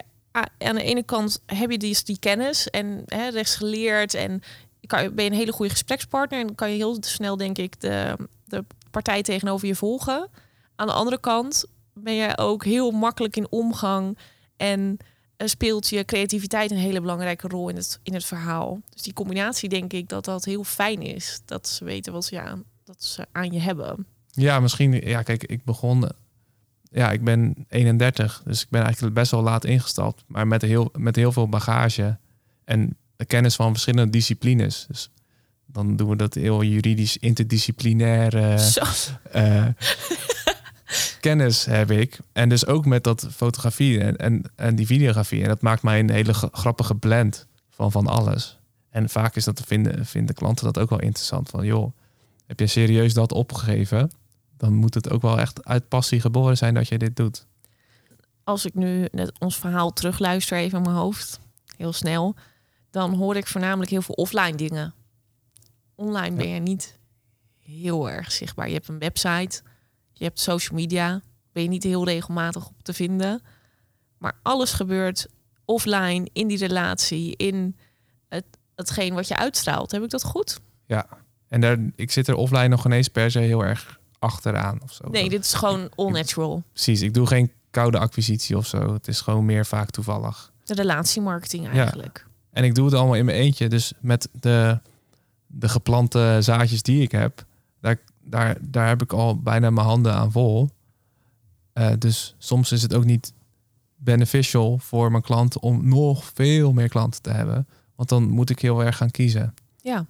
Aan 0.58 0.76
de 0.76 0.84
ene 0.84 1.04
kant 1.04 1.42
heb 1.46 1.72
je 1.72 1.78
die, 1.78 1.98
die 2.04 2.20
kennis 2.20 2.70
en 2.70 3.04
hè, 3.06 3.30
rechts 3.30 3.56
geleerd 3.56 4.14
en 4.14 4.42
kan, 4.86 5.16
ben 5.16 5.24
je 5.26 5.32
een 5.32 5.38
hele 5.38 5.52
goede 5.52 5.72
gesprekspartner 5.72 6.40
en 6.40 6.56
kan 6.56 6.70
je 6.70 6.76
heel 6.76 6.98
snel, 7.00 7.38
denk 7.38 7.58
ik, 7.58 7.82
de, 7.82 8.16
de 8.46 8.66
partij 8.92 9.22
tegenover 9.22 9.68
je 9.68 9.76
volgen. 9.76 10.28
Aan 10.76 10.88
de 10.88 10.94
andere 10.94 11.20
kant 11.20 11.66
ben 11.94 12.14
je 12.14 12.38
ook 12.38 12.64
heel 12.64 12.92
makkelijk 12.92 13.36
in 13.36 13.48
omgang 13.50 14.18
en 14.58 14.98
eh, 15.38 15.48
speelt 15.48 15.90
je 15.90 16.06
creativiteit 16.06 16.72
een 16.72 16.78
hele 16.78 17.02
belangrijke 17.02 17.48
rol 17.48 17.70
in 17.70 17.76
het, 17.76 18.00
in 18.04 18.14
het 18.14 18.26
verhaal. 18.26 18.82
Dus 18.90 19.02
die 19.02 19.14
combinatie, 19.14 19.70
denk 19.70 19.94
ik, 19.94 20.10
dat 20.10 20.26
dat 20.26 20.46
heel 20.46 20.64
fijn 20.64 21.02
is. 21.02 21.42
Dat 21.46 21.68
ze 21.68 21.84
weten 21.84 22.14
wat 22.14 22.26
ze 22.26 22.42
aan, 22.42 22.64
dat 22.84 23.04
ze 23.04 23.26
aan 23.32 23.52
je 23.52 23.60
hebben. 23.60 24.06
Ja, 24.32 24.60
misschien. 24.60 24.92
Ja, 24.92 25.22
kijk, 25.22 25.44
ik 25.44 25.64
begon. 25.64 26.10
Ja, 26.92 27.12
ik 27.12 27.24
ben 27.24 27.66
31, 27.70 28.42
dus 28.46 28.62
ik 28.62 28.70
ben 28.70 28.84
eigenlijk 28.84 29.14
best 29.14 29.32
wel 29.32 29.42
laat 29.42 29.66
ingestapt. 29.66 30.24
Maar 30.28 30.48
met 30.48 30.62
heel, 30.62 30.90
met 30.98 31.16
heel 31.16 31.32
veel 31.32 31.50
bagage 31.50 32.18
en 32.66 32.98
kennis 33.28 33.56
van 33.56 33.72
verschillende 33.72 34.12
disciplines. 34.12 34.86
Dus 34.88 35.10
dan 35.72 35.96
doen 35.96 36.10
we 36.10 36.16
dat 36.16 36.34
heel 36.34 36.64
juridisch 36.64 37.18
interdisciplinaire 37.18 38.60
Zo. 38.60 38.82
eh, 39.32 39.66
kennis 41.22 41.66
heb 41.66 41.92
ik. 41.92 42.20
En 42.32 42.50
dus 42.50 42.66
ook 42.66 42.86
met 42.86 43.04
dat 43.04 43.28
fotografie 43.32 44.00
en, 44.00 44.18
en, 44.18 44.44
en 44.56 44.76
die 44.76 44.86
videografie. 44.86 45.42
En 45.42 45.48
dat 45.48 45.62
maakt 45.62 45.84
mij 45.84 46.00
een 46.00 46.10
hele 46.10 46.34
grappige 46.34 46.96
blend 46.96 47.48
van, 47.70 47.92
van 47.92 48.08
alles. 48.08 48.58
En 48.90 49.10
vaak 49.10 49.36
is 49.36 49.44
dat 49.44 49.62
vinden, 49.66 50.06
vinden 50.06 50.36
klanten 50.36 50.66
dat 50.66 50.78
ook 50.80 50.90
wel 50.90 51.00
interessant. 51.00 51.50
Van 51.50 51.66
joh, 51.66 51.92
heb 52.46 52.60
je 52.60 52.68
serieus 52.68 53.14
dat 53.14 53.32
opgegeven? 53.32 54.12
Dan 54.58 54.74
moet 54.74 54.94
het 54.94 55.10
ook 55.10 55.22
wel 55.22 55.40
echt 55.40 55.66
uit 55.66 55.88
passie 55.88 56.22
geboren 56.22 56.58
zijn 56.58 56.74
dat 56.74 56.88
je 56.88 56.98
dit 56.98 57.16
doet. 57.16 57.46
als 58.44 58.66
ik 58.66 58.74
nu 58.74 59.08
net 59.12 59.40
ons 59.40 59.58
verhaal 59.58 59.94
terugluister 59.94 60.58
even 60.58 60.78
in 60.78 60.84
mijn 60.84 60.96
hoofd, 60.96 61.40
heel 61.78 61.94
snel, 61.94 62.36
dan 62.92 63.14
hoor 63.14 63.36
ik 63.36 63.48
voornamelijk 63.48 63.92
heel 63.92 64.02
veel 64.02 64.16
offline 64.16 64.56
dingen. 64.56 64.94
Online 66.00 66.36
ben 66.36 66.50
je 66.50 66.60
niet 66.60 66.98
heel 67.58 68.10
erg 68.10 68.32
zichtbaar. 68.32 68.68
Je 68.68 68.74
hebt 68.74 68.88
een 68.88 69.00
website, 69.00 69.62
je 70.14 70.24
hebt 70.24 70.40
social 70.40 70.80
media, 70.80 71.22
ben 71.52 71.64
je 71.64 71.70
niet 71.70 71.84
heel 71.84 72.06
regelmatig 72.06 72.68
op 72.68 72.84
te 72.84 72.94
vinden. 72.94 73.42
Maar 74.18 74.40
alles 74.42 74.72
gebeurt 74.72 75.28
offline, 75.66 76.30
in 76.34 76.48
die 76.48 76.58
relatie, 76.58 77.36
in 77.36 77.76
het, 78.30 78.46
hetgeen 78.76 79.14
wat 79.14 79.28
je 79.28 79.38
uitstraalt. 79.38 79.92
Heb 79.92 80.04
ik 80.04 80.10
dat 80.10 80.24
goed? 80.24 80.60
En 81.48 81.62
daar, 81.62 81.78
ik 81.96 82.12
zit 82.12 82.28
er 82.28 82.36
offline 82.36 82.68
nog 82.68 82.86
ineens 82.86 83.08
per 83.08 83.32
se 83.32 83.40
heel 83.40 83.64
erg 83.64 84.00
achteraan 84.20 84.80
of 84.84 84.94
zo. 84.94 85.08
Nee, 85.10 85.30
dit 85.30 85.44
is 85.44 85.54
gewoon 85.54 85.90
all 85.96 86.12
natural. 86.12 86.64
Precies, 86.72 87.02
ik 87.02 87.14
doe 87.14 87.28
geen 87.28 87.52
koude 87.72 88.00
acquisitie 88.00 88.58
of 88.58 88.68
zo. 88.68 88.94
Het 88.94 89.08
is 89.08 89.22
gewoon 89.22 89.46
meer 89.46 89.66
vaak 89.66 89.90
toevallig. 89.90 90.52
De 90.64 90.74
relatiemarketing 90.74 91.68
eigenlijk. 91.68 92.28
En 92.52 92.64
ik 92.64 92.76
doe 92.76 92.86
het 92.86 92.94
allemaal 92.94 93.16
in 93.16 93.26
mijn 93.26 93.38
eentje. 93.38 93.68
Dus 93.68 93.94
met 94.00 94.30
de, 94.32 94.80
de 95.52 95.70
geplante 95.70 96.38
zaadjes 96.40 96.82
die 96.82 97.02
ik 97.02 97.12
heb, 97.12 97.46
daar, 97.80 98.00
daar, 98.22 98.58
daar 98.62 98.88
heb 98.88 99.02
ik 99.02 99.14
al 99.14 99.40
bijna 99.40 99.70
mijn 99.70 99.88
handen 99.88 100.14
aan 100.14 100.32
vol. 100.32 100.70
Eh, 101.74 101.92
dus 102.00 102.36
soms 102.38 102.72
is 102.72 102.82
het 102.82 102.94
ook 102.94 103.06
niet 103.06 103.34
beneficial 103.96 104.78
voor 104.78 105.12
mijn 105.12 105.24
klant 105.24 105.60
om 105.60 105.88
nog 105.88 106.24
veel 106.34 106.74
meer 106.74 106.90
klanten 106.90 107.22
te 107.22 107.30
hebben. 107.32 107.68
Want 107.96 108.10
dan 108.10 108.30
moet 108.30 108.50
ik 108.50 108.60
heel 108.60 108.84
erg 108.84 108.98
gaan 108.98 109.12
kiezen. 109.12 109.54
Ja. 109.82 110.06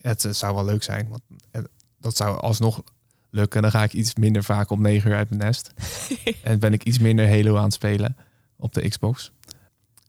Het, 0.00 0.24
eh, 0.24 0.32
zou 0.32 0.54
wel 0.54 0.64
leuk 0.64 0.82
zijn, 0.82 1.08
want 1.08 1.22
eh, 1.50 1.62
dat 2.00 2.16
zou 2.16 2.40
alsnog 2.40 2.82
lukken. 3.30 3.62
Dan 3.62 3.70
ga 3.70 3.82
ik 3.82 3.92
iets 3.92 4.14
minder 4.14 4.44
vaak 4.44 4.70
om 4.70 4.82
negen 4.82 5.10
uur 5.10 5.16
uit 5.16 5.28
mijn 5.30 5.42
nest. 5.42 5.72
en 6.42 6.58
ben 6.58 6.72
ik 6.72 6.84
iets 6.84 6.98
minder 6.98 7.28
Halo 7.28 7.56
aan 7.56 7.64
het 7.64 7.72
spelen 7.72 8.16
op 8.56 8.74
de 8.74 8.88
Xbox. 8.88 9.32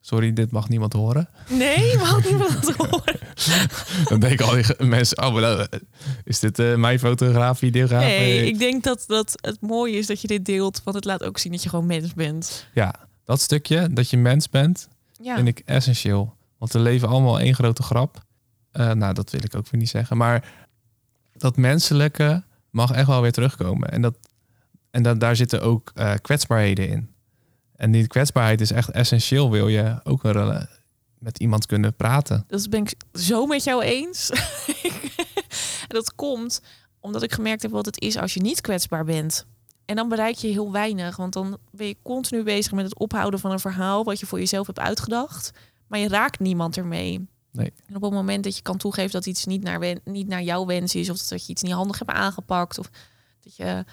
Sorry, 0.03 0.33
dit 0.33 0.51
mag 0.51 0.69
niemand 0.69 0.93
horen. 0.93 1.29
Nee, 1.49 1.97
mag 1.97 2.25
niemand 2.29 2.71
horen. 2.77 3.19
Dan 4.03 4.19
denken 4.19 4.45
al 4.45 4.53
die 4.53 4.85
mensen, 4.85 5.23
oh, 5.23 5.35
dat- 5.41 5.79
is 6.23 6.39
dit 6.39 6.59
eh, 6.59 6.75
mijn 6.75 6.99
fotograaf, 6.99 7.57
videograaf? 7.57 8.01
Nee, 8.03 8.39
Eh, 8.39 8.45
ik 8.47 8.59
denk 8.59 8.83
dat, 8.83 9.03
dat 9.07 9.33
het 9.41 9.61
mooie 9.61 9.97
is 9.97 10.07
dat 10.07 10.21
je 10.21 10.27
dit 10.27 10.45
deelt, 10.45 10.81
want 10.83 10.95
het 10.95 11.05
laat 11.05 11.23
ook 11.23 11.37
zien 11.37 11.51
dat 11.51 11.63
je 11.63 11.69
gewoon 11.69 11.85
mens 11.85 12.13
bent. 12.13 12.67
Ja, 12.73 12.95
dat 13.25 13.41
stukje, 13.41 13.93
dat 13.93 14.09
je 14.09 14.17
mens 14.17 14.49
bent, 14.49 14.87
Ja, 15.21 15.35
vind 15.35 15.47
ik 15.47 15.61
essentieel. 15.65 16.35
Want 16.57 16.71
we 16.73 16.79
leven 16.79 17.07
allemaal 17.07 17.39
één 17.39 17.55
grote 17.55 17.83
grap. 17.83 18.23
Eh, 18.71 18.91
nou, 18.91 19.13
dat 19.13 19.29
wil 19.31 19.43
ik 19.43 19.55
ook 19.55 19.69
weer 19.69 19.79
niet 19.79 19.89
zeggen. 19.89 20.17
Maar 20.17 20.53
dat 21.33 21.57
menselijke 21.57 22.43
mag 22.69 22.91
echt 22.91 23.07
wel 23.07 23.21
weer 23.21 23.31
terugkomen. 23.31 23.91
En, 23.91 24.01
dat, 24.01 24.15
en 24.91 25.03
dat, 25.03 25.19
daar 25.19 25.35
zitten 25.35 25.61
ook 25.61 25.91
eh, 25.95 26.13
kwetsbaarheden 26.21 26.87
in. 26.89 27.09
En 27.81 27.91
die 27.91 28.07
kwetsbaarheid 28.07 28.61
is 28.61 28.71
echt 28.71 28.89
essentieel. 28.89 29.51
Wil 29.51 29.67
je 29.67 29.99
ook 30.03 30.23
een 30.23 30.31
rela- 30.31 30.67
met 31.19 31.39
iemand 31.39 31.65
kunnen 31.65 31.95
praten. 31.95 32.43
dat 32.47 32.69
ben 32.69 32.81
ik 32.81 32.93
zo 33.13 33.45
met 33.45 33.63
jou 33.63 33.83
eens. 33.83 34.29
en 35.87 35.87
dat 35.99 36.15
komt 36.15 36.61
omdat 36.99 37.23
ik 37.23 37.31
gemerkt 37.33 37.61
heb 37.61 37.71
wat 37.71 37.85
het 37.85 38.01
is 38.01 38.17
als 38.17 38.33
je 38.33 38.41
niet 38.41 38.61
kwetsbaar 38.61 39.03
bent. 39.05 39.45
En 39.85 39.95
dan 39.95 40.09
bereik 40.09 40.35
je 40.35 40.47
heel 40.47 40.71
weinig, 40.71 41.15
want 41.17 41.33
dan 41.33 41.57
ben 41.71 41.87
je 41.87 41.95
continu 42.03 42.43
bezig 42.43 42.71
met 42.71 42.85
het 42.85 42.99
ophouden 42.99 43.39
van 43.39 43.51
een 43.51 43.59
verhaal 43.59 44.03
wat 44.03 44.19
je 44.19 44.25
voor 44.25 44.39
jezelf 44.39 44.67
hebt 44.67 44.79
uitgedacht. 44.79 45.51
Maar 45.87 45.99
je 45.99 46.07
raakt 46.07 46.39
niemand 46.39 46.77
ermee. 46.77 47.27
Nee. 47.51 47.73
En 47.87 47.95
op 47.95 48.01
het 48.01 48.11
moment 48.11 48.43
dat 48.43 48.55
je 48.55 48.61
kan 48.61 48.77
toegeven 48.77 49.11
dat 49.11 49.25
iets 49.25 49.45
niet 49.45 49.63
naar, 49.63 49.79
wen- 49.79 50.01
niet 50.03 50.27
naar 50.27 50.43
jouw 50.43 50.65
wens 50.65 50.95
is, 50.95 51.09
of 51.09 51.17
dat 51.17 51.45
je 51.45 51.51
iets 51.51 51.61
niet 51.61 51.71
handig 51.73 51.99
hebt 51.99 52.11
aangepakt, 52.11 52.77
of 52.77 52.89
dat 53.43 53.55
je 53.55 53.85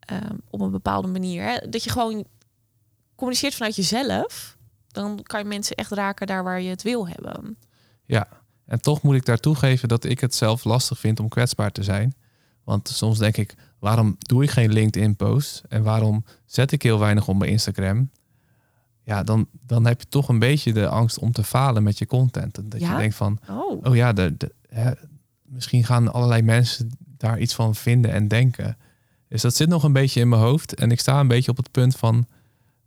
ehm, 0.00 0.34
op 0.50 0.60
een 0.60 0.70
bepaalde 0.70 1.08
manier, 1.08 1.42
hè, 1.42 1.68
dat 1.68 1.84
je 1.84 1.90
gewoon 1.90 2.26
communiceert 3.16 3.54
vanuit 3.54 3.76
jezelf, 3.76 4.56
dan 4.86 5.22
kan 5.22 5.40
je 5.40 5.46
mensen 5.46 5.76
echt 5.76 5.90
raken 5.90 6.26
daar 6.26 6.44
waar 6.44 6.60
je 6.60 6.70
het 6.70 6.82
wil 6.82 7.08
hebben. 7.08 7.56
Ja, 8.04 8.28
en 8.66 8.80
toch 8.80 9.02
moet 9.02 9.14
ik 9.14 9.24
daar 9.24 9.38
toegeven 9.38 9.88
dat 9.88 10.04
ik 10.04 10.20
het 10.20 10.34
zelf 10.34 10.64
lastig 10.64 10.98
vind 10.98 11.20
om 11.20 11.28
kwetsbaar 11.28 11.72
te 11.72 11.82
zijn. 11.82 12.14
Want 12.64 12.88
soms 12.88 13.18
denk 13.18 13.36
ik, 13.36 13.54
waarom 13.78 14.16
doe 14.18 14.42
ik 14.42 14.50
geen 14.50 14.72
LinkedIn-post? 14.72 15.62
En 15.68 15.82
waarom 15.82 16.24
zet 16.44 16.72
ik 16.72 16.82
heel 16.82 16.98
weinig 16.98 17.28
op 17.28 17.36
mijn 17.36 17.50
Instagram? 17.50 18.10
Ja, 19.02 19.22
dan, 19.22 19.48
dan 19.52 19.86
heb 19.86 20.00
je 20.00 20.06
toch 20.08 20.28
een 20.28 20.38
beetje 20.38 20.72
de 20.72 20.88
angst 20.88 21.18
om 21.18 21.32
te 21.32 21.44
falen 21.44 21.82
met 21.82 21.98
je 21.98 22.06
content. 22.06 22.58
En 22.58 22.68
Dat 22.68 22.80
Ja? 22.80 22.90
je 22.92 22.96
denkt 22.98 23.14
van, 23.14 23.38
Oh, 23.50 23.84
oh 23.84 23.96
ja, 23.96 24.12
de, 24.12 24.36
de, 24.36 24.54
hè, 24.68 24.90
misschien 25.42 25.84
gaan 25.84 26.12
allerlei 26.12 26.42
mensen 26.42 26.90
daar 26.98 27.38
iets 27.38 27.54
van 27.54 27.74
vinden 27.74 28.12
en 28.12 28.28
denken. 28.28 28.76
Dus 29.28 29.42
dat 29.42 29.54
zit 29.54 29.68
nog 29.68 29.82
een 29.82 29.92
beetje 29.92 30.20
in 30.20 30.28
mijn 30.28 30.42
hoofd. 30.42 30.74
En 30.74 30.90
ik 30.90 31.00
sta 31.00 31.20
een 31.20 31.28
beetje 31.28 31.50
op 31.50 31.56
het 31.56 31.70
punt 31.70 31.96
van, 31.96 32.26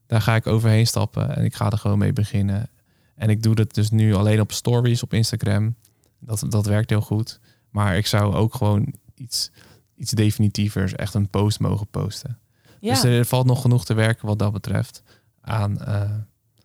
daar 0.10 0.22
ga 0.22 0.36
ik 0.36 0.48
overheen 0.48 0.88
stappen. 0.88 1.36
En 1.36 1.44
ik 1.44 1.56
ga 1.56 1.70
er 1.70 1.78
gewoon 1.78 1.98
mee 1.98 2.14
beginnen. 2.14 2.70
En 3.16 3.30
ik 3.30 3.44
doe 3.44 3.56
dat 3.56 3.74
dus 3.74 3.90
nu 3.90 4.14
alleen 4.14 4.40
op 4.40 4.52
stories 4.52 5.04
op 5.04 5.14
Instagram. 5.14 5.76
Dat, 6.20 6.46
dat 6.50 6.66
werkt 6.66 6.90
heel 6.90 7.02
goed. 7.02 7.40
Maar 7.70 7.98
ik 7.98 8.08
zou 8.08 8.34
ook 8.36 8.56
gewoon 8.56 8.94
iets, 9.16 9.52
iets 9.96 10.12
definitievers, 10.12 10.94
echt 10.96 11.14
een 11.14 11.30
post 11.30 11.60
mogen 11.60 11.88
posten. 11.88 12.40
ja. 12.80 12.94
Dus 12.94 13.04
er 13.04 13.26
valt 13.26 13.46
nog 13.46 13.62
genoeg 13.62 13.86
te 13.86 13.94
werken 13.94 14.28
wat 14.28 14.40
dat 14.40 14.52
betreft 14.52 15.04
aan 15.42 15.82
eh, 15.82 16.12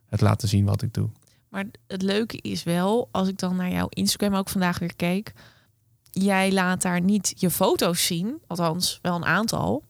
het 0.07 0.21
laten 0.21 0.49
zien 0.49 0.65
wat 0.65 0.83
ik 0.83 0.95
doe. 0.95 1.09
Maar 1.49 1.65
het 1.87 2.03
leuke 2.03 2.39
is 2.41 2.63
wel, 2.63 3.09
als 3.11 3.29
ik 3.29 3.39
dan 3.39 3.57
naar 3.57 3.71
jouw 3.71 3.87
Instagram 3.89 4.35
ook 4.35 4.49
vandaag 4.49 4.79
weer 4.79 4.97
keek, 4.97 5.33
jij 6.11 6.53
laat 6.53 6.83
daar 6.83 7.01
niet 7.01 7.33
je 7.37 7.51
foto's 7.51 8.07
zien, 8.07 8.43
althans 8.47 8.99
wel 9.03 9.17
een 9.17 9.25
aantal. 9.25 9.85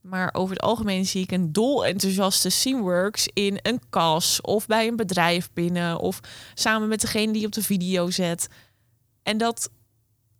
Maar 0.00 0.30
over 0.32 0.54
het 0.54 0.64
algemeen 0.64 1.06
zie 1.06 1.22
ik 1.22 1.32
een 1.32 1.52
dol 1.52 1.86
enthousiaste 1.86 2.48
Seamworks 2.48 3.28
in 3.32 3.58
een 3.62 3.80
kas 3.90 4.40
of 4.40 4.66
bij 4.66 4.88
een 4.88 4.96
bedrijf 4.96 5.50
binnen 5.52 5.98
of 5.98 6.20
samen 6.54 6.88
met 6.88 7.00
degene 7.00 7.32
die 7.32 7.46
op 7.46 7.52
de 7.52 7.62
video 7.62 8.10
zet. 8.10 8.48
En 9.22 9.38
dat 9.38 9.70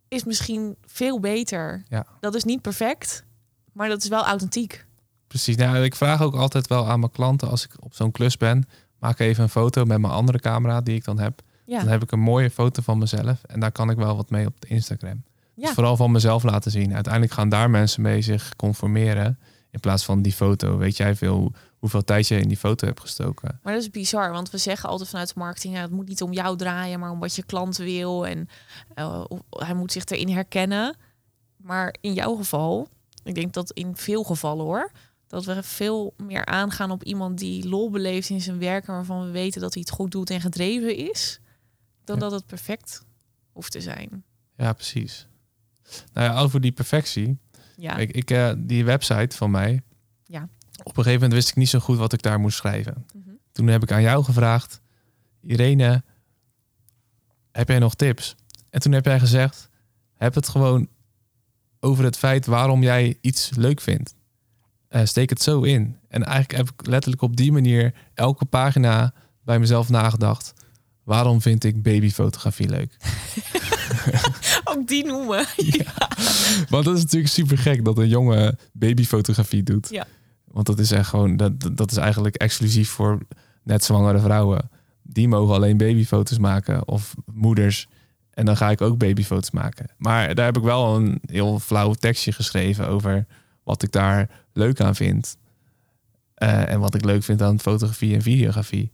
is 0.09 0.25
misschien 0.25 0.77
veel 0.87 1.21
beter. 1.21 1.85
Ja. 1.89 2.07
Dat 2.21 2.35
is 2.35 2.45
niet 2.45 2.63
perfect, 2.63 3.25
maar 3.73 3.89
dat 3.89 4.03
is 4.03 4.09
wel 4.09 4.25
authentiek. 4.25 4.87
Precies. 5.27 5.57
Nou, 5.57 5.85
ik 5.85 5.95
vraag 5.95 6.23
ook 6.23 6.35
altijd 6.35 6.67
wel 6.67 6.89
aan 6.89 7.01
mijn 7.01 7.13
klanten 7.13 7.49
als 7.49 7.65
ik 7.65 7.71
op 7.81 7.95
zo'n 7.95 8.11
klus 8.11 8.37
ben, 8.37 8.69
maak 8.99 9.19
even 9.19 9.43
een 9.43 9.49
foto 9.49 9.85
met 9.85 10.01
mijn 10.01 10.13
andere 10.13 10.39
camera 10.39 10.81
die 10.81 10.95
ik 10.95 11.05
dan 11.05 11.19
heb. 11.19 11.43
Ja, 11.65 11.79
Dan 11.79 11.89
heb 11.89 12.03
ik 12.03 12.13
een 12.13 12.21
mooie 12.21 12.51
foto 12.51 12.83
van 12.83 12.99
mezelf 12.99 13.43
en 13.45 13.61
daar 13.61 13.73
kan 13.73 13.91
ik 13.91 13.97
wel 13.97 14.17
wat 14.17 14.31
mee 14.31 14.47
op 14.47 14.61
de 14.61 14.67
Instagram. 14.67 15.23
Ja. 15.59 15.65
Dus 15.67 15.75
vooral 15.75 15.97
van 15.97 16.11
mezelf 16.13 16.43
laten 16.43 16.71
zien. 16.71 16.95
Uiteindelijk 16.95 17.33
gaan 17.33 17.49
daar 17.49 17.71
mensen 17.71 18.03
mee 18.03 18.23
zich 18.23 18.57
conformeren. 18.57 19.39
In 19.71 19.81
plaats 19.81 20.05
van 20.05 20.23
die 20.23 20.33
foto. 20.33 20.77
Weet 20.77 20.97
jij 20.97 21.15
veel 21.17 21.37
hoe- 21.37 21.53
hoeveel 21.79 22.05
tijd 22.05 22.29
je 22.29 22.41
in 22.41 22.49
die 22.49 22.57
foto 22.57 22.87
hebt 22.87 23.01
gestoken? 23.01 23.59
Maar 23.63 23.73
dat 23.73 23.83
is 23.83 23.91
bizar, 23.91 24.31
want 24.33 24.51
we 24.51 24.59
zeggen 24.59 24.89
altijd 24.89 25.09
vanuit 25.09 25.35
marketing: 25.35 25.75
ja, 25.75 25.81
het 25.81 25.91
moet 25.91 26.09
niet 26.09 26.23
om 26.23 26.33
jou 26.33 26.57
draaien, 26.57 27.01
maar 27.01 27.11
om 27.11 27.19
wat 27.19 27.35
je 27.35 27.43
klant 27.43 27.77
wil. 27.77 28.27
En 28.27 28.49
eh, 28.95 29.25
hij 29.51 29.75
moet 29.75 29.93
zich 29.93 30.05
erin 30.05 30.29
herkennen. 30.29 30.97
Maar 31.57 31.95
in 32.01 32.13
jouw 32.15 32.35
geval, 32.35 32.89
ik 33.25 33.35
denk 33.35 33.53
dat 33.53 33.71
in 33.73 33.97
veel 33.97 34.23
gevallen 34.23 34.65
hoor, 34.65 34.91
dat 35.27 35.45
we 35.45 35.63
veel 35.63 36.15
meer 36.17 36.45
aangaan 36.47 36.91
op 36.91 37.03
iemand 37.05 37.39
die 37.39 37.69
lol 37.69 37.91
beleeft 37.91 38.29
in 38.29 38.41
zijn 38.41 38.59
werk 38.59 38.87
en 38.89 38.95
waarvan 38.95 39.25
we 39.27 39.31
weten 39.31 39.61
dat 39.61 39.75
hij 39.75 39.83
het 39.87 39.95
goed 39.95 40.11
doet 40.11 40.31
en 40.31 40.41
gedreven 40.41 40.97
is, 40.97 41.41
dan 42.05 42.17
Ja. 42.17 42.23
dat 42.23 42.33
het 42.33 42.47
perfect 42.47 43.03
hoeft 43.53 43.73
te 43.73 43.81
zijn. 43.81 44.25
Ja, 44.57 44.73
precies. 44.73 45.28
Nou 46.13 46.33
ja, 46.33 46.41
over 46.41 46.61
die 46.61 46.73
perfectie. 46.73 47.39
Ja. 47.77 47.97
Ik, 47.97 48.11
ik, 48.11 48.31
eh, 48.31 48.53
die 48.57 48.85
website 48.85 49.37
van 49.37 49.51
mij. 49.51 49.83
Ja. 50.25 50.49
Op 50.79 50.97
een 50.97 51.03
gegeven 51.03 51.13
moment 51.13 51.33
wist 51.33 51.49
ik 51.49 51.57
niet 51.57 51.69
zo 51.69 51.79
goed 51.79 51.99
wat 51.99 52.13
ik 52.13 52.23
daar 52.23 52.41
moest 52.41 52.57
schrijven. 52.57 53.07
Mhm. 53.15 53.31
Toen 53.53 53.67
heb 53.67 53.83
ik 53.83 53.93
aan 53.93 54.03
jou 54.03 54.25
gevraagd, 54.25 54.81
Irene, 55.41 56.03
heb 57.53 57.69
jij 57.69 57.79
nog 57.79 57.95
tips? 57.95 58.37
En 58.71 58.81
toen 58.81 58.93
heb 58.93 59.05
jij 59.05 59.19
gezegd, 59.19 59.69
heb 60.17 60.35
het 60.35 60.49
gewoon 60.49 60.89
over 61.81 62.05
het 62.05 62.19
feit 62.19 62.47
waarom 62.47 62.83
jij 62.83 63.19
iets 63.21 63.51
leuk 63.57 63.81
vindt. 63.81 64.15
Eh, 64.89 65.05
steek 65.05 65.31
het 65.31 65.43
zo 65.43 65.63
in. 65.63 65.97
En 66.09 66.25
eigenlijk 66.25 66.57
heb 66.59 66.71
ik 66.71 66.87
letterlijk 66.87 67.23
op 67.23 67.37
die 67.37 67.53
manier 67.53 67.95
elke 68.15 68.45
pagina 68.45 69.13
bij 69.45 69.59
mezelf 69.59 69.89
nagedacht. 69.89 70.53
Waarom 71.05 71.41
vind 71.41 71.65
ik 71.65 71.83
babyfotografie 71.83 72.69
leuk? 72.69 72.97
Ook 74.73 74.87
die 74.87 75.07
noemen. 75.07 75.47
Want 76.71 76.85
dat 76.85 76.97
is 76.97 77.03
natuurlijk 77.03 77.33
super 77.33 77.59
gek 77.59 77.85
dat 77.85 77.99
een 77.99 78.09
jongen 78.09 78.59
babyfotografie 78.73 79.63
doet. 79.63 79.89
Ja. 79.89 80.07
Want 80.45 80.67
dat 80.67 80.79
is 80.79 80.91
echt 80.91 81.09
gewoon, 81.09 81.37
dat, 81.37 81.53
dat 81.73 81.91
is 81.91 81.97
eigenlijk 81.97 82.37
exclusief 82.37 82.91
voor 82.91 83.19
net 83.63 83.85
zwangere 83.85 84.19
vrouwen. 84.19 84.71
Die 85.03 85.29
mogen 85.29 85.55
alleen 85.55 85.77
babyfoto's 85.77 86.39
maken 86.39 86.89
of 86.89 87.15
moeders. 87.33 87.89
En 88.31 88.45
dan 88.45 88.57
ga 88.57 88.71
ik 88.71 88.81
ook 88.81 88.99
babyfoto's 88.99 89.51
maken. 89.51 89.87
Maar 89.97 90.35
daar 90.35 90.45
heb 90.45 90.57
ik 90.57 90.63
wel 90.63 90.97
een 90.97 91.21
heel 91.27 91.59
flauw 91.59 91.93
tekstje 91.93 92.33
geschreven 92.33 92.89
over 92.89 93.27
wat 93.65 93.83
ik 93.83 93.93
daar 93.93 94.31
leuk 94.53 94.81
aan 94.81 94.95
vind. 94.95 95.37
Eh, 96.35 96.71
en 96.71 96.81
wat 96.81 96.95
ik 96.95 97.05
leuk 97.05 97.23
vind 97.23 97.43
aan 97.43 97.61
fotografie 97.61 98.15
en 98.15 98.23
videografie. 98.23 98.91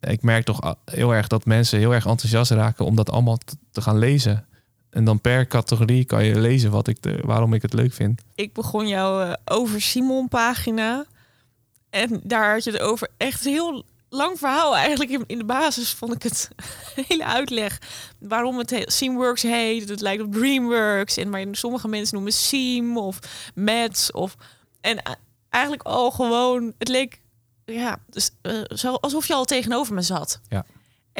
Ik 0.00 0.22
merk 0.22 0.44
toch 0.44 0.76
heel 0.84 1.14
erg 1.14 1.26
dat 1.26 1.44
mensen 1.44 1.78
heel 1.78 1.94
erg 1.94 2.06
enthousiast 2.06 2.50
raken 2.50 2.84
om 2.84 2.96
dat 2.96 3.10
allemaal 3.10 3.38
te 3.70 3.80
gaan 3.80 3.98
lezen. 3.98 4.44
En 4.90 5.04
dan 5.04 5.20
per 5.20 5.46
categorie 5.46 6.04
kan 6.04 6.24
je 6.24 6.40
lezen 6.40 6.70
wat 6.70 6.88
ik 6.88 7.02
de, 7.02 7.18
waarom 7.24 7.54
ik 7.54 7.62
het 7.62 7.72
leuk 7.72 7.92
vind. 7.92 8.22
Ik 8.34 8.52
begon 8.52 8.88
jouw 8.88 9.20
eh, 9.22 9.32
over 9.44 9.80
Simon 9.80 10.28
pagina. 10.28 11.04
En 11.90 12.20
daar 12.24 12.52
had 12.52 12.64
je 12.64 12.70
het 12.70 12.80
over 12.80 13.08
echt 13.16 13.44
heel 13.44 13.84
lang 14.08 14.38
verhaal. 14.38 14.76
Eigenlijk 14.76 15.10
in, 15.10 15.24
in 15.26 15.38
de 15.38 15.44
basis 15.44 15.92
vond 15.92 16.14
ik 16.14 16.22
het 16.22 16.48
hele 17.08 17.24
uitleg. 17.24 17.78
Waarom 18.18 18.58
het 18.58 18.70
he- 18.70 18.82
Seamworks 18.90 19.42
heet. 19.42 19.88
Het 19.88 20.00
lijkt 20.00 20.22
op 20.22 20.32
Dreamworks. 20.32 21.16
En 21.16 21.30
maar 21.30 21.44
sommige 21.52 21.88
mensen 21.88 22.14
noemen 22.14 22.32
Seam 22.32 22.98
of 22.98 23.18
Mats. 23.54 24.12
Of, 24.12 24.36
en 24.80 25.02
eigenlijk 25.48 25.82
al 25.82 26.10
gewoon... 26.10 26.72
Het 26.78 26.88
leek 26.88 27.20
ja, 27.64 27.98
dus, 28.08 28.30
eh, 28.42 28.60
zo, 28.68 28.94
alsof 28.94 29.26
je 29.26 29.34
al 29.34 29.44
tegenover 29.44 29.94
me 29.94 30.02
zat. 30.02 30.40
Ja. 30.48 30.64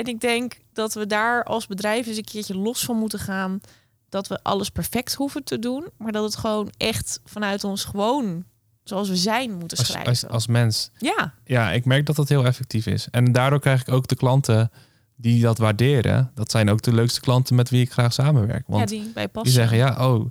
En 0.00 0.06
ik 0.06 0.20
denk 0.20 0.56
dat 0.72 0.94
we 0.94 1.06
daar 1.06 1.44
als 1.44 1.66
bedrijf 1.66 2.06
eens 2.06 2.16
een 2.16 2.24
keertje 2.24 2.56
los 2.56 2.84
van 2.84 2.96
moeten 2.96 3.18
gaan. 3.18 3.60
Dat 4.08 4.28
we 4.28 4.42
alles 4.42 4.70
perfect 4.70 5.14
hoeven 5.14 5.44
te 5.44 5.58
doen. 5.58 5.88
Maar 5.98 6.12
dat 6.12 6.24
het 6.24 6.36
gewoon 6.36 6.72
echt 6.76 7.20
vanuit 7.24 7.64
ons 7.64 7.84
gewoon 7.84 8.44
zoals 8.84 9.08
we 9.08 9.16
zijn 9.16 9.58
moeten 9.58 9.78
Als, 9.78 9.86
schrijven. 9.86 10.10
als, 10.10 10.26
als 10.26 10.46
mens. 10.46 10.90
Ja, 10.98 11.34
Ja, 11.44 11.72
ik 11.72 11.84
merk 11.84 12.06
dat 12.06 12.16
dat 12.16 12.28
heel 12.28 12.44
effectief 12.44 12.86
is. 12.86 13.08
En 13.10 13.32
daardoor 13.32 13.60
krijg 13.60 13.80
ik 13.80 13.88
ook 13.88 14.08
de 14.08 14.14
klanten 14.14 14.70
die 15.16 15.42
dat 15.42 15.58
waarderen. 15.58 16.30
Dat 16.34 16.50
zijn 16.50 16.70
ook 16.70 16.82
de 16.82 16.94
leukste 16.94 17.20
klanten 17.20 17.54
met 17.54 17.70
wie 17.70 17.82
ik 17.82 17.92
graag 17.92 18.12
samenwerk. 18.12 18.64
ja 18.66 18.74
Want 18.74 18.88
die 18.88 19.10
bij 19.14 19.28
die 19.32 19.52
zeggen, 19.52 19.76
ja, 19.76 20.08
oh, 20.08 20.26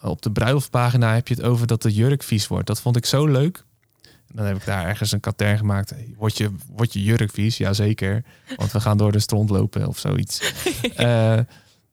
op 0.00 0.22
de 0.22 0.32
bruiloftpagina 0.32 1.14
heb 1.14 1.28
je 1.28 1.34
het 1.34 1.42
over 1.42 1.66
dat 1.66 1.82
de 1.82 1.92
jurk 1.92 2.22
vies 2.22 2.46
wordt. 2.46 2.66
Dat 2.66 2.80
vond 2.80 2.96
ik 2.96 3.06
zo 3.06 3.26
leuk. 3.26 3.64
En 4.28 4.36
dan 4.36 4.44
heb 4.46 4.56
ik 4.56 4.64
daar 4.64 4.86
ergens 4.86 5.12
een 5.12 5.20
katern 5.20 5.58
gemaakt. 5.58 5.92
Word 6.16 6.36
je, 6.36 6.50
word 6.68 6.92
je 6.92 7.02
jurk 7.02 7.30
vies? 7.32 7.56
Jazeker. 7.56 8.24
Want 8.56 8.72
we 8.72 8.80
gaan 8.80 8.96
door 8.96 9.12
de 9.12 9.18
stront 9.18 9.50
lopen 9.50 9.86
of 9.86 9.98
zoiets. 9.98 10.40
Eh, 10.96 11.38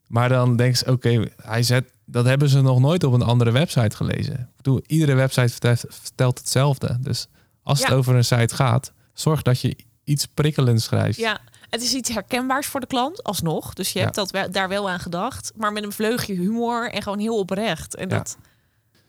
maar 0.07 0.29
dan 0.29 0.55
denken 0.55 0.77
ze, 0.77 0.91
oké, 0.91 1.27
hij 1.41 1.63
zet, 1.63 1.85
dat 2.05 2.25
hebben 2.25 2.49
ze 2.49 2.61
nog 2.61 2.79
nooit 2.79 3.03
op 3.03 3.13
een 3.13 3.21
andere 3.21 3.51
website 3.51 3.95
gelezen. 3.95 4.33
Ik 4.33 4.55
bedoel, 4.57 4.81
iedere 4.87 5.13
website 5.13 5.49
vertelt, 5.49 5.85
vertelt 5.89 6.37
hetzelfde. 6.37 6.97
Dus 6.99 7.27
als 7.63 7.83
het 7.83 7.93
over 7.93 8.15
een 8.15 8.25
site 8.25 8.55
gaat, 8.55 8.91
zorg 9.13 9.41
dat 9.41 9.61
je 9.61 9.75
iets 10.03 10.25
prikkelends 10.25 10.83
schrijft. 10.83 11.17
Ja, 11.19 11.39
het 11.69 11.81
is 11.81 11.93
iets 11.93 12.09
herkenbaars 12.09 12.67
voor 12.67 12.79
de 12.79 12.87
klant, 12.87 13.23
alsnog. 13.23 13.73
Dus 13.73 13.91
je 13.93 13.97
Ja. 13.99 14.03
hebt 14.05 14.15
dat 14.17 14.31
wel, 14.31 14.51
daar 14.51 14.69
wel 14.69 14.89
aan 14.89 14.99
gedacht. 14.99 15.51
Maar 15.55 15.71
met 15.73 15.83
een 15.83 15.91
vleugje 15.91 16.33
humor 16.33 16.91
en 16.91 17.01
gewoon 17.01 17.19
heel 17.19 17.37
oprecht. 17.37 17.95
En 17.95 18.09
Ja. 18.09 18.17
dat, 18.17 18.37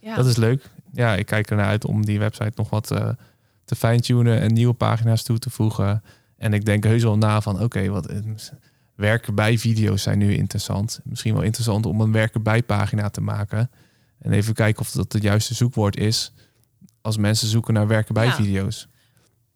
ja. 0.05 0.16
Dat 0.16 0.26
is 0.26 0.36
leuk. 0.36 0.70
Ja, 0.92 1.14
ik 1.14 1.26
kijk 1.26 1.50
ernaar 1.50 1.66
uit 1.66 1.84
om 1.84 2.05
die 2.05 2.18
website 2.18 2.52
nog 2.55 2.70
wat 2.70 2.90
eh, 2.90 3.09
te 3.64 3.74
fine-tunen 3.76 4.40
en 4.40 4.52
nieuwe 4.52 4.74
pagina's 4.74 5.22
toe 5.22 5.38
te 5.38 5.50
voegen. 5.50 6.02
En 6.36 6.52
ik 6.52 6.64
denk 6.64 6.84
heus 6.84 7.02
wel 7.02 7.18
na 7.18 7.40
van, 7.40 7.62
oké, 7.62 7.88
wat 7.88 8.07
eh, 8.07 8.18
werken 8.94 9.34
bij 9.34 9.59
video's 9.59 10.02
zijn 10.02 10.18
nu 10.18 10.34
interessant. 10.34 11.00
Misschien 11.05 11.34
wel 11.34 11.42
interessant 11.42 11.86
om 11.86 12.00
een 12.00 12.12
werken 12.12 12.42
bij 12.42 12.62
pagina 12.62 13.11
te 13.11 13.20
maken. 13.20 13.70
En 14.18 14.32
even 14.32 14.55
kijken 14.55 14.80
of 14.80 14.90
dat 14.90 15.12
het 15.12 15.22
juiste 15.22 15.55
zoekwoord 15.55 15.96
is 15.96 16.32
als 17.00 17.16
mensen 17.16 17.48
zoeken 17.48 17.74
naar 17.74 17.86
werken 17.86 18.14
bij 18.14 18.26
Ja. 18.26 18.34
video's. 18.34 18.88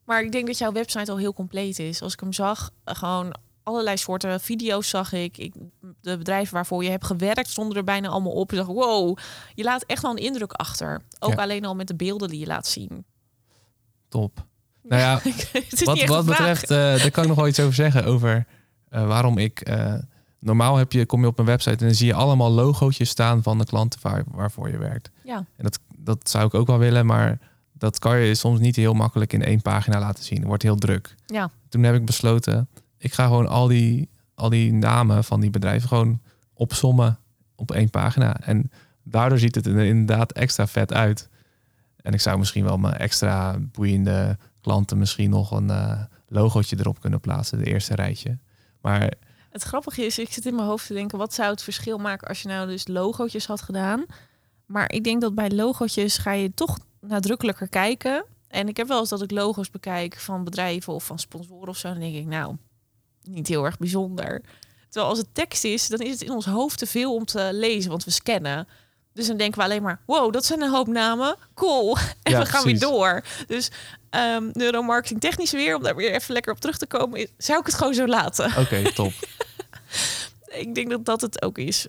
Maar 0.05 0.22
ik 0.22 0.32
denk 0.32 0.46
dat 0.46 0.59
jouw 0.59 0.72
website 0.72 1.11
al 1.11 1.18
heel 1.18 1.34
compleet 1.34 1.78
is. 1.78 2.03
Als 2.03 2.12
ik 2.12 2.20
hem 2.20 2.32
zag, 2.32 2.70
eh, 2.84 2.94
gewoon 2.94 3.34
allerlei 3.69 3.97
soorten 3.97 4.41
video's 4.41 4.89
zag 4.89 5.12
ik. 5.12 5.39
ik. 5.39 5.55
De 6.01 6.16
bedrijven 6.19 6.55
waarvoor 6.55 6.85
je 6.85 6.91
hebt 6.91 7.05
gewerkt 7.07 7.49
stonden 7.49 7.77
er 7.77 7.85
bijna 7.85 8.09
allemaal 8.09 8.33
op. 8.33 8.51
Ik 8.53 8.59
dacht, 8.59 8.69
wow, 8.71 9.19
je 9.55 9.62
laat 9.64 9.83
echt 9.87 10.03
wel 10.03 10.11
een 10.11 10.16
indruk 10.16 10.53
achter. 10.53 11.01
Ook 11.19 11.31
Ja. 11.35 11.43
alleen 11.43 11.64
al 11.64 11.75
met 11.75 11.87
de 11.87 11.95
beelden 11.95 12.29
die 12.29 12.39
je 12.41 12.47
laat 12.47 12.66
zien. 12.66 13.05
Top. 14.09 14.47
Nou 14.83 15.03
ja, 15.03 15.21
wat, 15.85 16.05
wat 16.05 16.27
betreft, 16.27 16.71
eh, 16.71 16.77
daar 16.79 17.11
kan 17.11 17.23
ik 17.23 17.29
nog 17.29 17.39
wel 17.39 17.49
iets 17.49 17.61
over 17.61 17.75
zeggen. 17.75 18.05
Over 18.05 18.47
eh, 18.89 19.07
waarom 19.07 19.39
ik. 19.39 19.61
eh, 19.61 19.95
normaal 20.39 20.77
heb 20.77 20.93
je, 20.93 21.07
kom 21.07 21.21
je 21.21 21.27
op 21.27 21.37
mijn 21.37 21.49
website 21.49 21.77
en 21.79 21.87
dan 21.87 21.95
zie 21.95 22.07
je 22.07 22.14
allemaal 22.14 22.51
logootjes 22.51 23.09
staan 23.09 23.43
van 23.43 23.59
de 23.59 23.64
klanten 23.64 24.01
waar, 24.03 24.25
waarvoor 24.31 24.71
je 24.71 24.79
werkt. 24.79 25.11
Ja. 25.25 25.37
En 25.37 25.45
dat, 25.64 25.79
dat 25.97 26.29
zou 26.31 26.47
ik 26.47 26.55
ook 26.55 26.66
wel 26.66 26.79
willen, 26.79 27.07
maar 27.07 27.39
dat 27.73 27.99
kan 27.99 28.19
je 28.19 28.35
soms 28.35 28.61
niet 28.61 28.77
heel 28.77 28.95
makkelijk 28.95 29.33
in 29.33 29.43
één 29.43 29.62
pagina 29.62 29.99
laten 29.99 30.25
zien. 30.25 30.39
Het 30.39 30.47
wordt 30.47 30.62
heel 30.62 30.77
druk. 30.77 31.14
Ja. 31.27 31.51
Toen 31.69 31.83
heb 31.83 31.95
ik 31.95 32.05
besloten, 32.05 32.69
ik 32.99 33.12
ga 33.12 33.26
gewoon 33.26 33.49
al 33.49 33.66
die, 33.66 34.11
al 34.34 34.49
die 34.49 34.72
namen 34.72 35.24
van 35.24 35.40
die 35.40 35.51
bedrijven 35.51 35.88
gewoon 35.88 36.20
opsommen 36.55 37.18
op 37.55 37.70
één 37.70 37.90
pagina. 37.90 38.40
En 38.40 38.70
daardoor 39.03 39.38
ziet 39.38 39.55
het 39.55 39.66
er 39.66 39.78
inderdaad 39.78 40.32
extra 40.32 40.66
vet 40.66 40.92
uit. 40.92 41.28
En 41.96 42.12
ik 42.12 42.20
zou 42.20 42.38
misschien 42.38 42.64
wel 42.64 42.78
mijn 42.78 42.96
extra 42.96 43.59
boeiende 43.59 44.38
klanten 44.61 44.99
misschien 44.99 45.30
nog 45.30 45.51
een 45.51 45.70
eh, 45.70 46.03
logootje 46.28 46.76
erop 46.78 47.01
kunnen 47.01 47.20
plaatsen, 47.20 47.59
de 47.59 47.64
eerste 47.64 47.94
rijtje. 47.94 48.38
Maar 48.80 49.12
Het 49.51 49.62
grappige 49.62 50.05
is, 50.05 50.18
ik 50.18 50.32
zit 50.32 50.46
in 50.46 50.55
mijn 50.55 50.66
hoofd 50.66 50.86
te 50.86 50.94
denken, 50.94 51.18
wat 51.18 51.34
zou 51.34 51.51
het 51.51 51.62
verschil 51.62 51.99
maken 51.99 52.28
als 52.28 52.42
je 52.42 52.49
nou 52.49 52.66
dus 52.66 52.86
logootjes 52.86 53.46
had 53.46 53.62
gedaan? 53.62 54.05
Maar 54.66 54.92
ik 54.92 55.05
denk 55.05 55.20
dat 55.20 55.34
bij 55.34 55.51
logootjes 55.51 56.18
ga 56.18 56.32
je 56.32 56.55
toch 56.55 56.78
nadrukkelijker 57.01 57.68
kijken. 57.68 58.24
En 58.49 58.68
ik 58.68 58.76
heb 58.76 58.88
wel 58.88 59.01
eens 59.01 59.09
dat 59.09 59.22
ik 59.22 59.30
logo's 59.30 59.70
bekijk 59.70 60.16
van 60.16 60.44
bedrijven 60.44 60.92
of 60.92 61.05
van 61.05 61.18
sponsoren 61.18 61.68
of 61.68 61.76
zo. 61.76 61.88
Dan 61.88 61.99
denk 61.99 62.14
ik, 62.14 62.26
nou, 62.26 62.57
niet 63.29 63.49
heel 63.49 63.64
erg 63.64 63.79
bijzonder. 63.79 64.43
Terwijl 64.89 65.11
als 65.11 65.18
het 65.18 65.35
tekst 65.35 65.64
is, 65.64 65.87
dan 65.89 65.99
is 66.01 66.11
het 66.12 66.22
in 66.22 66.31
ons 66.31 66.47
hoofd 66.47 66.79
te 66.79 66.87
veel 66.87 67.14
om 67.14 67.24
te 67.24 67.49
lezen, 67.53 67.91
want 67.91 68.05
we 68.05 68.11
scannen. 68.11 68.68
Dus 69.12 69.26
dan 69.26 69.37
denken 69.37 69.59
we 69.59 69.64
alleen 69.64 69.83
maar, 69.83 70.01
wow, 70.07 70.33
dat 70.33 70.45
zijn 70.45 70.62
een 70.62 70.70
hoop 70.70 70.87
namen. 70.87 71.37
Cool. 71.55 71.97
En 72.22 72.33
Ja, 72.33 72.39
we 72.39 72.47
gaan 72.47 72.62
precies. 72.62 72.81
weer 72.81 72.89
door. 72.91 73.24
Dus 73.47 73.70
ehm 74.11 74.49
neuromarketing 74.53 75.20
technisch 75.20 75.51
weer, 75.53 75.76
om 75.76 75.83
daar 75.83 75.97
weer 75.97 76.12
even 76.12 76.33
lekker 76.33 76.53
op 76.53 76.61
terug 76.61 76.79
te 76.79 76.87
komen, 76.87 77.29
zou 77.37 77.61
ik 77.61 77.66
het 77.66 77.74
gewoon 77.74 77.95
zo 77.95 78.07
laten. 78.07 78.57
oké, 78.59 78.83
top. 78.95 79.12
Ik 80.49 80.74
denk 80.74 80.91
dat 80.91 81.05
dat 81.05 81.20
het 81.20 81.43
ook 81.43 81.59
is. 81.59 81.87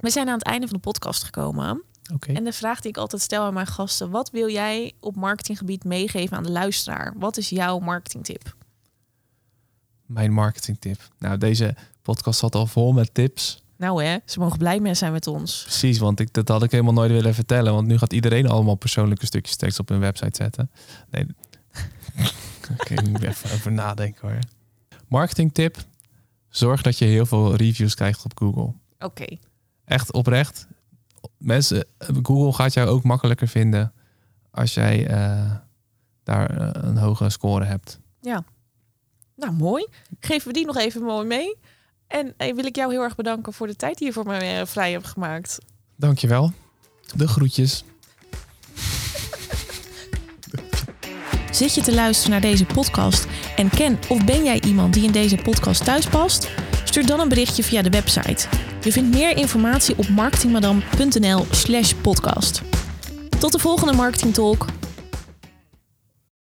We 0.00 0.10
zijn 0.10 0.28
aan 0.28 0.38
het 0.38 0.46
einde 0.46 0.66
van 0.66 0.76
de 0.76 0.82
podcast 0.82 1.24
gekomen. 1.24 1.82
Oké. 2.14 2.32
En 2.32 2.44
de 2.44 2.52
vraag 2.52 2.80
die 2.80 2.90
ik 2.90 2.96
altijd 2.96 3.22
stel 3.22 3.42
aan 3.44 3.54
mijn 3.54 3.66
gasten: 3.66 4.10
wat 4.10 4.30
wil 4.30 4.48
jij 4.48 4.92
op 5.00 5.16
marketinggebied 5.16 5.84
meegeven 5.84 6.36
aan 6.36 6.42
de 6.42 6.50
luisteraar? 6.50 7.12
Wat 7.16 7.36
is 7.36 7.48
jouw 7.48 7.78
marketingtip? 7.78 8.54
Mijn 10.10 10.32
marketingtip. 10.32 11.08
Nou, 11.18 11.38
deze 11.38 11.74
podcast 12.02 12.38
zat 12.38 12.54
al 12.54 12.66
vol 12.66 12.92
met 12.92 13.14
tips. 13.14 13.62
Nou 13.76 14.04
hè, 14.04 14.16
ze 14.24 14.38
mogen 14.38 14.58
blij 14.58 14.80
mee 14.80 14.94
zijn 14.94 15.12
met 15.12 15.26
ons. 15.26 15.62
Precies, 15.62 15.98
want 15.98 16.20
ik, 16.20 16.32
dat 16.32 16.48
had 16.48 16.62
ik 16.62 16.70
helemaal 16.70 16.92
nooit 16.92 17.10
willen 17.10 17.34
vertellen. 17.34 17.72
Want 17.72 17.86
nu 17.86 17.98
gaat 17.98 18.12
iedereen 18.12 18.48
allemaal 18.48 18.74
persoonlijke 18.74 19.26
stukjes 19.26 19.56
tekst 19.56 19.78
op 19.78 19.88
hun 19.88 20.00
website 20.00 20.42
zetten. 20.42 20.70
Nee. 21.10 21.26
Oké, 22.72 22.94
ik 23.02 23.08
moet 23.08 23.22
even 23.22 23.50
over 23.52 23.72
nadenken 23.72 24.28
hoor. 24.28 24.38
Marketingtip. 25.08 25.76
Zorg 26.48 26.82
dat 26.82 26.98
je 26.98 27.04
heel 27.04 27.26
veel 27.26 27.54
reviews 27.54 27.94
krijgt 27.94 28.24
op 28.24 28.38
Google. 28.38 28.72
Oké, 28.98 29.36
Echt 29.84 30.12
oprecht. 30.12 30.66
Mensen, 31.38 31.84
Google 32.22 32.52
gaat 32.52 32.72
jou 32.72 32.88
ook 32.88 33.02
makkelijker 33.02 33.48
vinden 33.48 33.92
als 34.50 34.74
jij 34.74 35.06
eh, 35.06 35.52
daar 36.22 36.50
eh, 36.50 36.88
een 36.88 36.96
hoge 36.96 37.30
score 37.30 37.64
hebt. 37.64 37.98
Nou 39.40 39.52
mooi. 39.52 39.86
Geven 40.20 40.46
we 40.48 40.52
die 40.52 40.66
nog 40.66 40.76
even 40.76 41.02
mooi 41.02 41.26
mee. 41.26 41.56
En 42.06 42.34
eh, 42.36 42.54
wil 42.54 42.64
ik 42.64 42.76
jou 42.76 42.92
heel 42.92 43.02
erg 43.02 43.14
bedanken 43.14 43.52
voor 43.52 43.66
de 43.66 43.76
tijd 43.76 43.98
die 43.98 44.06
je 44.06 44.12
voor 44.12 44.26
mij 44.26 44.60
eh, 44.60 44.66
vrij 44.66 44.92
hebt 44.92 45.06
gemaakt. 45.06 45.58
Dankjewel. 45.96 46.52
De 47.14 47.28
groetjes. 47.28 47.84
Zit 51.50 51.74
je 51.74 51.80
te 51.80 51.94
luisteren 51.94 52.30
naar 52.30 52.40
deze 52.40 52.64
podcast 52.64 53.26
en 53.56 53.70
ken 53.70 53.98
of 54.08 54.24
ben 54.24 54.44
jij 54.44 54.60
iemand 54.60 54.94
die 54.94 55.04
in 55.04 55.12
deze 55.12 55.36
podcast 55.36 55.84
thuis 55.84 56.06
past? 56.06 56.50
Stuur 56.84 57.06
dan 57.06 57.20
een 57.20 57.28
berichtje 57.28 57.62
via 57.62 57.82
de 57.82 57.90
website. 57.90 58.48
Je 58.82 58.92
vindt 58.92 59.14
meer 59.14 59.36
informatie 59.36 59.98
op 59.98 60.08
marketingmadam.nl/slash 60.08 61.92
podcast. 61.92 62.62
Tot 63.38 63.52
de 63.52 63.58
volgende 63.58 63.92
Marketing 63.92 64.34
Talk. 64.34 64.66